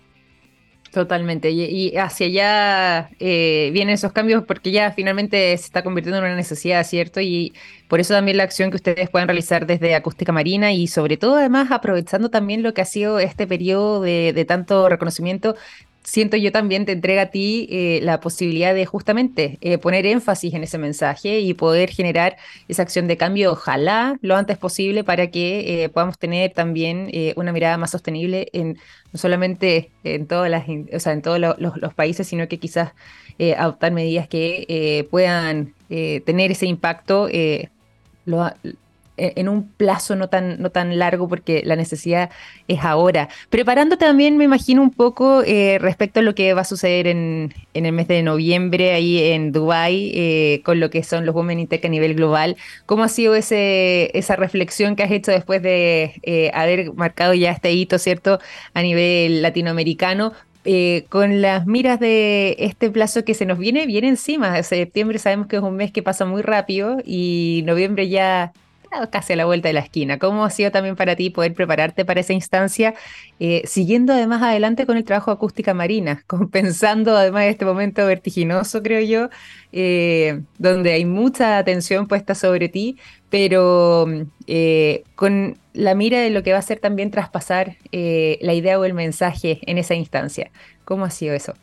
Totalmente, 0.95 1.51
y, 1.51 1.97
hacia 1.97 2.27
allá 2.29 3.11
eh, 3.19 3.71
vienen 3.73 3.95
esos 3.95 4.13
cambios 4.13 4.45
porque 4.45 4.71
ya 4.71 4.93
finalmente 4.93 5.37
se 5.59 5.65
está 5.65 5.83
convirtiendo 5.83 6.19
en 6.19 6.25
una 6.27 6.37
necesidad, 6.37 6.87
¿cierto? 6.87 7.21
Y 7.21 7.53
por 7.89 7.99
eso 7.99 8.15
también 8.15 8.37
la 8.37 8.45
acción 8.45 8.71
que 8.71 8.77
ustedes 8.77 9.11
puedan 9.11 9.27
realizar 9.27 9.67
desde 9.67 9.97
Acústica 9.97 10.31
Marina 10.31 10.73
y 10.73 10.87
sobre 10.87 11.17
todo 11.17 11.35
además 11.35 11.73
aprovechando 11.73 12.31
también 12.31 12.63
lo 12.63 12.75
que 12.75 12.83
ha 12.83 12.85
sido 12.85 13.19
este 13.19 13.49
periodo 13.49 14.03
de 14.03 14.45
tanto 14.47 14.89
reconocimiento 14.89 15.57
siento 16.05 16.37
yo 16.37 16.53
también 16.53 16.85
te 16.85 16.93
entrega 16.93 17.23
a 17.23 17.27
ti 17.27 17.67
eh, 17.71 18.01
la 18.03 18.21
posibilidad 18.21 18.75
de 18.75 18.85
justamente 18.87 19.59
eh, 19.63 19.79
poner 19.79 20.07
énfasis 20.07 20.53
en 20.55 20.63
ese 20.63 20.79
mensaje 20.79 21.41
y 21.41 21.55
poder 21.55 21.91
generar 21.91 22.37
esa 22.69 22.83
acción 22.83 23.09
de 23.09 23.17
cambio, 23.17 23.53
ojalá 23.53 24.19
lo 24.21 24.37
antes 24.37 24.59
posible, 24.59 25.03
para 25.03 25.31
que 25.31 25.85
eh, 25.85 25.89
podamos 25.89 26.19
tener 26.19 26.53
también 26.53 27.11
una 27.37 27.53
mirada 27.53 27.79
más 27.79 27.91
sostenible 27.91 28.49
en 28.53 28.79
no 29.13 29.19
solamente 29.19 29.91
en 30.03 30.27
todas 30.27 30.51
las, 30.51 30.65
o 30.69 31.01
sea, 31.01 31.13
en 31.13 31.23
todos 31.23 31.39
los, 31.39 31.95
países, 31.95 32.27
sino 32.27 32.49
que 32.49 32.59
quizás 32.59 32.93
adoptar 33.57 33.93
medidas 33.93 34.29
que 34.29 35.07
puedan 35.11 35.75
tener 35.89 36.51
ese 36.51 36.67
impacto. 36.67 37.29
En 39.17 39.49
un 39.49 39.69
plazo 39.69 40.17
no 40.17 40.29
tan, 40.29 40.61
no 40.61 40.71
tan 40.71 40.99
largo 40.99 41.29
porque 41.29 41.63
la 41.65 41.77
necesidad 41.77 42.31
es 42.69 42.81
ahora. 42.85 43.29
Preparando 43.51 43.97
también, 43.97 44.37
me 44.37 44.45
imagino, 44.45 44.83
un 44.83 44.91
poco 44.91 45.43
eh, 45.43 45.79
respecto 45.81 46.21
a 46.21 46.23
lo 46.23 46.35
que 46.35 46.55
va 46.55 46.63
a 46.63 46.65
suceder 46.65 47.07
en, 47.07 47.55
en, 47.75 47.87
el 47.87 47.93
mes 47.93 48.09
de 48.09 48.23
noviembre 48.23 48.93
ahí 48.93 49.19
en 49.33 49.53
Dubái 49.53 50.13
eh, 50.15 50.63
con 50.65 50.81
lo 50.81 50.91
que 50.91 51.03
son 51.03 51.27
los 51.27 51.35
Women 51.35 51.61
in 51.61 51.67
Tech 51.69 51.85
a 51.85 51.89
nivel 51.89 52.15
global. 52.15 52.57
¿Cómo 52.87 53.05
ha 53.05 53.09
sido 53.09 53.35
ese, 53.35 54.11
esa 54.19 54.37
reflexión 54.37 54.97
que 54.97 55.05
has 55.05 55.11
hecho 55.11 55.31
después 55.31 55.63
de 55.63 56.21
eh, 56.23 56.51
haber 56.55 56.93
marcado 56.95 57.35
ya 57.35 57.51
este 57.51 57.73
hito, 57.73 57.99
¿cierto?, 57.99 58.39
a 58.75 58.83
nivel 58.83 59.43
latinoamericano, 59.43 60.33
con 61.11 61.43
las 61.43 61.67
miras 61.67 62.01
de 62.01 62.57
este 62.59 62.91
plazo 62.91 63.23
que 63.23 63.35
se 63.35 63.45
nos 63.45 63.59
viene 63.59 63.85
viene 63.85 64.09
encima. 64.09 64.63
Septiembre 64.63 65.19
sabemos 65.19 65.47
que 65.47 65.57
es 65.57 65.63
un 65.63 65.77
mes 65.77 65.93
que 65.93 66.03
pasa 66.03 66.25
muy 66.25 66.41
rápido 66.41 66.97
y 67.05 67.63
noviembre 67.67 68.09
ya 68.09 68.55
casi 69.11 69.33
a 69.33 69.37
la 69.37 69.45
vuelta 69.45 69.69
de 69.69 69.75
la 69.75 69.81
esquina. 69.81 70.19
¿Cómo 70.19 70.45
ha 70.45 70.51
sido 70.51 70.71
también 70.71 70.97
para 70.97 71.17
ti 71.17 71.31
poder 71.31 71.55
prepararte 71.55 72.05
para 72.05 72.21
esa 72.21 72.33
instancia, 72.33 72.95
eh, 73.41 73.63
siguiendo 73.67 74.13
además 74.13 74.43
adelante 74.43 74.87
con 74.87 74.97
el 74.97 75.05
trabajo 75.05 75.31
acústica 75.31 75.75
marina, 75.75 76.23
compensando 76.27 77.17
además 77.17 77.45
este 77.45 77.65
momento 77.65 78.07
vertiginoso, 78.07 78.83
creo 78.83 79.01
yo, 79.01 79.29
eh, 79.73 80.41
donde 80.59 80.93
hay 80.93 81.05
mucha 81.05 81.59
atención 81.59 82.07
puesta 82.07 82.35
sobre 82.35 82.69
ti, 82.69 82.99
pero 83.31 84.07
eh, 84.47 85.03
con 85.17 85.59
la 85.73 85.95
mira 85.95 86.21
de 86.21 86.31
lo 86.31 86.43
que 86.43 86.53
va 86.53 86.59
a 86.59 86.63
ser 86.63 86.79
también 86.79 87.11
traspasar 87.11 87.77
la 87.91 88.55
idea 88.55 88.79
o 88.79 88.85
el 88.85 88.95
mensaje 88.95 89.59
en 89.63 89.79
esa 89.79 89.95
instancia? 89.95 90.51
¿Cómo 90.85 91.05
ha 91.05 91.11
sido 91.11 91.35
eso? 91.35 91.55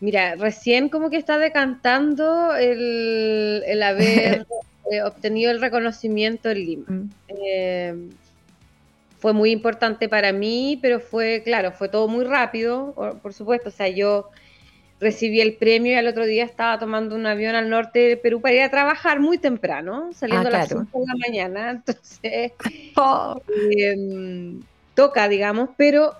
Mira, 0.00 0.34
recién 0.36 0.88
como 0.88 1.10
que 1.10 1.18
está 1.18 1.38
decantando 1.38 2.56
el, 2.56 3.62
el 3.66 3.82
haber 3.82 4.46
eh, 4.90 5.02
obtenido 5.02 5.52
el 5.52 5.60
reconocimiento 5.60 6.50
en 6.50 6.58
Lima. 6.58 6.84
Mm. 6.88 7.10
Eh, 7.28 7.94
fue 9.20 9.32
muy 9.32 9.52
importante 9.52 10.08
para 10.08 10.32
mí, 10.32 10.78
pero 10.82 10.98
fue, 10.98 11.42
claro, 11.44 11.70
fue 11.70 11.88
todo 11.88 12.08
muy 12.08 12.24
rápido, 12.24 12.92
por, 13.22 13.32
supuesto. 13.32 13.68
O 13.68 13.72
sea, 13.72 13.88
yo 13.88 14.30
recibí 14.98 15.40
el 15.40 15.54
premio 15.54 15.92
y 15.92 15.94
al 15.94 16.08
otro 16.08 16.24
día 16.24 16.44
estaba 16.44 16.78
tomando 16.78 17.14
un 17.14 17.26
avión 17.26 17.54
al 17.54 17.70
norte 17.70 18.00
de 18.00 18.16
Perú 18.16 18.40
para 18.40 18.54
ir 18.54 18.62
a 18.62 18.70
trabajar 18.70 19.20
muy 19.20 19.38
temprano, 19.38 20.10
saliendo 20.12 20.48
a 20.48 20.52
las 20.52 20.68
5 20.68 20.86
de 20.98 21.06
la 21.06 21.14
mañana. 21.28 21.70
Entonces, 21.86 22.52
oh. 22.96 23.40
em, 23.70 24.60
toca, 24.94 25.28
digamos, 25.28 25.68
pero 25.76 26.14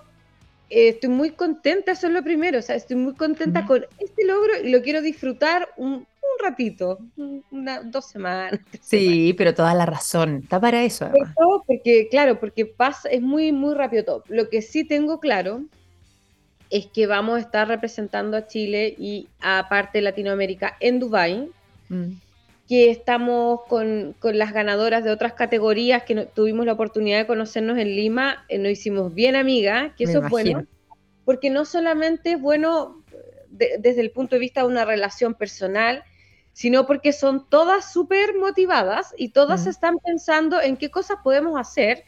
eh, 0.69 0.91
estoy 0.91 1.11
muy 1.11 1.31
contenta, 1.31 1.93
eso 1.93 2.07
es 2.07 2.13
lo 2.13 2.23
primero. 2.23 2.61
O 2.61 2.63
sea, 2.63 2.77
estoy 2.77 2.97
muy 2.97 3.15
contenta 3.15 3.67
con 3.67 3.85
este 3.99 4.25
logro 4.27 4.53
y 4.63 4.71
lo 4.71 4.81
quiero 4.83 5.03
disfrutar 5.03 5.71
un, 5.77 6.07
ratito, 6.43 6.99
una, 7.51 7.83
dos 7.83 8.07
semanas. 8.07 8.61
Sí, 8.81 9.35
pero 9.37 9.55
toda 9.55 9.75
la 9.75 9.87
razón, 9.87 10.41
está 10.43 10.61
para 10.61 10.83
eso. 10.83 11.11
Porque, 11.67 12.09
claro, 12.11 12.39
porque 12.41 12.67
pasa, 12.67 13.09
es 13.09 13.23
muy, 13.23 13.53
muy 13.53 13.75
rápido 13.75 14.05
todo. 14.05 14.25
Lo 14.29 14.49
que 14.49 14.63
sí 14.63 14.85
tengo 14.85 15.21
claro 15.21 15.63
es 16.71 16.87
que 16.87 17.07
vamos 17.07 17.37
a 17.37 17.41
estar 17.41 17.69
representando 17.69 18.37
a 18.37 18.47
Chile 18.47 18.95
y 18.97 19.29
a 19.41 19.67
parte 19.69 19.99
de 19.99 20.03
Latinoamérica 20.03 20.77
en 20.81 21.01
Dubái, 21.01 21.51
mm. 21.89 22.13
que 22.69 22.91
estamos 22.91 23.63
con, 23.69 24.15
las 24.23 24.53
ganadoras 24.53 25.03
de 25.03 25.11
otras 25.11 25.33
categorías 25.33 26.05
que 26.05 26.27
tuvimos 26.27 26.65
la 26.65 26.73
oportunidad 26.73 27.19
de 27.19 27.27
conocernos 27.27 27.77
en 27.77 27.97
Lima, 27.97 28.45
eh, 28.49 28.59
nos 28.59 28.71
hicimos 28.71 29.13
bien 29.13 29.35
amigas, 29.35 29.93
que 29.97 30.05
eso 30.05 30.25
es 30.25 30.31
bueno, 30.31 30.65
porque 31.25 31.51
no 31.51 31.65
solamente 31.65 32.33
es 32.33 32.41
bueno 32.41 33.03
desde 33.51 34.01
el 34.01 34.11
punto 34.11 34.37
de 34.37 34.41
vista 34.41 34.61
de 34.63 34.69
una 34.69 34.85
relación 34.85 35.35
personal, 35.35 36.05
sino 36.53 36.87
porque 36.87 37.13
son 37.13 37.49
todas 37.49 37.93
súper 37.93 38.37
motivadas 38.37 39.15
y 39.17 39.31
todas 39.31 39.67
están 39.67 39.99
pensando 39.99 40.61
en 40.61 40.77
qué 40.77 40.91
cosas 40.91 41.19
podemos 41.23 41.59
hacer. 41.59 42.05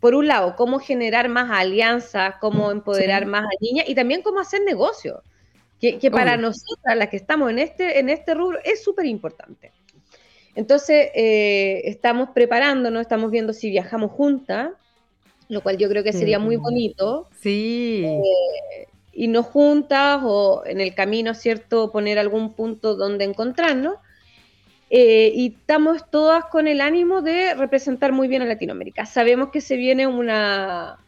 Por 0.00 0.14
un 0.14 0.28
lado, 0.28 0.54
cómo 0.56 0.78
generar 0.78 1.28
más 1.28 1.50
alianzas, 1.50 2.36
cómo 2.40 2.70
empoderar 2.70 3.26
más 3.26 3.44
a 3.44 3.56
niñas 3.60 3.88
y 3.88 3.94
también 3.94 4.22
cómo 4.22 4.40
hacer 4.40 4.62
negocio, 4.62 5.22
que, 5.80 6.10
para 6.10 6.36
nosotras, 6.36 6.96
las 6.96 7.08
que 7.08 7.16
estamos 7.16 7.50
en 7.50 7.58
este, 7.58 7.98
en 7.98 8.08
este 8.08 8.34
rubro, 8.34 8.58
es 8.64 8.82
súper 8.82 9.06
importante. 9.06 9.72
Entonces, 10.54 11.10
eh, 11.14 11.82
estamos 11.84 12.30
preparándonos, 12.30 13.02
estamos 13.02 13.30
viendo 13.30 13.52
si 13.52 13.70
viajamos 13.70 14.10
juntas, 14.10 14.70
lo 15.48 15.62
cual 15.62 15.78
yo 15.78 15.88
creo 15.88 16.02
que 16.02 16.12
sería 16.12 16.40
muy 16.40 16.56
bonito. 16.56 17.28
Sí. 17.40 18.04
Eh, 18.04 18.87
y 19.18 19.26
nos 19.26 19.46
juntas 19.46 20.20
o 20.22 20.62
en 20.64 20.80
el 20.80 20.94
camino, 20.94 21.34
¿cierto?, 21.34 21.90
poner 21.90 22.20
algún 22.20 22.52
punto 22.52 22.94
donde 22.94 23.24
encontrarnos. 23.24 23.96
Eh, 24.90 25.32
y 25.34 25.56
estamos 25.58 26.08
todas 26.08 26.44
con 26.44 26.68
el 26.68 26.80
ánimo 26.80 27.20
de 27.20 27.54
representar 27.54 28.12
muy 28.12 28.28
bien 28.28 28.42
a 28.42 28.44
Latinoamérica. 28.44 29.06
Sabemos 29.06 29.50
que 29.50 29.60
se 29.60 29.76
viene 29.76 30.06
una, 30.06 30.98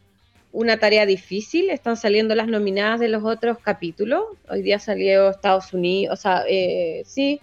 una 0.51 0.77
tarea 0.79 1.07
difícil, 1.07 1.71
están 1.71 1.97
saliendo 1.97 2.35
las 2.35 2.49
nominadas 2.49 2.99
de 2.99 3.07
los 3.07 3.23
otros 3.23 3.59
capítulos. 3.59 4.25
Hoy 4.49 4.63
día 4.63 4.81
salió 4.81 5.31
Estados 5.31 5.73
Unidos, 5.73 6.19
o 6.19 6.21
sea, 6.21 6.43
eh, 6.49 7.05
sí, 7.07 7.41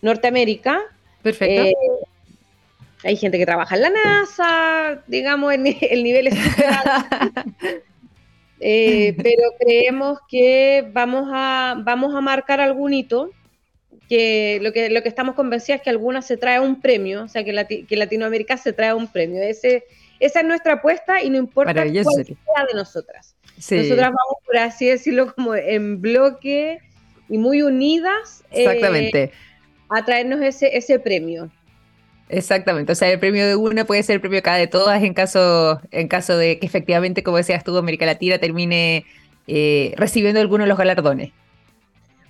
Norteamérica. 0.00 0.80
Perfecto. 1.22 1.62
Eh, 1.64 1.74
hay 3.02 3.16
gente 3.16 3.36
que 3.36 3.46
trabaja 3.46 3.74
en 3.74 3.82
la 3.82 3.90
NASA, 3.90 5.02
digamos, 5.08 5.52
en 5.54 5.66
el 5.90 6.04
nivel 6.04 6.28
Eh, 8.60 9.14
pero 9.22 9.42
creemos 9.58 10.18
que 10.28 10.88
vamos 10.92 11.28
a, 11.32 11.76
vamos 11.84 12.14
a 12.14 12.20
marcar 12.20 12.60
algún 12.60 12.94
hito, 12.94 13.30
que 14.08 14.58
lo, 14.62 14.72
que 14.72 14.88
lo 14.88 15.02
que 15.02 15.08
estamos 15.08 15.34
convencidos 15.34 15.78
es 15.80 15.84
que 15.84 15.90
alguna 15.90 16.22
se 16.22 16.36
trae 16.36 16.60
un 16.60 16.80
premio, 16.80 17.24
o 17.24 17.28
sea, 17.28 17.44
que, 17.44 17.86
que 17.86 17.96
Latinoamérica 17.96 18.56
se 18.56 18.72
trae 18.72 18.94
un 18.94 19.06
premio. 19.06 19.42
Ese, 19.42 19.84
esa 20.18 20.40
es 20.40 20.46
nuestra 20.46 20.74
apuesta 20.74 21.22
y 21.22 21.30
no 21.30 21.36
importa 21.36 21.74
cuál 21.74 21.92
sea 21.92 22.66
de 22.70 22.74
nosotras. 22.74 23.36
Nosotras 23.56 24.06
vamos, 24.06 24.36
por 24.46 24.56
así 24.56 24.86
decirlo, 24.86 25.34
como 25.34 25.54
en 25.54 26.00
bloque 26.00 26.78
y 27.28 27.38
muy 27.38 27.62
unidas 27.62 28.44
eh, 28.50 29.30
a 29.88 30.04
traernos 30.04 30.40
ese, 30.42 30.76
ese 30.76 30.98
premio. 30.98 31.50
Exactamente, 32.28 32.92
o 32.92 32.94
sea, 32.94 33.10
el 33.10 33.18
premio 33.18 33.46
de 33.46 33.56
una 33.56 33.84
puede 33.84 34.02
ser 34.02 34.14
el 34.14 34.20
premio 34.20 34.42
cada 34.42 34.58
de 34.58 34.66
todas 34.66 35.02
en 35.02 35.14
caso, 35.14 35.80
en 35.90 36.08
caso 36.08 36.36
de 36.36 36.58
que 36.58 36.66
efectivamente, 36.66 37.22
como 37.22 37.38
decías 37.38 37.64
tú, 37.64 37.76
América 37.76 38.04
Latina 38.04 38.38
termine 38.38 39.06
eh, 39.46 39.94
recibiendo 39.96 40.40
alguno 40.40 40.64
de 40.64 40.68
los 40.68 40.76
galardones. 40.76 41.32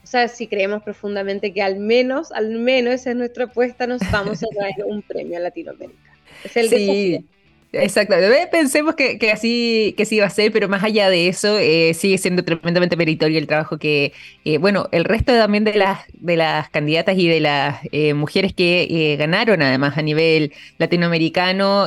O 0.05 0.07
sea, 0.07 0.29
si 0.29 0.47
creemos 0.47 0.83
profundamente 0.83 1.53
que 1.53 1.61
al 1.61 1.79
menos, 1.81 2.33
al 2.33 2.51
menos 2.51 2.95
esa 2.95 3.11
es 3.11 3.17
nuestra 3.17 3.45
apuesta, 3.45 3.87
nos 3.87 4.01
vamos 4.11 4.43
a 4.43 4.47
traer 4.57 4.87
un 4.87 5.03
premio 5.03 5.37
a 5.37 5.41
Latinoamérica. 5.41 5.99
Es 6.45 6.57
el 6.57 6.69
sí. 6.69 7.27
Exacto, 7.70 8.14
pensemos 8.50 8.94
que, 8.94 9.18
así 9.31 9.94
que 9.98 10.07
sí 10.07 10.18
va 10.20 10.26
a 10.26 10.31
ser, 10.31 10.52
pero 10.52 10.68
más 10.70 10.83
allá 10.83 11.11
de 11.11 11.28
eso, 11.28 11.59
eh, 11.59 11.92
sigue 11.92 12.16
siendo 12.16 12.42
tremendamente 12.42 12.96
meritorio 12.96 13.38
el 13.38 13.46
trabajo 13.46 13.76
que, 13.78 14.14
eh, 14.44 14.57
bueno, 14.57 14.88
el 14.90 15.04
resto 15.04 15.35
también 15.35 15.64
de 15.64 15.74
las, 15.74 16.00
de 16.14 16.37
las 16.37 16.70
candidatas 16.70 17.18
y 17.18 17.28
de 17.28 17.40
las 17.40 17.81
eh, 17.92 18.14
mujeres 18.14 18.54
que 18.54 19.16
ganaron 19.19 19.60
además 19.60 19.98
a 19.98 20.02
nivel 20.02 20.54
latinoamericano 20.79 21.87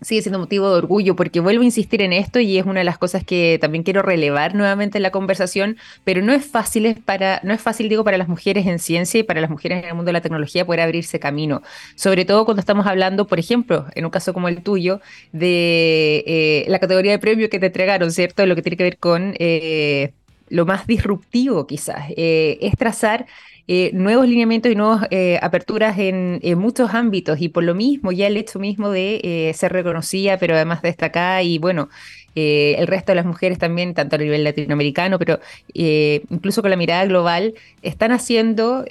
sigue 0.00 0.22
siendo 0.22 0.38
motivo 0.38 0.70
de 0.70 0.78
orgullo 0.78 1.16
porque 1.16 1.40
vuelvo 1.40 1.62
a 1.62 1.64
insistir 1.64 2.02
en 2.02 2.12
esto 2.12 2.38
y 2.40 2.58
es 2.58 2.66
una 2.66 2.80
de 2.80 2.84
las 2.84 2.98
cosas 2.98 3.24
que 3.24 3.58
también 3.60 3.84
quiero 3.84 4.02
relevar 4.02 4.54
nuevamente 4.54 4.98
en 4.98 5.02
la 5.02 5.10
conversación, 5.10 5.76
pero 6.04 6.22
no 6.22 6.32
es 6.32 6.44
fácil 6.44 7.02
para 7.04 7.40
no 7.42 7.52
es 7.52 7.60
fácil 7.60 7.88
digo 7.88 8.04
para 8.04 8.18
las 8.18 8.28
mujeres 8.28 8.66
en 8.66 8.78
ciencia 8.78 9.20
y 9.20 9.22
para 9.22 9.40
las 9.40 9.50
mujeres 9.50 9.82
en 9.82 9.88
el 9.88 9.94
mundo 9.94 10.08
de 10.08 10.12
la 10.14 10.20
tecnología 10.20 10.66
poder 10.66 10.80
abrirse 10.80 11.18
camino, 11.18 11.62
sobre 11.94 12.24
todo 12.24 12.44
cuando 12.44 12.60
estamos 12.60 12.86
hablando, 12.86 13.26
por 13.26 13.38
ejemplo, 13.38 13.86
en 13.94 14.04
un 14.04 14.10
caso 14.10 14.32
como 14.32 14.48
el 14.48 14.62
tuyo, 14.62 15.00
de 15.32 16.24
eh, 16.26 16.64
la 16.68 16.78
categoría 16.78 17.12
de 17.12 17.18
premio 17.18 17.48
que 17.50 17.58
te 17.58 17.66
entregaron, 17.66 18.10
¿cierto? 18.10 18.46
Lo 18.46 18.54
que 18.54 18.62
tiene 18.62 18.76
que 18.76 18.84
ver 18.84 18.98
con 18.98 19.34
eh, 19.38 20.12
lo 20.48 20.66
más 20.66 20.86
disruptivo 20.86 21.66
quizás, 21.66 22.06
eh, 22.16 22.58
es 22.60 22.76
trazar 22.76 23.26
eh, 23.68 23.90
nuevos 23.94 24.28
lineamientos 24.28 24.70
y 24.70 24.76
nuevas 24.76 25.08
eh, 25.10 25.38
aperturas 25.42 25.98
en, 25.98 26.40
muchos 26.58 26.94
ámbitos. 26.94 27.40
Y 27.40 27.48
por 27.48 27.64
lo 27.64 27.74
mismo 27.74 28.12
ya 28.12 28.26
el 28.26 28.36
hecho 28.36 28.58
mismo 28.58 28.90
de 28.90 29.20
eh, 29.22 29.54
ser 29.54 29.72
reconocida, 29.72 30.38
pero 30.38 30.54
además 30.54 30.82
destacada 30.82 31.42
y 31.42 31.58
bueno, 31.58 31.88
el 32.34 32.86
resto 32.86 33.12
de 33.12 33.16
las 33.16 33.24
mujeres 33.24 33.58
también, 33.58 33.94
tanto 33.94 34.16
a 34.16 34.18
nivel 34.18 34.44
latinoamericano, 34.44 35.18
pero 35.18 35.40
incluso 35.72 36.60
con 36.60 36.70
la 36.70 36.76
mirada 36.76 37.06
global, 37.06 37.54
están 37.80 38.12
haciendo 38.12 38.84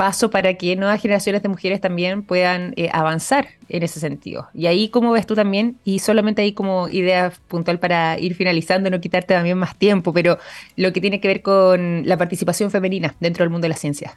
paso 0.00 0.30
para 0.30 0.54
que 0.54 0.76
nuevas 0.76 1.02
generaciones 1.02 1.42
de 1.42 1.50
mujeres 1.50 1.78
también 1.78 2.22
puedan 2.22 2.72
eh, 2.76 2.88
avanzar 2.90 3.48
en 3.68 3.82
ese 3.82 4.00
sentido. 4.00 4.48
Y 4.54 4.64
ahí, 4.64 4.88
¿cómo 4.88 5.12
ves 5.12 5.26
tú 5.26 5.34
también? 5.34 5.76
Y 5.84 5.98
solamente 5.98 6.40
ahí 6.40 6.54
como 6.54 6.88
idea 6.88 7.34
puntual 7.48 7.78
para 7.78 8.18
ir 8.18 8.34
finalizando, 8.34 8.88
no 8.88 8.98
quitarte 8.98 9.34
también 9.34 9.58
más 9.58 9.76
tiempo, 9.76 10.14
pero 10.14 10.38
lo 10.76 10.94
que 10.94 11.02
tiene 11.02 11.20
que 11.20 11.28
ver 11.28 11.42
con 11.42 12.08
la 12.08 12.16
participación 12.16 12.70
femenina 12.70 13.14
dentro 13.20 13.44
del 13.44 13.50
mundo 13.50 13.66
de 13.66 13.68
la 13.68 13.76
ciencia. 13.76 14.16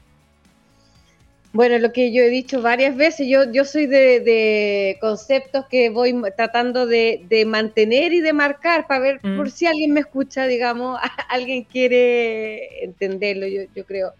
Bueno, 1.52 1.78
lo 1.80 1.92
que 1.92 2.14
yo 2.14 2.24
he 2.24 2.30
dicho 2.30 2.62
varias 2.62 2.96
veces, 2.96 3.28
yo, 3.28 3.52
yo 3.52 3.66
soy 3.66 3.86
de, 3.86 4.98
conceptos 5.02 5.66
que 5.70 5.90
voy 5.90 6.16
tratando 6.38 6.88
de, 6.88 7.44
mantener 7.46 8.14
y 8.14 8.22
de 8.22 8.32
marcar 8.32 8.88
para 8.88 9.02
ver 9.02 9.20
por 9.20 9.48
mm. 9.48 9.52
si 9.52 9.66
alguien 9.66 9.92
me 9.92 10.00
escucha, 10.00 10.48
digamos, 10.48 10.98
alguien 11.30 11.66
quiere 11.66 12.86
entenderlo, 12.86 13.48
yo, 13.48 13.64
yo 13.76 13.86
creo. 13.86 14.14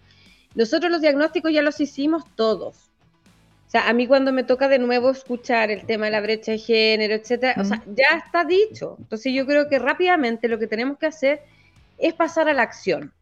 Nosotros 0.54 0.90
los 0.90 1.00
diagnósticos 1.00 1.52
ya 1.52 1.62
los 1.62 1.80
hicimos 1.80 2.24
todos. 2.36 2.76
O 3.66 3.70
sea, 3.70 3.88
a 3.88 3.92
mí 3.92 4.06
cuando 4.06 4.32
me 4.32 4.44
toca 4.44 4.68
de 4.68 4.78
nuevo 4.78 5.10
escuchar 5.10 5.70
el 5.70 5.84
tema 5.84 6.04
de 6.06 6.12
la 6.12 6.20
brecha 6.20 6.52
de 6.52 6.58
género, 6.58 7.14
etcétera, 7.14 7.60
o 7.60 7.64
sea, 7.64 7.82
ya 7.86 8.18
está 8.24 8.44
dicho. 8.44 8.96
Entonces 9.00 9.32
yo 9.32 9.46
creo 9.46 9.68
que 9.68 9.80
rápidamente 9.80 10.46
lo 10.46 10.58
que 10.58 10.68
tenemos 10.68 10.98
que 10.98 11.06
hacer 11.06 11.42
es 11.98 12.14
pasar 12.14 12.48
a 12.48 12.54
la 12.54 12.62
acción. 12.62 13.12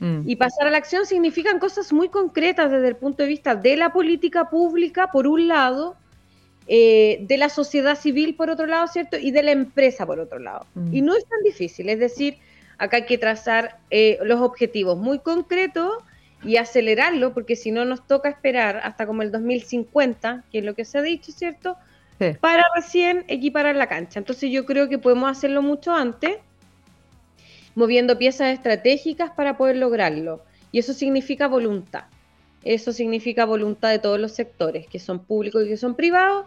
Mm. 0.00 0.22
Y 0.26 0.36
pasar 0.36 0.66
a 0.66 0.70
la 0.70 0.78
acción 0.78 1.06
significan 1.06 1.60
cosas 1.60 1.92
muy 1.92 2.08
concretas 2.08 2.70
desde 2.70 2.88
el 2.88 2.96
punto 2.96 3.22
de 3.22 3.28
vista 3.28 3.54
de 3.54 3.76
la 3.76 3.92
política 3.92 4.50
pública, 4.50 5.10
por 5.12 5.26
un 5.28 5.46
lado, 5.46 5.96
eh, 6.66 7.18
de 7.22 7.36
la 7.36 7.48
sociedad 7.48 7.96
civil, 7.96 8.34
por 8.34 8.50
otro 8.50 8.66
lado, 8.66 8.86
¿cierto? 8.88 9.16
Y 9.16 9.30
de 9.30 9.42
la 9.42 9.52
empresa, 9.52 10.06
por 10.06 10.18
otro 10.18 10.38
lado. 10.38 10.66
Mm. 10.74 10.94
Y 10.94 11.02
no 11.02 11.14
es 11.14 11.24
tan 11.26 11.42
difícil, 11.44 11.88
es 11.88 11.98
decir, 11.98 12.38
acá 12.78 12.98
hay 12.98 13.06
que 13.06 13.18
trazar 13.18 13.78
eh, 13.90 14.18
los 14.22 14.40
objetivos 14.40 14.98
muy 14.98 15.18
concretos 15.18 15.92
y 16.42 16.56
acelerarlo, 16.56 17.34
porque 17.34 17.56
si 17.56 17.70
no 17.70 17.84
nos 17.84 18.06
toca 18.06 18.28
esperar 18.28 18.80
hasta 18.82 19.06
como 19.06 19.22
el 19.22 19.30
2050, 19.30 20.44
que 20.50 20.58
es 20.58 20.64
lo 20.64 20.74
que 20.74 20.84
se 20.84 20.98
ha 20.98 21.02
dicho, 21.02 21.32
¿cierto? 21.32 21.76
Para 22.40 22.64
recién 22.74 23.24
equiparar 23.28 23.76
la 23.76 23.86
cancha. 23.86 24.18
Entonces 24.18 24.50
yo 24.50 24.66
creo 24.66 24.88
que 24.88 24.98
podemos 24.98 25.30
hacerlo 25.30 25.62
mucho 25.62 25.94
antes, 25.94 26.36
moviendo 27.74 28.18
piezas 28.18 28.48
estratégicas 28.52 29.30
para 29.30 29.56
poder 29.56 29.76
lograrlo. 29.76 30.42
Y 30.70 30.78
eso 30.78 30.92
significa 30.92 31.48
voluntad. 31.48 32.04
Eso 32.62 32.92
significa 32.92 33.46
voluntad 33.46 33.90
de 33.90 33.98
todos 33.98 34.20
los 34.20 34.32
sectores, 34.32 34.86
que 34.86 34.98
son 34.98 35.24
públicos 35.24 35.64
y 35.64 35.68
que 35.68 35.76
son 35.78 35.94
privados. 35.94 36.44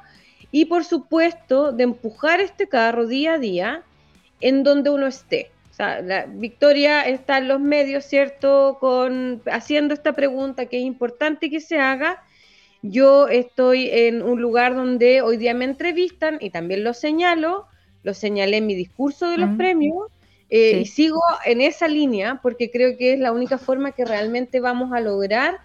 Y 0.51 0.65
por 0.65 0.85
supuesto, 0.85 1.71
de 1.71 1.83
empujar 1.83 2.39
este 2.39 2.67
carro 2.67 3.07
día 3.07 3.33
a 3.33 3.39
día 3.39 3.83
en 4.41 4.63
donde 4.63 4.91
uno 4.91 5.07
esté. 5.07 5.49
O 5.73 5.75
sea, 5.75 6.01
la 6.01 6.27
Victoria 6.27 7.01
está 7.01 7.39
en 7.39 7.47
los 7.47 7.59
medios, 7.59 8.05
¿cierto? 8.05 8.77
Con, 8.79 9.41
haciendo 9.51 9.95
esta 9.95 10.13
pregunta 10.13 10.67
que 10.67 10.77
es 10.77 10.83
importante 10.83 11.49
que 11.49 11.59
se 11.59 11.79
haga. 11.79 12.21
Yo 12.83 13.27
estoy 13.27 13.89
en 13.91 14.21
un 14.21 14.39
lugar 14.39 14.75
donde 14.75 15.23
hoy 15.23 15.37
día 15.37 15.55
me 15.55 15.65
entrevistan 15.65 16.37
y 16.39 16.51
también 16.51 16.83
lo 16.83 16.93
señalo, 16.93 17.65
lo 18.03 18.13
señalé 18.13 18.57
en 18.57 18.67
mi 18.67 18.75
discurso 18.75 19.31
de 19.31 19.39
los 19.39 19.57
premios 19.57 19.95
eh, 20.51 20.81
y 20.81 20.85
sigo 20.85 21.19
en 21.43 21.59
esa 21.59 21.87
línea 21.87 22.39
porque 22.43 22.69
creo 22.69 22.95
que 22.95 23.13
es 23.13 23.19
la 23.19 23.31
única 23.31 23.57
forma 23.57 23.93
que 23.93 24.05
realmente 24.05 24.59
vamos 24.59 24.93
a 24.93 24.99
lograr 24.99 25.57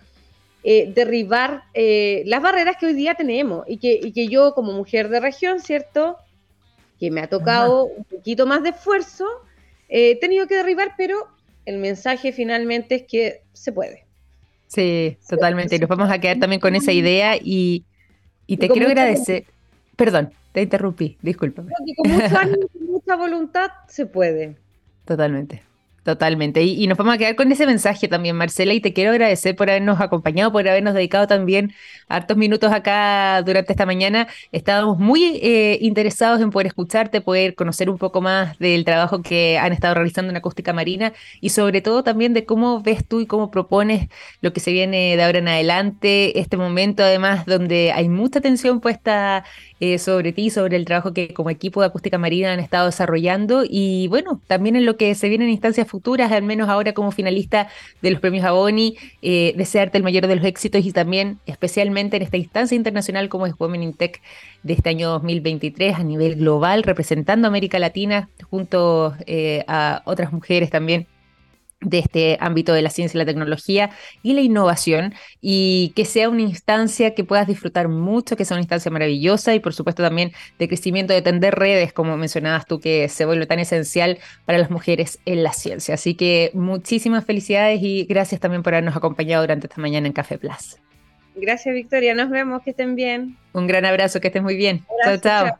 eh, 0.65 0.91
derribar 0.95 1.65
eh, 1.75 2.23
las 2.25 2.41
barreras 2.41 2.77
que 2.81 2.87
hoy 2.87 2.95
día 2.95 3.15
tenemos 3.15 3.67
y 3.69 3.77
que, 3.77 4.01
y 4.03 4.13
que 4.13 4.29
yo 4.29 4.55
como 4.55 4.73
mujer 4.73 5.11
de 5.11 5.21
región, 5.21 5.61
¿cierto? 5.61 6.17
Que 6.99 7.11
me 7.11 7.21
ha 7.21 7.29
tocado 7.29 7.85
un 7.85 8.05
poquito 8.05 8.47
más 8.47 8.63
de 8.63 8.71
esfuerzo, 8.71 9.27
he 9.89 10.17
tenido 10.21 10.47
que 10.47 10.57
derribar, 10.57 10.95
pero 10.97 11.27
el 11.65 11.79
mensaje 11.79 12.33
finalmente 12.33 12.95
es 12.95 13.03
que 13.05 13.43
se 13.53 13.73
puede. 13.73 14.05
Sí, 14.69 15.17
totalmente. 15.29 15.77
Y 15.77 15.79
nos 15.79 15.89
vamos 15.89 16.11
a 16.11 16.19
quedar 16.19 16.39
también 16.39 16.61
con 16.61 16.77
esa 16.77 16.93
idea 16.93 17.37
y, 17.41 17.85
te 18.47 18.69
quiero 18.69 18.89
agradecer. 18.89 19.45
Perdón, 19.97 20.33
te 20.53 20.63
interrumpí, 20.63 21.19
disculpa. 21.23 21.63
Con 21.63 22.57
mucha 22.87 23.17
voluntad 23.17 23.71
se 23.89 24.07
puede. 24.07 24.57
Totalmente. 25.05 25.63
Totalmente. 26.05 26.63
Y, 26.63 26.87
nos 26.87 26.97
vamos 26.97 27.15
a 27.15 27.19
quedar 27.19 27.37
con 27.37 27.53
ese 27.53 27.67
mensaje 27.67 28.09
también, 28.09 28.35
Marcela, 28.35 28.73
y 28.73 28.81
te 28.81 28.95
quiero 28.95 29.11
agradecer 29.11 29.55
por 29.55 29.69
habernos 29.69 30.01
acompañado, 30.01 30.51
por 30.51 30.67
habernos 30.67 30.95
dedicado 30.95 31.27
también 31.27 31.75
hartos 32.09 32.37
minutos 32.37 32.73
acá 32.73 33.43
durante 33.43 33.73
esta 33.75 33.85
mañana. 33.85 34.27
Estábamos 34.51 34.99
muy 34.99 35.39
eh, 35.43 35.79
interesados 35.83 36.41
en 36.41 36.51
poder 36.51 36.67
escucharte, 36.69 37.21
poder 37.21 37.55
conocer 37.55 37.91
un 37.91 37.99
poco 37.99 38.23
más 38.23 38.59
del 38.59 38.85
trabajo 38.85 39.21
que 39.23 39.59
han 39.59 39.73
estado 39.73 39.95
realizando 39.95 40.31
en 40.31 40.37
Acústica 40.37 40.73
Marina 40.73 41.13
y 41.43 41.51
sobre 41.51 41.83
todo 41.83 42.03
también 42.03 42.33
de 42.33 42.47
cómo 42.47 42.81
ves 42.81 43.07
tú 43.07 43.21
y 43.21 43.27
cómo 43.27 43.51
propones 43.51 44.09
lo 44.41 44.53
que 44.55 44.61
se 44.61 44.73
viene 44.73 45.17
de 45.17 45.23
ahora 45.23 45.39
en 45.39 45.49
adelante, 45.49 46.39
este 46.41 46.57
momento 46.57 47.03
además 47.03 47.45
donde 47.45 47.93
hay 47.93 48.09
mucha 48.09 48.39
atención 48.39 48.81
puesta 48.81 49.45
eh, 49.81 49.99
sobre 49.99 50.33
ti, 50.33 50.51
sobre 50.51 50.77
el 50.77 50.85
trabajo 50.85 51.13
que 51.13 51.33
como 51.35 51.51
equipo 51.51 51.81
de 51.81 51.87
Acústica 51.87 52.19
Marina 52.19 52.53
han 52.53 52.61
estado 52.61 52.87
desarrollando 52.87 53.63
y 53.69 54.09
bueno, 54.09 54.41
también 54.47 54.75
en 54.75 54.87
lo 54.87 54.97
que 54.97 55.15
se 55.15 55.29
viene 55.29 55.45
en 55.45 55.51
instancias 55.51 55.87
futuras, 55.87 55.98
al 56.31 56.43
menos 56.43 56.69
ahora 56.69 56.93
como 56.93 57.11
finalista 57.11 57.69
de 58.03 58.11
los 58.11 58.21
premios 58.21 58.45
Aboni, 58.45 58.97
eh, 59.23 59.55
desearte 59.57 59.99
el 59.99 60.05
mayor 60.05 60.27
de 60.27 60.37
los 60.37 60.45
éxitos 60.45 60.85
y 60.85 60.93
también 60.93 61.39
especialmente 61.47 62.17
en 62.17 62.23
esta 62.23 62.37
instancia 62.37 62.77
internacional 62.77 63.29
como 63.29 63.47
es 63.47 63.55
Women 63.59 63.83
in 63.83 63.95
Tech 63.95 64.21
de 64.63 64.73
este 64.75 64.91
año 64.91 65.11
2023 65.11 65.97
a 65.97 66.03
nivel 66.05 66.37
global, 66.37 66.83
representando 66.83 67.47
a 67.47 67.49
América 67.49 67.79
Latina 67.79 68.29
junto 68.51 69.15
eh, 69.27 69.65
a 69.69 70.03
otras 70.05 70.33
mujeres 70.33 70.71
también 70.71 71.07
de 71.81 71.99
este 71.99 72.37
ámbito 72.41 72.73
de 72.73 72.83
la 72.83 72.91
ciencia 72.91 73.17
y 73.17 73.21
la 73.21 73.25
tecnología 73.25 73.91
y 74.23 74.35
la 74.35 74.41
innovación 74.41 75.15
y 75.41 75.93
que 75.95 76.05
sea 76.05 76.29
una 76.29 76.43
instancia 76.43 77.15
que 77.15 77.23
puedas 77.23 77.47
disfrutar 77.47 77.89
mucho, 77.89 78.37
que 78.37 78.45
sea 78.45 78.57
una 78.57 78.63
instancia 78.63 78.91
maravillosa 78.91 79.55
y 79.55 79.61
por 79.61 79.75
supuesto 79.75 80.03
también 80.03 80.33
de 80.59 80.67
crecimiento 80.67 81.13
de 81.13 81.23
tender 81.23 81.55
redes, 81.55 81.93
como 81.93 82.17
mencionabas 82.17 82.67
tú, 82.67 82.81
que 82.81 83.09
se 83.09 83.25
vuelve 83.25 83.47
tan 83.47 83.61
esencial 83.61 84.19
para 84.45 84.59
las 84.59 84.71
mujeres 84.71 85.21
en 85.25 85.43
la 85.43 85.53
ciencia. 85.53 85.95
Así 85.95 86.15
que 86.15 86.51
muchísimas 86.55 87.25
felicidades 87.25 87.81
y 87.83 88.05
gracias 88.05 88.41
también 88.41 88.63
por 88.63 88.75
habernos 88.75 88.97
acompañado 88.97 89.43
durante 89.43 89.69
esta 89.69 89.81
mañana 89.81 90.07
en 90.09 90.13
Café 90.13 90.39
Plus. 90.39 90.79
Gracias 91.37 91.73
Victoria, 91.73 92.15
nos 92.15 92.31
vemos, 92.31 92.63
que 92.63 92.71
estén 92.71 92.97
bien. 92.97 93.37
Un 93.53 93.69
gran 93.69 93.85
abrazo, 93.85 94.21
que 94.21 94.29
estén 94.29 94.43
muy 94.43 94.57
bien. 94.57 94.85
chao, 95.05 95.17
chao. 95.19 95.59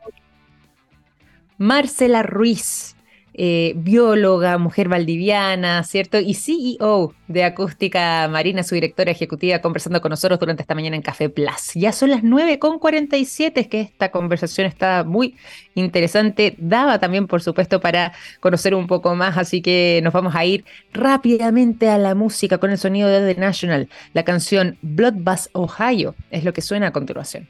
Marcela 1.57 2.23
Ruiz 2.23 2.95
eh, 3.33 3.73
bióloga, 3.75 4.57
mujer 4.57 4.89
valdiviana, 4.89 5.83
¿cierto? 5.83 6.19
Y 6.19 6.33
CEO 6.33 7.13
de 7.27 7.43
Acústica 7.43 8.27
Marina, 8.27 8.63
su 8.63 8.75
directora 8.75 9.11
ejecutiva, 9.11 9.59
conversando 9.59 10.01
con 10.01 10.09
nosotros 10.09 10.39
durante 10.39 10.63
esta 10.63 10.75
mañana 10.75 10.95
en 10.95 11.01
Café 11.01 11.29
Plus. 11.29 11.73
Ya 11.75 11.91
son 11.91 12.09
las 12.09 12.23
9.47, 12.23 13.51
es 13.55 13.67
que 13.67 13.81
esta 13.81 14.09
conversación 14.11 14.67
está 14.67 15.03
muy 15.03 15.35
interesante. 15.75 16.55
Daba 16.57 16.99
también, 16.99 17.27
por 17.27 17.41
supuesto, 17.41 17.79
para 17.79 18.13
conocer 18.39 18.73
un 18.75 18.87
poco 18.87 19.15
más, 19.15 19.37
así 19.37 19.61
que 19.61 20.01
nos 20.03 20.13
vamos 20.13 20.35
a 20.35 20.45
ir 20.45 20.65
rápidamente 20.91 21.89
a 21.89 21.97
la 21.97 22.15
música 22.15 22.57
con 22.57 22.71
el 22.71 22.77
sonido 22.77 23.09
de 23.09 23.33
The 23.33 23.39
National. 23.39 23.89
La 24.13 24.23
canción 24.23 24.77
Blood 24.81 25.13
Bath 25.17 25.47
Ohio 25.53 26.15
es 26.31 26.43
lo 26.43 26.53
que 26.53 26.61
suena 26.61 26.87
a 26.87 26.91
continuación. 26.91 27.47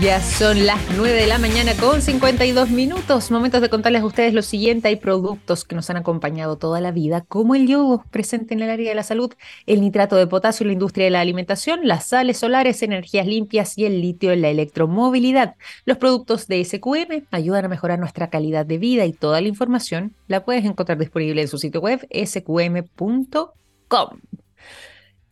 Ya 0.00 0.22
son 0.22 0.64
las 0.64 0.80
9 0.96 1.12
de 1.12 1.26
la 1.26 1.36
mañana 1.36 1.74
con 1.74 2.00
52 2.00 2.70
minutos. 2.70 3.30
Momentos 3.30 3.60
de 3.60 3.68
contarles 3.68 4.00
a 4.00 4.06
ustedes 4.06 4.32
lo 4.32 4.40
siguiente. 4.40 4.88
Hay 4.88 4.96
productos 4.96 5.66
que 5.66 5.74
nos 5.74 5.90
han 5.90 5.98
acompañado 5.98 6.56
toda 6.56 6.80
la 6.80 6.90
vida, 6.90 7.20
como 7.28 7.54
el 7.54 7.66
yodo 7.66 8.02
presente 8.10 8.54
en 8.54 8.62
el 8.62 8.70
área 8.70 8.88
de 8.88 8.94
la 8.94 9.02
salud, 9.02 9.34
el 9.66 9.82
nitrato 9.82 10.16
de 10.16 10.26
potasio 10.26 10.64
en 10.64 10.68
la 10.68 10.72
industria 10.72 11.04
de 11.04 11.10
la 11.10 11.20
alimentación, 11.20 11.80
las 11.82 12.06
sales 12.06 12.38
solares, 12.38 12.82
energías 12.82 13.26
limpias 13.26 13.76
y 13.76 13.84
el 13.84 14.00
litio 14.00 14.32
en 14.32 14.40
la 14.40 14.48
electromovilidad. 14.48 15.56
Los 15.84 15.98
productos 15.98 16.46
de 16.46 16.64
SQM 16.64 17.26
ayudan 17.30 17.66
a 17.66 17.68
mejorar 17.68 17.98
nuestra 17.98 18.30
calidad 18.30 18.64
de 18.64 18.78
vida 18.78 19.04
y 19.04 19.12
toda 19.12 19.42
la 19.42 19.48
información 19.48 20.14
la 20.28 20.46
puedes 20.46 20.64
encontrar 20.64 20.96
disponible 20.96 21.42
en 21.42 21.48
su 21.48 21.58
sitio 21.58 21.82
web 21.82 22.08
sqm.com. 22.10 23.50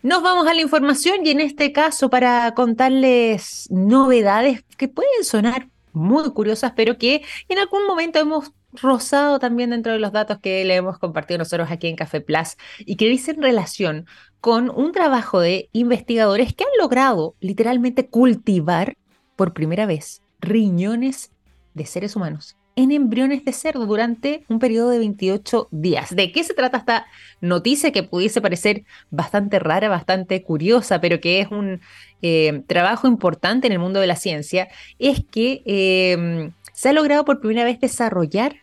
Nos 0.02 0.22
vamos 0.22 0.46
a 0.46 0.54
la 0.54 0.60
información 0.60 1.26
y 1.26 1.30
en 1.30 1.40
este 1.40 1.72
caso 1.72 2.08
para 2.08 2.54
contarles 2.54 3.66
novedades 3.68 4.62
que 4.76 4.86
pueden 4.86 5.24
sonar 5.24 5.70
muy 5.92 6.30
curiosas, 6.30 6.72
pero 6.76 6.98
que 6.98 7.22
en 7.48 7.58
algún 7.58 7.84
momento 7.84 8.20
hemos 8.20 8.52
rozado 8.74 9.40
también 9.40 9.70
dentro 9.70 9.92
de 9.92 9.98
los 9.98 10.12
datos 10.12 10.38
que 10.38 10.64
le 10.64 10.76
hemos 10.76 10.98
compartido 10.98 11.38
nosotros 11.38 11.68
aquí 11.72 11.88
en 11.88 11.96
Café 11.96 12.20
Plus 12.20 12.56
y 12.78 12.94
que 12.94 13.08
dicen 13.08 13.42
relación 13.42 14.06
con 14.40 14.70
un 14.70 14.92
trabajo 14.92 15.40
de 15.40 15.68
investigadores 15.72 16.54
que 16.54 16.62
han 16.62 16.70
logrado 16.78 17.34
literalmente 17.40 18.08
cultivar 18.08 18.96
por 19.34 19.52
primera 19.52 19.84
vez 19.84 20.22
riñones 20.40 21.32
de 21.74 21.86
seres 21.86 22.14
humanos 22.14 22.56
en 22.78 22.92
embriones 22.92 23.44
de 23.44 23.52
cerdo 23.52 23.86
durante 23.86 24.44
un 24.46 24.60
periodo 24.60 24.90
de 24.90 25.00
28 25.00 25.66
días. 25.72 26.14
¿De 26.14 26.30
qué 26.30 26.44
se 26.44 26.54
trata 26.54 26.78
esta 26.78 27.06
noticia 27.40 27.90
que 27.90 28.04
pudiese 28.04 28.40
parecer 28.40 28.84
bastante 29.10 29.58
rara, 29.58 29.88
bastante 29.88 30.44
curiosa, 30.44 31.00
pero 31.00 31.20
que 31.20 31.40
es 31.40 31.50
un 31.50 31.80
eh, 32.22 32.62
trabajo 32.68 33.08
importante 33.08 33.66
en 33.66 33.72
el 33.72 33.80
mundo 33.80 33.98
de 33.98 34.06
la 34.06 34.14
ciencia? 34.14 34.68
Es 35.00 35.24
que 35.28 35.62
em, 35.66 36.52
se 36.72 36.90
ha 36.90 36.92
logrado 36.92 37.24
por 37.24 37.40
primera 37.40 37.64
vez 37.64 37.80
desarrollar 37.80 38.54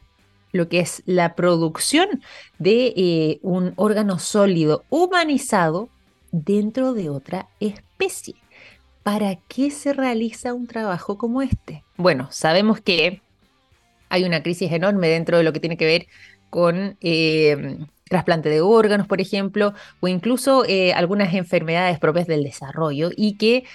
lo 0.53 0.69
que 0.69 0.79
es 0.79 1.03
la 1.05 1.35
producción 1.35 2.21
de 2.57 2.93
eh, 2.95 3.39
un 3.41 3.73
órgano 3.75 4.17
sólido 4.17 4.85
humanizado 4.89 5.89
dentro 6.31 6.93
de 6.93 7.09
otra 7.09 7.49
especie. 7.59 8.35
¿Para 9.03 9.35
qué 9.49 9.71
se 9.71 9.91
realiza 9.91 10.53
un 10.53 10.67
trabajo 10.67 11.17
como 11.17 11.41
este? 11.41 11.83
Bueno, 11.97 12.29
sabemos 12.31 12.79
que 12.79 13.21
hay 14.09 14.23
una 14.23 14.43
crisis 14.43 14.71
enorme 14.71 15.07
dentro 15.09 15.37
de 15.37 15.43
lo 15.43 15.53
que 15.53 15.59
tiene 15.59 15.77
que 15.77 15.85
ver 15.85 16.07
con 16.49 16.97
eh, 17.01 17.77
trasplante 18.09 18.49
de 18.49 18.61
órganos, 18.61 19.07
por 19.07 19.21
ejemplo, 19.21 19.73
o 19.99 20.07
incluso 20.07 20.65
eh, 20.65 20.93
algunas 20.93 21.33
enfermedades 21.33 21.99
propias 21.99 22.27
del 22.27 22.43
desarrollo 22.43 23.09
y 23.15 23.37
que 23.37 23.65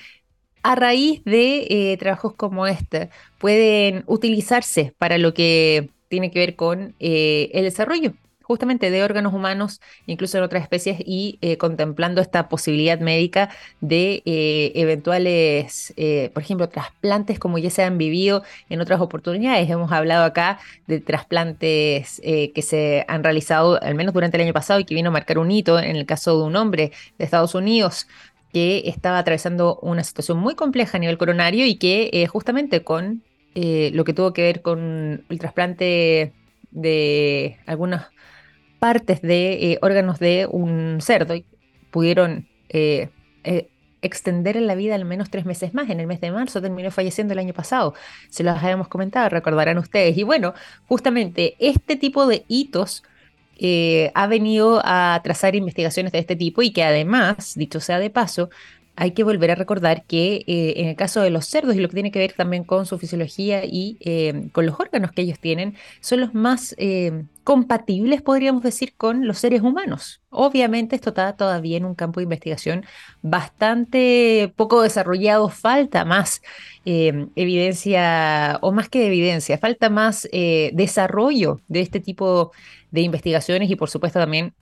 a 0.62 0.74
raíz 0.74 1.22
de 1.24 1.96
trabajos 1.98 2.34
como 2.34 2.66
este 2.66 3.10
pueden 3.38 4.04
utilizarse 4.06 4.94
para 4.98 5.16
lo 5.18 5.32
que 5.32 5.90
tiene 6.08 6.30
que 6.30 6.40
ver 6.40 6.56
con 6.56 6.94
eh, 7.00 7.50
el 7.54 7.64
desarrollo 7.64 8.12
justamente 8.50 8.90
de 8.90 9.04
órganos 9.04 9.32
humanos, 9.32 9.80
incluso 10.06 10.36
en 10.36 10.42
otras 10.42 10.64
especies, 10.64 10.98
y 11.06 11.38
eh, 11.40 11.56
contemplando 11.56 12.20
esta 12.20 12.48
posibilidad 12.48 12.98
médica 12.98 13.50
de 13.80 14.24
eh, 14.26 14.72
eventuales, 14.74 15.94
por 16.34 16.42
ejemplo, 16.42 16.68
trasplantes 16.68 17.38
como 17.38 17.58
ya 17.58 17.70
se 17.70 17.84
han 17.84 17.96
vivido 17.96 18.42
en 18.68 18.80
otras 18.80 19.00
oportunidades. 19.00 19.70
Hemos 19.70 19.92
hablado 19.92 20.24
acá 20.24 20.58
de 20.88 20.98
trasplantes 20.98 22.20
que 22.20 22.62
se 22.62 23.04
han 23.06 23.22
realizado 23.22 23.80
al 23.80 23.94
menos 23.94 24.12
durante 24.12 24.36
el 24.36 24.42
año 24.42 24.52
pasado 24.52 24.80
y 24.80 24.84
que 24.84 24.96
vino 24.96 25.10
a 25.10 25.12
marcar 25.12 25.38
un 25.38 25.50
hito 25.50 25.78
en 25.78 25.94
el 25.94 26.06
caso 26.06 26.36
de 26.36 26.44
un 26.44 26.56
hombre 26.56 26.90
de 27.18 27.24
Estados 27.24 27.54
Unidos 27.54 28.08
que 28.52 28.82
estaba 28.86 29.18
atravesando 29.18 29.78
una 29.82 30.02
situación 30.02 30.38
muy 30.38 30.56
compleja 30.56 30.96
a 30.96 31.00
nivel 31.00 31.18
coronario 31.18 31.66
y 31.66 31.76
que 31.76 32.26
justamente 32.28 32.82
con 32.82 33.22
eh, 33.54 33.90
lo 33.94 34.04
que 34.04 34.12
tuvo 34.12 34.32
que 34.32 34.42
ver 34.42 34.62
con 34.62 35.24
el 35.28 35.38
trasplante 35.38 36.32
de 36.70 37.58
algunas 37.66 38.06
partes 38.80 39.22
de 39.22 39.72
eh, 39.72 39.78
órganos 39.82 40.18
de 40.18 40.48
un 40.50 40.98
cerdo 41.00 41.36
y 41.36 41.44
pudieron 41.92 42.48
eh, 42.68 43.08
extender 44.02 44.56
en 44.56 44.66
la 44.66 44.74
vida 44.74 44.96
al 44.96 45.04
menos 45.04 45.30
tres 45.30 45.46
meses 45.46 45.74
más. 45.74 45.88
En 45.90 46.00
el 46.00 46.08
mes 46.08 46.20
de 46.20 46.32
marzo 46.32 46.60
terminó 46.60 46.90
falleciendo 46.90 47.32
el 47.34 47.38
año 47.38 47.54
pasado. 47.54 47.94
Se 48.28 48.42
los 48.42 48.56
habíamos 48.56 48.88
comentado, 48.88 49.28
recordarán 49.28 49.78
ustedes. 49.78 50.18
Y 50.18 50.24
bueno, 50.24 50.54
justamente 50.88 51.54
este 51.60 51.94
tipo 51.94 52.26
de 52.26 52.44
hitos 52.48 53.04
ha 54.14 54.26
venido 54.26 54.80
a 54.84 55.20
trazar 55.22 55.54
investigaciones 55.54 56.12
de 56.12 56.18
este 56.18 56.34
tipo 56.34 56.62
y 56.62 56.72
que 56.72 56.82
además, 56.82 57.52
dicho 57.56 57.78
sea 57.78 57.98
de 57.98 58.08
paso, 58.08 58.48
hay 59.00 59.12
que 59.12 59.24
volver 59.24 59.50
a 59.50 59.54
recordar 59.54 60.04
que 60.04 60.44
eh, 60.46 60.74
en 60.76 60.88
el 60.88 60.94
caso 60.94 61.22
de 61.22 61.30
los 61.30 61.46
cerdos 61.46 61.74
y 61.74 61.80
lo 61.80 61.88
que 61.88 61.94
tiene 61.94 62.10
que 62.10 62.18
ver 62.18 62.34
también 62.34 62.64
con 62.64 62.84
su 62.84 62.98
fisiología 62.98 63.64
y 63.64 63.96
eh, 64.00 64.48
con 64.52 64.66
los 64.66 64.78
órganos 64.78 65.12
que 65.12 65.22
ellos 65.22 65.38
tienen, 65.38 65.74
son 66.00 66.20
los 66.20 66.34
más 66.34 66.74
eh, 66.76 67.24
compatibles, 67.50 68.22
podríamos 68.22 68.62
decir, 68.62 68.94
con 68.96 69.26
los 69.26 69.38
seres 69.38 69.62
humanos. 69.62 70.20
Obviamente 70.30 70.94
esto 70.94 71.08
está 71.08 71.32
todavía 71.32 71.78
en 71.78 71.84
un 71.84 71.96
campo 71.96 72.20
de 72.20 72.22
investigación 72.22 72.84
bastante 73.22 74.52
poco 74.54 74.82
desarrollado, 74.82 75.48
falta 75.48 76.04
más 76.04 76.42
evidencia, 76.84 78.56
o 78.62 78.70
más 78.70 78.88
que 78.88 79.04
evidencia, 79.04 79.58
falta 79.58 79.90
más 79.90 80.28
desarrollo 80.30 81.60
de 81.66 81.80
este 81.80 81.98
tipo 81.98 82.52
de 82.92 83.00
investigaciones 83.00 83.68
y 83.68 83.74
por 83.74 83.90
supuesto 83.90 84.20
también 84.20 84.54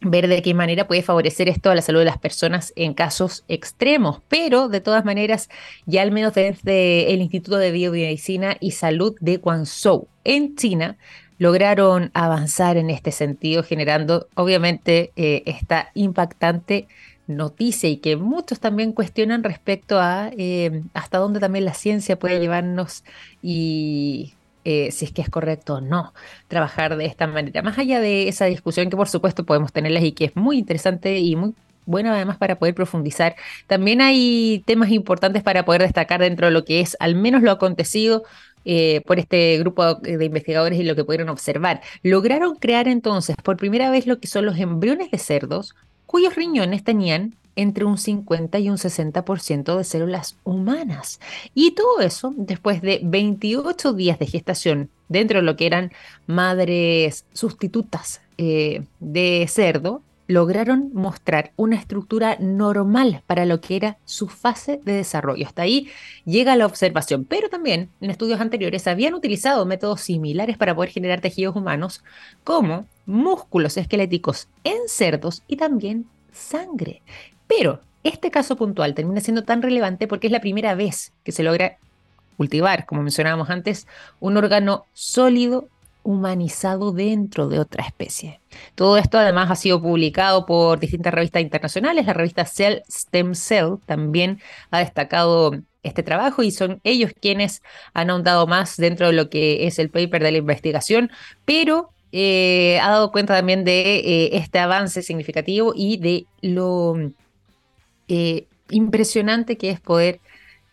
ver 0.00 0.26
de 0.28 0.40
qué 0.40 0.54
manera 0.54 0.86
puede 0.86 1.02
favorecer 1.02 1.50
esto 1.50 1.70
a 1.70 1.74
la 1.74 1.82
salud 1.82 1.98
de 1.98 2.06
las 2.06 2.18
personas 2.18 2.72
en 2.74 2.94
casos 2.94 3.44
extremos. 3.48 4.22
Pero 4.28 4.68
de 4.68 4.80
todas 4.80 5.04
maneras, 5.04 5.50
ya 5.84 6.00
al 6.00 6.10
menos 6.10 6.32
desde 6.32 7.12
el 7.12 7.20
Instituto 7.20 7.58
de 7.58 7.70
Biomedicina 7.70 8.56
y 8.60 8.70
Salud 8.70 9.14
de 9.20 9.36
Guangzhou, 9.36 10.08
en 10.24 10.56
China, 10.56 10.96
lograron 11.38 12.10
avanzar 12.14 12.76
en 12.76 12.90
este 12.90 13.12
sentido, 13.12 13.62
generando 13.62 14.28
obviamente 14.34 15.12
eh, 15.16 15.42
esta 15.46 15.90
impactante 15.94 16.86
noticia 17.26 17.88
y 17.88 17.96
que 17.96 18.16
muchos 18.16 18.60
también 18.60 18.92
cuestionan 18.92 19.42
respecto 19.42 19.98
a 19.98 20.30
eh, 20.36 20.82
hasta 20.92 21.18
dónde 21.18 21.40
también 21.40 21.64
la 21.64 21.74
ciencia 21.74 22.18
puede 22.18 22.38
llevarnos 22.38 23.02
y 23.42 24.34
eh, 24.64 24.90
si 24.92 25.06
es 25.06 25.12
que 25.12 25.22
es 25.22 25.30
correcto 25.30 25.74
o 25.74 25.80
no 25.80 26.12
trabajar 26.48 26.96
de 26.96 27.06
esta 27.06 27.26
manera. 27.26 27.62
Más 27.62 27.78
allá 27.78 28.00
de 28.00 28.28
esa 28.28 28.46
discusión 28.46 28.90
que 28.90 28.96
por 28.96 29.08
supuesto 29.08 29.44
podemos 29.44 29.72
tenerlas 29.72 30.04
y 30.04 30.12
que 30.12 30.26
es 30.26 30.36
muy 30.36 30.58
interesante 30.58 31.18
y 31.18 31.36
muy 31.36 31.54
buena 31.86 32.14
además 32.14 32.38
para 32.38 32.58
poder 32.58 32.74
profundizar, 32.74 33.36
también 33.66 34.00
hay 34.00 34.62
temas 34.66 34.90
importantes 34.90 35.42
para 35.42 35.64
poder 35.64 35.82
destacar 35.82 36.20
dentro 36.20 36.46
de 36.46 36.52
lo 36.52 36.64
que 36.64 36.80
es 36.80 36.96
al 36.98 37.14
menos 37.14 37.42
lo 37.42 37.50
acontecido 37.50 38.24
eh, 38.64 39.02
por 39.06 39.18
este 39.18 39.58
grupo 39.58 39.94
de 39.96 40.24
investigadores 40.24 40.78
y 40.78 40.84
lo 40.84 40.96
que 40.96 41.04
pudieron 41.04 41.28
observar. 41.28 41.80
Lograron 42.02 42.56
crear 42.56 42.88
entonces 42.88 43.36
por 43.42 43.56
primera 43.56 43.90
vez 43.90 44.06
lo 44.06 44.20
que 44.20 44.26
son 44.26 44.46
los 44.46 44.58
embriones 44.58 45.10
de 45.10 45.18
cerdos 45.18 45.74
cuyos 46.06 46.34
riñones 46.34 46.84
tenían 46.84 47.34
entre 47.56 47.84
un 47.84 47.98
50 47.98 48.58
y 48.58 48.68
un 48.68 48.76
60% 48.76 49.76
de 49.76 49.84
células 49.84 50.36
humanas. 50.44 51.20
Y 51.54 51.72
todo 51.72 52.00
eso 52.00 52.32
después 52.36 52.82
de 52.82 53.00
28 53.02 53.92
días 53.92 54.18
de 54.18 54.26
gestación 54.26 54.90
dentro 55.08 55.38
de 55.38 55.44
lo 55.44 55.56
que 55.56 55.66
eran 55.66 55.92
madres 56.26 57.24
sustitutas 57.32 58.20
eh, 58.38 58.84
de 59.00 59.46
cerdo, 59.48 60.02
lograron 60.26 60.90
mostrar 60.92 61.52
una 61.56 61.76
estructura 61.76 62.36
normal 62.40 63.22
para 63.26 63.44
lo 63.44 63.60
que 63.60 63.76
era 63.76 63.98
su 64.04 64.28
fase 64.28 64.80
de 64.84 64.94
desarrollo. 64.94 65.46
Hasta 65.46 65.62
ahí 65.62 65.88
llega 66.24 66.56
la 66.56 66.66
observación, 66.66 67.24
pero 67.24 67.48
también 67.48 67.90
en 68.00 68.10
estudios 68.10 68.40
anteriores 68.40 68.86
habían 68.86 69.14
utilizado 69.14 69.66
métodos 69.66 70.00
similares 70.00 70.56
para 70.56 70.74
poder 70.74 70.90
generar 70.90 71.20
tejidos 71.20 71.56
humanos 71.56 72.02
como 72.42 72.86
músculos 73.06 73.76
esqueléticos 73.76 74.48
en 74.64 74.88
cerdos 74.88 75.42
y 75.46 75.56
también 75.56 76.06
sangre. 76.32 77.02
Pero 77.46 77.80
este 78.02 78.30
caso 78.30 78.56
puntual 78.56 78.94
termina 78.94 79.20
siendo 79.20 79.44
tan 79.44 79.62
relevante 79.62 80.06
porque 80.06 80.28
es 80.28 80.32
la 80.32 80.40
primera 80.40 80.74
vez 80.74 81.12
que 81.22 81.32
se 81.32 81.42
logra 81.42 81.78
cultivar, 82.36 82.84
como 82.86 83.02
mencionábamos 83.02 83.50
antes, 83.50 83.86
un 84.20 84.36
órgano 84.36 84.86
sólido 84.92 85.68
humanizado 86.04 86.92
dentro 86.92 87.48
de 87.48 87.58
otra 87.58 87.84
especie. 87.84 88.40
Todo 88.76 88.96
esto 88.96 89.18
además 89.18 89.50
ha 89.50 89.56
sido 89.56 89.82
publicado 89.82 90.46
por 90.46 90.78
distintas 90.78 91.12
revistas 91.12 91.42
internacionales. 91.42 92.06
La 92.06 92.12
revista 92.12 92.44
Cell 92.44 92.82
Stem 92.88 93.34
Cell 93.34 93.78
también 93.86 94.40
ha 94.70 94.78
destacado 94.78 95.52
este 95.82 96.02
trabajo 96.02 96.42
y 96.42 96.50
son 96.50 96.80
ellos 96.84 97.12
quienes 97.20 97.62
han 97.92 98.10
ahondado 98.10 98.46
más 98.46 98.76
dentro 98.76 99.08
de 99.08 99.12
lo 99.14 99.28
que 99.28 99.66
es 99.66 99.78
el 99.78 99.90
paper 99.90 100.22
de 100.22 100.32
la 100.32 100.38
investigación, 100.38 101.10
pero 101.44 101.90
eh, 102.12 102.78
ha 102.80 102.90
dado 102.90 103.10
cuenta 103.10 103.34
también 103.34 103.64
de 103.64 103.96
eh, 103.96 104.36
este 104.36 104.60
avance 104.60 105.02
significativo 105.02 105.72
y 105.74 105.96
de 105.96 106.26
lo 106.42 106.94
eh, 108.08 108.46
impresionante 108.70 109.56
que 109.56 109.70
es 109.70 109.80
poder 109.80 110.20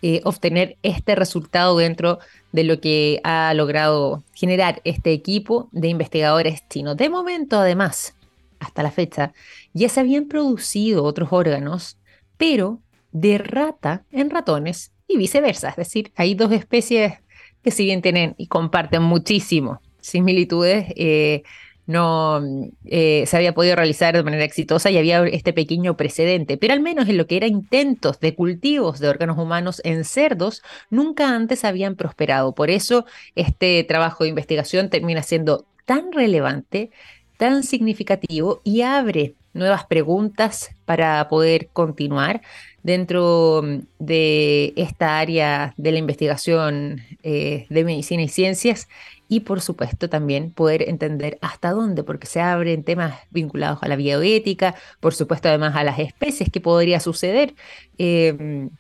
eh, 0.02 0.22
obtener 0.24 0.78
este 0.84 1.16
resultado 1.16 1.78
dentro 1.78 2.20
de 2.52 2.64
lo 2.64 2.80
que 2.80 3.20
ha 3.24 3.54
logrado 3.54 4.24
generar 4.34 4.82
este 4.84 5.14
equipo 5.14 5.70
de 5.72 5.90
investigadores 5.90 6.68
chinos. 6.70 6.98
De 6.98 7.10
momento, 7.10 7.60
además, 7.60 8.16
hasta 8.60 8.84
la 8.84 8.92
fecha, 8.92 9.34
ya 9.74 9.90
se 9.90 10.00
habían 10.00 10.26
producido 10.26 11.04
otros 11.04 11.30
órganos, 11.32 11.98
pero 12.38 12.80
de 13.12 13.38
rata 13.38 14.04
en 14.12 14.30
ratones 14.30 14.92
y 15.08 15.18
viceversa. 15.18 15.70
Es 15.70 15.76
decir, 15.76 16.12
hay 16.16 16.36
dos 16.36 16.52
especies 16.52 17.20
que 17.64 17.72
si 17.72 17.86
bien 17.86 18.02
tienen 18.02 18.36
y 18.38 18.48
comparten 18.48 19.04
muchísimo 19.04 19.82
similitudes, 20.02 20.86
eh, 20.96 21.44
no 21.92 22.42
eh, 22.86 23.26
se 23.28 23.38
había 23.38 23.54
podido 23.54 23.76
realizar 23.76 24.16
de 24.16 24.24
manera 24.24 24.44
exitosa 24.44 24.90
y 24.90 24.98
había 24.98 25.24
este 25.26 25.54
pequeño 25.54 25.98
precedente, 25.98 26.58
pero 26.58 26.74
al 26.74 26.80
menos 26.80 27.08
en 27.10 27.18
lo 27.18 27.28
que 27.28 27.38
era 27.38 27.48
intentos 27.48 28.20
de 28.20 28.36
cultivos 28.36 29.00
de 29.00 29.10
órganos 29.10 29.38
humanos 29.38 29.82
en 29.84 30.04
cerdos, 30.04 30.64
nunca 30.90 31.36
antes 31.36 31.66
habían 31.66 31.96
prosperado. 31.96 32.54
Por 32.54 32.70
eso 32.70 33.06
este 33.36 33.84
trabajo 33.84 34.24
de 34.24 34.30
investigación 34.30 34.90
termina 34.90 35.22
siendo 35.24 35.66
tan 35.86 36.12
relevante, 36.12 36.92
tan 37.38 37.64
significativo 37.64 38.62
y 38.64 38.82
abre 38.82 39.36
nuevas 39.54 39.86
preguntas 39.86 40.72
para 40.86 41.28
poder 41.28 41.68
continuar 41.74 42.42
dentro 42.84 43.62
de 44.00 44.74
esta 44.76 45.20
área 45.20 45.74
de 45.78 45.92
la 45.92 45.98
investigación 46.00 47.02
eh, 47.24 47.66
de 47.70 47.84
medicina 47.84 48.24
y 48.24 48.28
ciencias 48.28 48.88
y 49.32 49.40
por 49.40 49.62
supuesto 49.62 50.10
también 50.10 50.52
poder 50.52 50.90
entender 50.90 51.38
hasta 51.40 51.72
dónde, 51.72 52.04
porque 52.04 52.28
se 52.28 52.42
abren 52.42 52.84
temas 52.84 53.18
vinculados 53.30 53.82
a 53.82 53.88
la 53.88 53.96
bioética, 53.96 54.76
por 55.00 55.14
supuesto 55.14 55.48
además 55.48 55.74
a 55.78 55.86
las 55.86 56.00
especies 56.00 56.50
que 56.52 56.60
podría 56.60 57.00
suceder 57.00 57.56
em, 57.98 58.72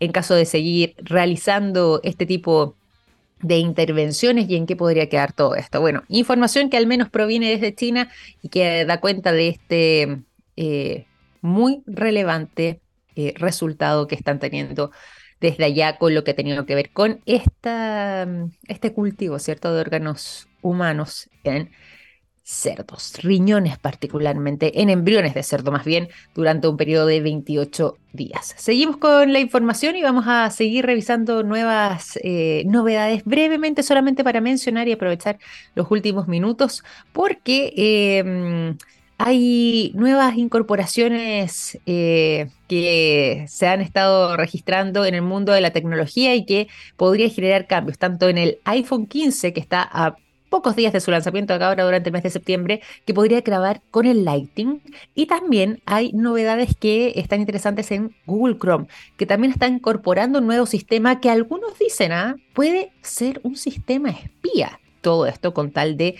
en 0.00 0.12
caso 0.12 0.34
de 0.34 0.44
seguir 0.44 0.94
realizando 0.98 2.02
este 2.04 2.26
tipo 2.26 2.76
de 3.40 3.56
intervenciones 3.56 4.50
y 4.50 4.56
en 4.56 4.66
qué 4.66 4.76
podría 4.76 5.08
quedar 5.08 5.32
todo 5.32 5.54
esto. 5.54 5.80
Bueno, 5.80 6.02
información 6.08 6.68
que 6.68 6.76
al 6.76 6.86
menos 6.86 7.08
proviene 7.08 7.48
desde 7.48 7.74
China 7.74 8.10
y 8.42 8.50
que 8.50 8.84
da 8.84 9.00
cuenta 9.00 9.32
de 9.32 9.48
este 9.48 10.18
eh, 10.56 11.06
muy 11.40 11.82
relevante 11.86 12.78
eh, 13.16 13.32
resultado 13.38 14.06
que 14.06 14.16
están 14.16 14.38
teniendo 14.38 14.90
desde 15.44 15.66
allá 15.66 15.98
con 15.98 16.14
lo 16.14 16.24
que 16.24 16.30
ha 16.30 16.34
tenido 16.34 16.64
que 16.64 16.74
ver 16.74 16.90
con 16.90 17.20
esta, 17.26 18.26
este 18.66 18.94
cultivo, 18.94 19.38
¿cierto?, 19.38 19.74
de 19.74 19.78
órganos 19.78 20.48
humanos 20.62 21.28
en 21.42 21.70
cerdos, 22.42 23.22
riñones 23.22 23.78
particularmente, 23.78 24.80
en 24.80 24.88
embriones 24.88 25.34
de 25.34 25.42
cerdo 25.42 25.70
más 25.70 25.84
bien, 25.84 26.08
durante 26.34 26.66
un 26.66 26.78
periodo 26.78 27.04
de 27.06 27.20
28 27.20 27.98
días. 28.14 28.54
Seguimos 28.56 28.96
con 28.96 29.34
la 29.34 29.40
información 29.40 29.96
y 29.96 30.02
vamos 30.02 30.24
a 30.28 30.48
seguir 30.48 30.86
revisando 30.86 31.42
nuevas 31.42 32.18
eh, 32.22 32.62
novedades 32.66 33.22
brevemente, 33.24 33.82
solamente 33.82 34.24
para 34.24 34.40
mencionar 34.40 34.88
y 34.88 34.92
aprovechar 34.92 35.38
los 35.74 35.90
últimos 35.90 36.26
minutos, 36.26 36.82
porque 37.12 37.74
em, 37.76 38.78
hay 39.18 39.92
nuevas 39.94 40.36
incorporaciones 40.36 41.78
eh, 41.86 42.48
que 42.68 43.44
se 43.48 43.66
han 43.66 43.80
estado 43.80 44.36
registrando 44.36 45.04
en 45.04 45.14
el 45.14 45.22
mundo 45.22 45.52
de 45.52 45.60
la 45.60 45.70
tecnología 45.70 46.34
y 46.34 46.44
que 46.44 46.68
podría 46.96 47.28
generar 47.30 47.66
cambios, 47.66 47.98
tanto 47.98 48.28
en 48.28 48.38
el 48.38 48.58
iPhone 48.64 49.06
15, 49.06 49.52
que 49.52 49.60
está 49.60 49.88
a 49.90 50.16
pocos 50.54 50.76
días 50.76 50.92
de 50.92 51.00
su 51.00 51.10
lanzamiento 51.10 51.52
acá 51.52 51.68
ahora 51.68 51.82
durante 51.84 52.10
el 52.10 52.12
mes 52.12 52.22
de 52.22 52.30
septiembre, 52.30 52.80
que 53.04 53.12
podría 53.12 53.40
grabar 53.40 53.82
con 53.90 54.06
el 54.06 54.24
Lighting. 54.24 54.82
Y 55.14 55.26
también 55.26 55.82
hay 55.84 56.12
novedades 56.12 56.76
que 56.78 57.12
están 57.16 57.40
interesantes 57.40 57.90
en 57.90 58.14
Google 58.24 58.56
Chrome, 58.58 58.86
que 59.16 59.26
también 59.26 59.52
está 59.52 59.66
incorporando 59.66 60.38
un 60.38 60.46
nuevo 60.46 60.66
sistema 60.66 61.20
que 61.20 61.28
algunos 61.28 61.76
dicen, 61.78 62.12
¿ah? 62.12 62.36
puede 62.52 62.92
ser 63.02 63.40
un 63.42 63.56
sistema 63.56 64.10
espía. 64.10 64.78
Todo 65.00 65.26
esto 65.26 65.52
con 65.52 65.72
tal 65.72 65.96
de 65.96 66.14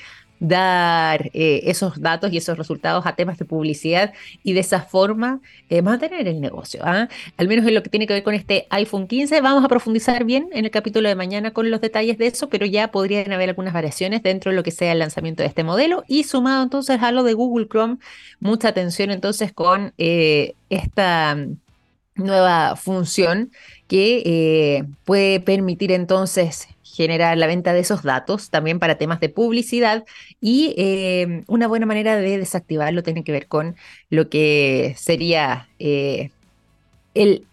dar 0.49 1.31
eh, 1.33 1.63
esos 1.65 2.01
datos 2.01 2.33
y 2.33 2.37
esos 2.37 2.59
resultados 2.59 3.07
a 3.07 3.15
temas 3.15 3.39
de 3.39 3.45
publicidad 3.45 4.13
y 4.43 4.53
de 4.53 4.61
esa 4.61 4.83
forma 4.83 5.41
eh, 5.71 5.81
mantener 5.81 6.29
el 6.29 6.41
negocio. 6.41 6.81
¿ah? 6.85 7.09
Al 7.37 7.49
menos 7.49 7.67
en 7.67 7.75
lo 7.75 7.83
que 7.83 7.89
tiene 7.89 8.07
que 8.07 8.13
ver 8.13 8.23
con 8.23 8.35
este 8.35 8.67
iPhone 8.71 9.07
15. 9.07 9.41
Vamos 9.41 9.65
a 9.65 9.69
profundizar 9.69 10.25
bien 10.25 10.49
en 10.53 10.65
el 10.67 10.71
capítulo 10.71 11.09
de 11.09 11.15
mañana 11.15 11.53
con 11.53 11.71
los 11.71 11.81
detalles 11.81 12.19
de 12.19 12.27
eso, 12.27 12.49
pero 12.49 12.67
ya 12.67 12.89
podrían 12.89 13.33
haber 13.33 13.49
algunas 13.49 13.73
variaciones 13.73 14.23
dentro 14.23 14.51
de 14.51 14.57
lo 14.57 14.63
que 14.63 14.71
sea 14.71 14.93
el 14.93 14.99
lanzamiento 14.99 15.43
de 15.43 15.49
este 15.49 15.65
modelo. 15.65 16.05
Y 16.09 16.25
sumado 16.25 16.63
entonces 16.63 17.03
a 17.03 17.11
lo 17.11 17.23
de 17.23 17.33
Google 17.33 17.67
Chrome, 17.69 17.97
mucha 18.41 18.69
atención 18.69 19.11
entonces 19.11 19.53
con 19.53 19.95
eh, 19.97 20.55
esta 20.69 21.39
nueva 22.17 22.77
función 22.77 23.51
que 23.89 24.85
puede 25.05 25.41
permitir 25.41 25.91
entonces 25.91 26.69
generar 26.95 27.37
la 27.37 27.49
venta 27.49 27.73
de 27.73 27.81
esos 27.81 28.03
datos 28.03 28.51
también 28.51 28.79
para 28.79 28.99
temas 28.99 29.19
de 29.19 29.29
publicidad 29.29 30.05
y 30.41 30.75
eh, 30.79 31.43
una 31.49 31.67
buena 31.67 31.87
manera 31.87 32.17
de 32.17 32.39
desactivarlo 32.39 33.03
tiene 33.03 33.25
que 33.25 33.33
ver 33.33 33.49
con 33.49 33.75
lo 34.11 34.29
que 34.29 34.95
sería 34.97 35.69
eh, 35.81 36.31
el 37.15 37.47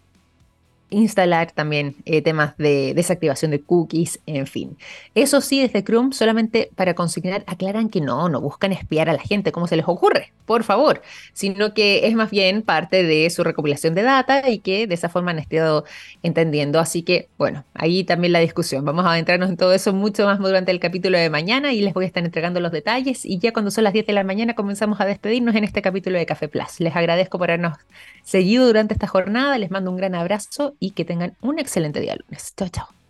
instalar 0.92 1.52
también 1.52 1.96
eh, 2.06 2.22
temas 2.22 2.56
de 2.58 2.94
desactivación 2.94 3.52
de 3.52 3.62
cookies, 3.62 4.20
en 4.28 4.46
fin. 4.46 4.78
Eso 5.16 5.42
sí, 5.42 5.62
desde 5.62 5.84
Chrome, 5.84 6.14
solamente 6.14 6.70
para 6.76 6.94
consignar, 6.94 7.44
aclaran 7.48 7.90
que 7.90 8.02
no, 8.02 8.30
no 8.30 8.40
buscan 8.42 8.72
espiar 8.74 9.10
a 9.10 9.14
la 9.14 9.22
gente, 9.22 9.52
como 9.52 9.68
se 9.68 9.78
les 9.78 9.88
ocurre, 9.88 10.34
por 10.46 10.64
favor, 10.64 11.02
sino 11.34 11.74
que 11.74 12.08
es 12.08 12.14
más 12.14 12.30
bien 12.30 12.62
parte 12.62 13.04
de 13.04 13.30
su 13.30 13.44
recopilación 13.44 13.96
de 13.96 14.04
data 14.04 14.50
y 14.50 14.60
que 14.60 14.86
de 14.86 14.94
esa 14.94 15.10
forma 15.10 15.32
han 15.32 15.40
estado 15.40 15.86
entendiendo. 16.24 16.80
Así 16.80 17.04
que, 17.04 17.30
bueno, 17.38 17.64
ahí 17.74 18.04
también 18.04 18.34
la 18.34 18.40
discusión. 18.40 18.84
Vamos 18.86 19.06
a 19.06 19.14
adentrarnos 19.14 19.50
en 19.50 19.58
todo 19.58 19.74
eso 19.74 19.94
mucho 19.94 20.26
más 20.26 20.40
durante 20.40 20.72
el 20.72 20.80
capítulo 20.80 21.18
de 21.18 21.30
mañana 21.30 21.74
y 21.74 21.82
les 21.82 21.94
voy 21.94 22.04
a 22.04 22.08
estar 22.08 22.24
entregando 22.24 22.60
los 22.60 22.72
detalles. 22.72 23.26
Y 23.26 23.40
ya 23.40 23.54
cuando 23.54 23.72
son 23.72 23.86
las 23.86 23.94
10 23.94 24.08
de 24.08 24.14
la 24.14 24.24
mañana 24.24 24.54
comenzamos 24.56 25.00
a 25.00 25.06
despedirnos 25.06 25.56
en 25.56 25.64
este 25.64 25.82
capítulo 25.82 26.18
de 26.18 26.26
Café 26.26 26.50
Plus. 26.50 26.80
Les 26.80 26.96
agradezco 26.96 27.38
por 27.38 27.50
habernos 27.50 27.78
seguido 28.24 28.68
durante 28.68 28.94
esta 28.94 29.08
jornada, 29.08 29.58
les 29.58 29.72
mando 29.72 29.90
un 29.90 29.98
gran 29.98 30.16
abrazo 30.16 30.76
y 30.82 30.92
que 30.92 31.06
tengan 31.06 31.38
un 31.40 31.60
excelente 31.60 32.02
día 32.02 32.18
lunes. 32.18 32.54
Chao, 32.58 32.68
chao. 32.68 33.01